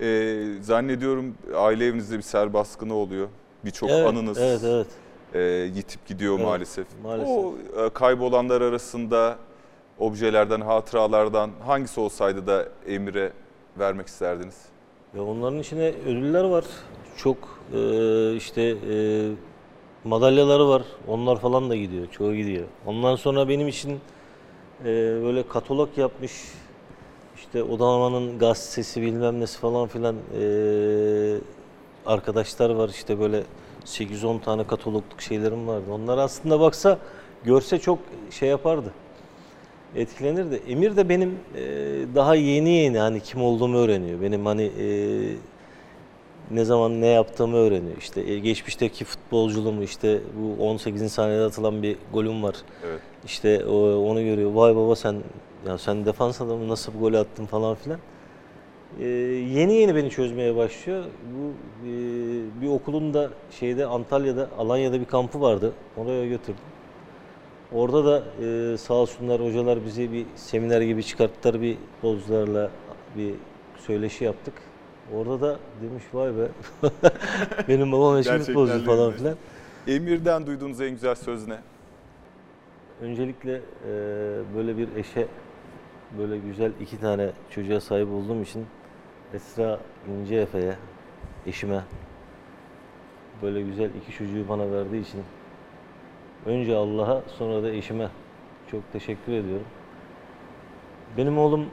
Ee, 0.00 0.44
zannediyorum 0.60 1.34
aile 1.56 1.86
evinizde 1.86 2.16
bir 2.16 2.22
ser 2.22 2.52
baskını 2.54 2.94
oluyor. 2.94 3.28
Birçok 3.64 3.90
Evet, 3.90 4.06
anınız. 4.06 4.38
Evet, 4.38 4.60
evet. 4.64 4.86
e, 5.34 5.40
yitip 5.76 6.06
gidiyor 6.06 6.34
Evet, 6.34 6.44
maalesef. 6.46 6.86
maalesef. 7.02 7.28
O 7.28 7.54
e, 7.86 7.90
kaybolanlar 7.90 8.60
arasında 8.60 9.38
objelerden, 9.98 10.60
hatıralardan 10.60 11.50
hangisi 11.66 12.00
olsaydı 12.00 12.46
da 12.46 12.68
Emir'e 12.86 13.32
vermek 13.78 14.06
isterdiniz? 14.06 14.56
Ya 15.16 15.22
onların 15.24 15.58
içine 15.58 15.88
ödüller 16.06 16.44
var. 16.44 16.64
Çok 17.16 17.36
e, 17.74 18.36
işte 18.36 18.62
e, 18.62 18.96
madalyaları 20.04 20.68
var. 20.68 20.82
Onlar 21.08 21.40
falan 21.40 21.70
da 21.70 21.76
gidiyor. 21.76 22.06
Çoğu 22.10 22.34
gidiyor. 22.34 22.64
Ondan 22.86 23.16
sonra 23.16 23.48
benim 23.48 23.68
için 23.68 24.00
e, 24.80 24.84
böyle 25.22 25.48
katalog 25.48 25.98
yapmış 25.98 26.32
işte 27.36 27.62
Odaman'ın 27.62 28.38
gazetesi 28.38 29.02
bilmem 29.02 29.40
nesi 29.40 29.58
falan 29.58 29.88
filan 29.88 30.16
e, 30.40 30.44
arkadaşlar 32.06 32.70
var. 32.70 32.88
işte 32.88 33.20
böyle 33.20 33.42
8-10 33.84 34.40
tane 34.40 34.66
katalogluk 34.66 35.20
şeylerim 35.22 35.68
vardı. 35.68 35.84
Onlar 35.92 36.18
aslında 36.18 36.60
baksa 36.60 36.98
görse 37.44 37.78
çok 37.78 37.98
şey 38.30 38.48
yapardı. 38.48 38.92
Etkilenirdi. 39.96 40.62
Emir 40.68 40.96
de 40.96 41.08
benim 41.08 41.38
e, 41.56 41.62
daha 42.14 42.34
yeni 42.34 42.70
yeni 42.70 42.98
hani 42.98 43.20
kim 43.20 43.42
olduğumu 43.42 43.78
öğreniyor. 43.78 44.22
Benim 44.22 44.46
hani 44.46 44.62
e, 44.62 44.86
ne 46.50 46.64
zaman 46.64 47.00
ne 47.00 47.06
yaptığımı 47.06 47.56
öğreniyor. 47.56 47.96
İşte 47.98 48.20
e, 48.20 48.38
geçmişteki 48.38 49.04
futbolculuğumu 49.04 49.82
işte 49.82 50.20
bu 50.38 50.64
18. 50.68 51.12
saniyede 51.12 51.44
atılan 51.44 51.82
bir 51.82 51.96
golüm 52.12 52.42
var. 52.42 52.56
Evet. 52.84 53.00
İşte 53.24 53.66
o, 53.66 53.96
onu 54.10 54.22
görüyor. 54.24 54.52
Vay 54.52 54.76
baba 54.76 54.96
sen 54.96 55.16
ya 55.66 55.78
sen 55.78 56.06
defans 56.06 56.40
adamı 56.40 56.68
nasıl 56.68 56.94
bu 56.94 56.98
golü 56.98 57.18
attın 57.18 57.46
falan 57.46 57.74
filan. 57.74 57.98
E, 59.00 59.06
yeni 59.54 59.74
yeni 59.74 59.94
beni 59.94 60.10
çözmeye 60.10 60.56
başlıyor. 60.56 61.04
Bu 61.04 61.52
e, 61.86 61.90
bir 62.62 62.68
okulun 62.68 63.14
da 63.14 63.30
şeyde 63.60 63.86
Antalya'da 63.86 64.48
Alanya'da 64.58 65.00
bir 65.00 65.04
kampı 65.04 65.40
vardı. 65.40 65.72
Oraya 65.96 66.26
götürdüm. 66.26 66.73
Orada 67.74 68.04
da 68.04 68.24
e, 68.44 68.76
sağ 68.78 68.94
olsunlar 68.94 69.40
hocalar 69.40 69.84
bizi 69.84 70.12
bir 70.12 70.26
seminer 70.36 70.80
gibi 70.80 71.02
çıkarttılar 71.04 71.60
bir 71.60 71.76
futbolcularla 71.76 72.70
bir 73.16 73.34
söyleşi 73.78 74.24
yaptık. 74.24 74.54
Orada 75.14 75.40
da 75.40 75.58
demiş 75.82 76.04
vay 76.12 76.32
be 76.36 76.48
benim 77.68 77.92
babam 77.92 78.22
futbolcu 78.22 78.74
de 78.74 78.84
falan 78.84 79.12
filan. 79.12 79.36
Emir'den 79.86 80.46
duyduğunuz 80.46 80.80
en 80.80 80.90
güzel 80.90 81.14
söz 81.14 81.46
ne? 81.46 81.58
Öncelikle 83.00 83.52
e, 83.56 83.92
böyle 84.56 84.78
bir 84.78 84.88
eşe 84.96 85.26
böyle 86.18 86.38
güzel 86.38 86.72
iki 86.80 87.00
tane 87.00 87.30
çocuğa 87.50 87.80
sahip 87.80 88.08
olduğum 88.08 88.42
için 88.42 88.66
Esra 89.34 89.80
İnce 90.10 90.36
Efe'ye, 90.36 90.76
eşime 91.46 91.84
böyle 93.42 93.62
güzel 93.62 93.90
iki 94.02 94.12
çocuğu 94.12 94.48
bana 94.48 94.72
verdiği 94.72 95.02
için 95.02 95.20
önce 96.46 96.76
Allah'a 96.76 97.22
sonra 97.38 97.62
da 97.62 97.70
eşime 97.70 98.08
çok 98.70 98.92
teşekkür 98.92 99.32
ediyorum. 99.32 99.66
Benim 101.16 101.38
oğlum, 101.38 101.66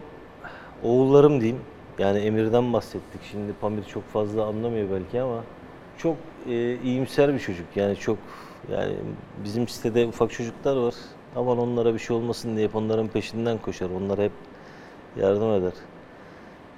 oğullarım 0.84 1.42
diyeyim. 1.42 1.62
Yani 2.00 2.20
Emir'den 2.20 2.74
bahsettik. 2.74 3.22
Şimdi 3.32 3.54
Pamir 3.62 3.84
çok 3.84 4.04
fazla 4.04 4.46
anlamıyor 4.46 4.90
belki 4.92 5.22
ama 5.22 5.44
çok 5.98 6.18
e, 6.50 6.78
iyimser 6.84 7.34
bir 7.34 7.40
çocuk. 7.40 7.66
Yani 7.76 7.96
çok 7.96 8.18
yani 8.72 8.94
bizim 9.44 9.68
sitede 9.68 10.08
ufak 10.08 10.32
çocuklar 10.32 10.76
var. 10.76 10.96
Aman 11.36 11.58
onlara 11.58 11.94
bir 11.94 12.00
şey 12.00 12.16
olmasın 12.16 12.56
diye 12.56 12.68
hep 12.68 12.76
onların 12.76 13.08
peşinden 13.08 13.58
koşar. 13.58 13.90
Onlara 13.90 14.22
hep 14.22 14.32
yardım 15.18 15.54
eder. 15.54 15.74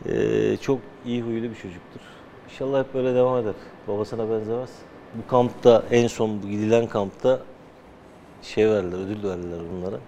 E, 0.05 0.57
çok 0.57 0.79
iyi 1.05 1.21
huylu 1.21 1.49
bir 1.49 1.55
çocuktur. 1.55 2.01
İnşallah 2.49 2.79
hep 2.79 2.93
böyle 2.93 3.15
devam 3.15 3.37
eder. 3.37 3.53
Babasına 3.87 4.29
benzemez. 4.29 4.69
Bu 5.15 5.27
kampta 5.27 5.83
en 5.91 6.07
son 6.07 6.43
bu 6.43 6.47
gidilen 6.47 6.87
kampta 6.87 7.39
şey 8.43 8.69
verdiler, 8.69 8.97
ödül 9.05 9.29
verdiler 9.29 9.59
bunlara. 9.71 9.99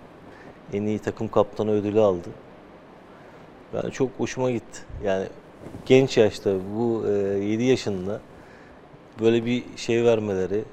En 0.74 0.84
iyi 0.84 1.00
takım 1.00 1.28
kaptanı 1.28 1.72
ödülü 1.72 2.00
aldı. 2.00 2.30
Ben 3.74 3.90
çok 3.90 4.10
hoşuma 4.18 4.52
gitti. 4.52 4.80
Yani 5.04 5.28
genç 5.86 6.18
yaşta 6.18 6.56
bu 6.78 7.06
e, 7.08 7.12
7 7.12 7.64
yaşında 7.64 8.20
böyle 9.20 9.46
bir 9.46 9.64
şey 9.76 10.04
vermeleri 10.04 10.64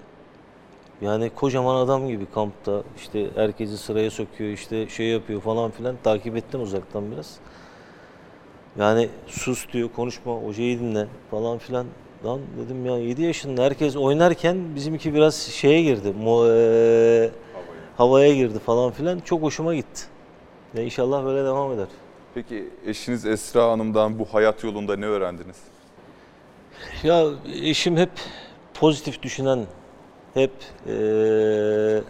yani 1.03 1.31
kocaman 1.31 1.77
adam 1.77 2.09
gibi 2.09 2.27
kampta 2.35 2.83
işte 2.97 3.27
herkesi 3.35 3.79
sıraya 3.79 4.11
sokuyor 4.11 4.51
işte 4.51 4.89
şey 4.89 5.07
yapıyor 5.07 5.41
falan 5.41 5.71
filan 5.71 5.97
takip 6.03 6.37
ettim 6.37 6.63
uzaktan 6.63 7.13
biraz. 7.13 7.37
Yani 8.79 9.09
sus 9.27 9.73
diyor 9.73 9.89
konuşma 9.97 10.35
hocayı 10.35 10.81
dinle 10.81 11.07
falan 11.31 11.59
filan. 11.59 11.87
Lan 12.25 12.41
dedim 12.59 12.87
ya 12.87 12.99
7 12.99 13.23
yaşında 13.23 13.63
herkes 13.63 13.97
oynarken 13.97 14.57
bizimki 14.75 15.15
biraz 15.15 15.35
şeye 15.37 15.83
girdi. 15.83 16.13
Mo, 16.23 16.47
e, 16.49 17.31
havaya 18.03 18.35
girdi 18.35 18.59
falan 18.59 18.91
filan. 18.93 19.21
Çok 19.21 19.43
hoşuma 19.43 19.75
gitti. 19.75 20.03
Ya 20.75 20.83
inşallah 20.83 21.25
böyle 21.25 21.45
devam 21.45 21.73
eder. 21.73 21.87
Peki 22.35 22.71
eşiniz 22.87 23.27
Esra 23.27 23.71
Hanım'dan 23.71 24.19
bu 24.19 24.25
hayat 24.25 24.65
yolunda 24.65 24.97
ne 24.97 25.07
öğrendiniz? 25.07 25.57
Ya 27.03 27.25
eşim 27.55 27.97
hep 27.97 28.11
pozitif 28.75 29.23
düşünen, 29.23 29.67
hep 30.35 30.51
eee 30.87 32.03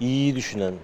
iyi 0.00 0.36
düşünen. 0.36 0.74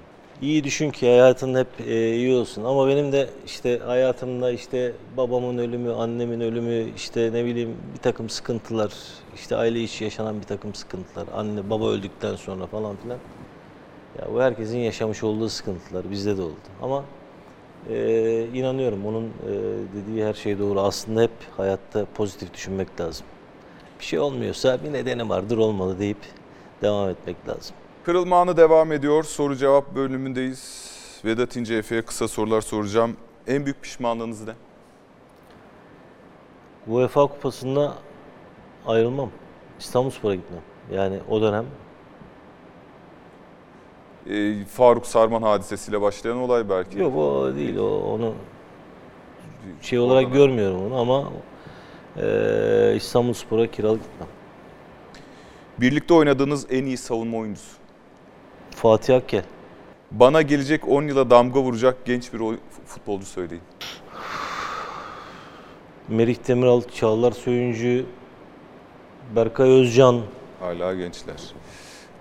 İyi 0.43 0.64
düşün 0.64 0.90
ki 0.90 1.06
hayatın 1.09 1.55
hep 1.55 1.66
eee, 1.86 2.14
iyi 2.16 2.34
olsun. 2.34 2.64
Ama 2.64 2.88
benim 2.88 3.12
de 3.12 3.28
işte 3.47 3.78
hayatımda 3.78 4.51
işte 4.51 4.93
babamın 5.16 5.59
ölümü, 5.59 5.93
annemin 5.93 6.40
ölümü, 6.40 6.86
işte 6.97 7.30
ne 7.32 7.44
bileyim 7.44 7.76
bir 7.94 7.98
takım 8.02 8.28
sıkıntılar, 8.30 8.93
işte 9.34 9.56
aile 9.56 9.80
içi 9.80 10.05
yaşanan 10.05 10.40
bir 10.40 10.47
takım 10.47 10.74
sıkıntılar, 10.74 11.26
anne 11.36 11.70
baba 11.70 11.88
öldükten 11.90 12.36
sonra 12.36 12.66
falan 12.66 12.97
filan. 12.97 13.18
Ya 14.18 14.34
bu 14.34 14.43
herkesin 14.43 14.78
yaşamış 14.78 15.22
olduğu 15.22 15.48
sıkıntılar 15.48 16.10
bizde 16.10 16.36
de 16.36 16.43
oldu. 16.43 16.55
Ama 16.82 17.05
ee, 17.90 18.47
inanıyorum 18.55 19.06
onun 19.06 19.24
e, 19.24 19.52
dediği 19.94 20.24
her 20.24 20.34
şey 20.34 20.59
doğru. 20.59 20.80
Aslında 20.80 21.22
hep 21.22 21.30
hayatta 21.56 22.06
pozitif 22.14 22.55
düşünmek 22.55 23.01
lazım. 23.01 23.26
Bir 24.01 24.05
şey 24.05 24.18
olmuyorsa 24.18 24.78
bir 24.84 24.93
nedeni 24.93 25.28
vardır 25.28 25.59
olmalı 25.59 25.98
deyip 25.98 26.18
devam 26.82 27.09
etmek 27.09 27.48
lazım. 27.48 27.76
Kırılma 28.05 28.40
anı 28.40 28.56
devam 28.56 28.93
ediyor. 28.93 29.24
Soru 29.24 29.56
cevap 29.56 29.94
bölümündeyiz. 29.94 30.93
Vedat 31.24 31.56
İnce 31.56 31.74
Efe'ye 31.74 32.02
kısa 32.02 32.28
sorular 32.28 32.60
soracağım. 32.60 33.16
En 33.47 33.64
büyük 33.64 33.82
pişmanlığınız 33.82 34.47
ne? 34.47 34.52
UEFA 36.86 37.26
Kupası'nda 37.26 37.94
ayrılmam. 38.86 39.30
İstanbulspor'a 39.78 40.34
gitmem. 40.34 40.62
Yani 40.93 41.18
o 41.30 41.43
dönem 41.43 41.64
Ee, 44.31 44.65
Faruk 44.65 45.07
Sarman 45.07 45.43
hadisesiyle 45.43 46.01
başlayan 46.01 46.36
olay 46.36 46.69
belki. 46.69 46.98
yok 46.98 47.16
o 47.16 47.55
değil 47.57 47.77
o 47.77 47.89
onu 47.98 48.35
şey 49.82 49.98
Oradan- 49.98 50.12
olarak 50.16 50.32
görmüyorum 50.32 50.81
onu 50.86 51.01
ama 51.01 51.32
e, 52.16 52.94
İstanbulspor'a 52.97 53.66
kiralık 53.66 54.03
gitmem. 54.03 54.28
Birlikte 55.81 56.15
oynadığınız 56.15 56.66
en 56.70 56.85
iyi 56.85 56.97
savunma 56.97 57.39
oyuncusu. 57.39 57.77
Fatih 58.70 59.16
Akkel. 59.16 59.43
Bana 60.11 60.43
gelecek 60.43 60.89
10 60.89 61.03
yıla 61.03 61.31
damga 61.31 61.61
vuracak 61.61 62.05
genç 62.05 62.32
bir 62.32 62.40
futbolcu 62.86 63.27
söyleyin. 63.27 63.62
Merih 66.09 66.36
Demiral, 66.48 66.82
Çağlar 66.94 67.32
Söyüncü, 67.32 68.07
Berkay 69.36 69.70
Özcan, 69.70 70.20
Hala 70.61 70.94
gençler. 70.94 71.36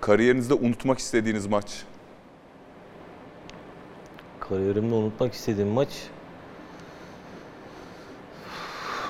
Kariyerinizde 0.00 0.54
unutmak 0.54 0.98
istediğiniz 0.98 1.46
maç. 1.46 1.82
Kariyerimde 4.48 4.94
unutmak 4.94 5.32
istediğim 5.32 5.68
maç 5.68 5.88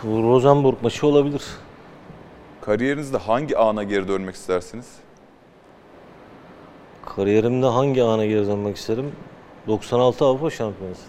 bu 0.03 0.23
Rosenborg 0.23 0.83
maçı 0.83 1.07
olabilir. 1.07 1.43
Kariyerinizde 2.61 3.17
hangi 3.17 3.59
ana 3.59 3.83
geri 3.83 4.09
dönmek 4.09 4.35
istersiniz? 4.35 4.87
Kariyerimde 7.07 7.67
hangi 7.67 8.03
ana 8.03 8.27
geri 8.27 8.47
dönmek 8.47 8.77
isterim? 8.77 9.13
96 9.67 10.25
Avrupa 10.25 10.51
Şampiyonası. 10.51 11.03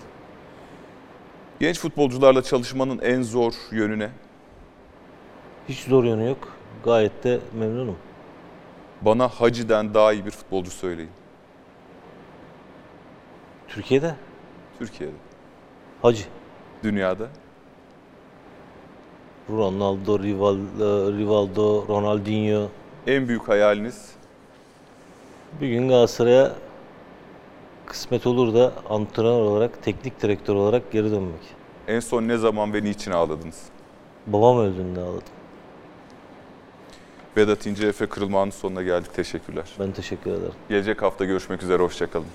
Genç 1.59 1.79
futbolcularla 1.79 2.43
çalışmanın 2.43 2.99
en 2.99 3.21
zor 3.21 3.53
yönü 3.71 3.99
ne? 3.99 4.09
Hiç 5.69 5.79
zor 5.79 6.03
yanı 6.03 6.23
yok. 6.23 6.37
Gayet 6.83 7.23
de 7.23 7.39
memnunum. 7.59 7.97
Bana 9.01 9.27
Hacı'den 9.27 9.93
daha 9.93 10.13
iyi 10.13 10.25
bir 10.25 10.31
futbolcu 10.31 10.71
söyleyin. 10.71 11.09
Türkiye'de 13.68 14.15
Türkiye'de. 14.80 15.15
Hacı, 16.02 16.23
Dünyada. 16.84 17.27
Ronaldo, 19.49 20.19
Rivaldo, 20.19 21.14
Rivaldo, 21.18 21.88
Ronaldinho. 21.88 22.68
En 23.07 23.27
büyük 23.27 23.48
hayaliniz? 23.49 24.11
Bir 25.61 25.69
gün 25.69 25.88
Galatasaray'a 25.89 26.52
kısmet 27.85 28.27
olur 28.27 28.53
da 28.53 28.73
antrenör 28.89 29.41
olarak, 29.41 29.84
teknik 29.84 30.22
direktör 30.22 30.56
olarak 30.56 30.91
geri 30.91 31.11
dönmek. 31.11 31.41
En 31.88 31.99
son 31.99 32.27
ne 32.27 32.38
zaman 32.38 32.73
ve 32.73 32.84
niçin 32.84 33.11
ağladınız? 33.11 33.64
Babam 34.27 34.60
öldüğünde 34.60 34.99
ağladım. 35.02 35.22
Vedat 37.38 37.65
İnce 37.65 37.88
Efe 37.88 38.06
Kırılma 38.06 38.41
Anı 38.41 38.52
sonuna 38.52 38.84
geldik. 38.84 39.14
Teşekkürler. 39.14 39.65
Ben 39.80 39.91
teşekkür 39.91 40.31
ederim. 40.31 40.53
Gelecek 40.69 41.02
hafta 41.02 41.26
görüşmek 41.26 41.64
üzere. 41.64 41.84
Hoşçakalın. 41.84 42.27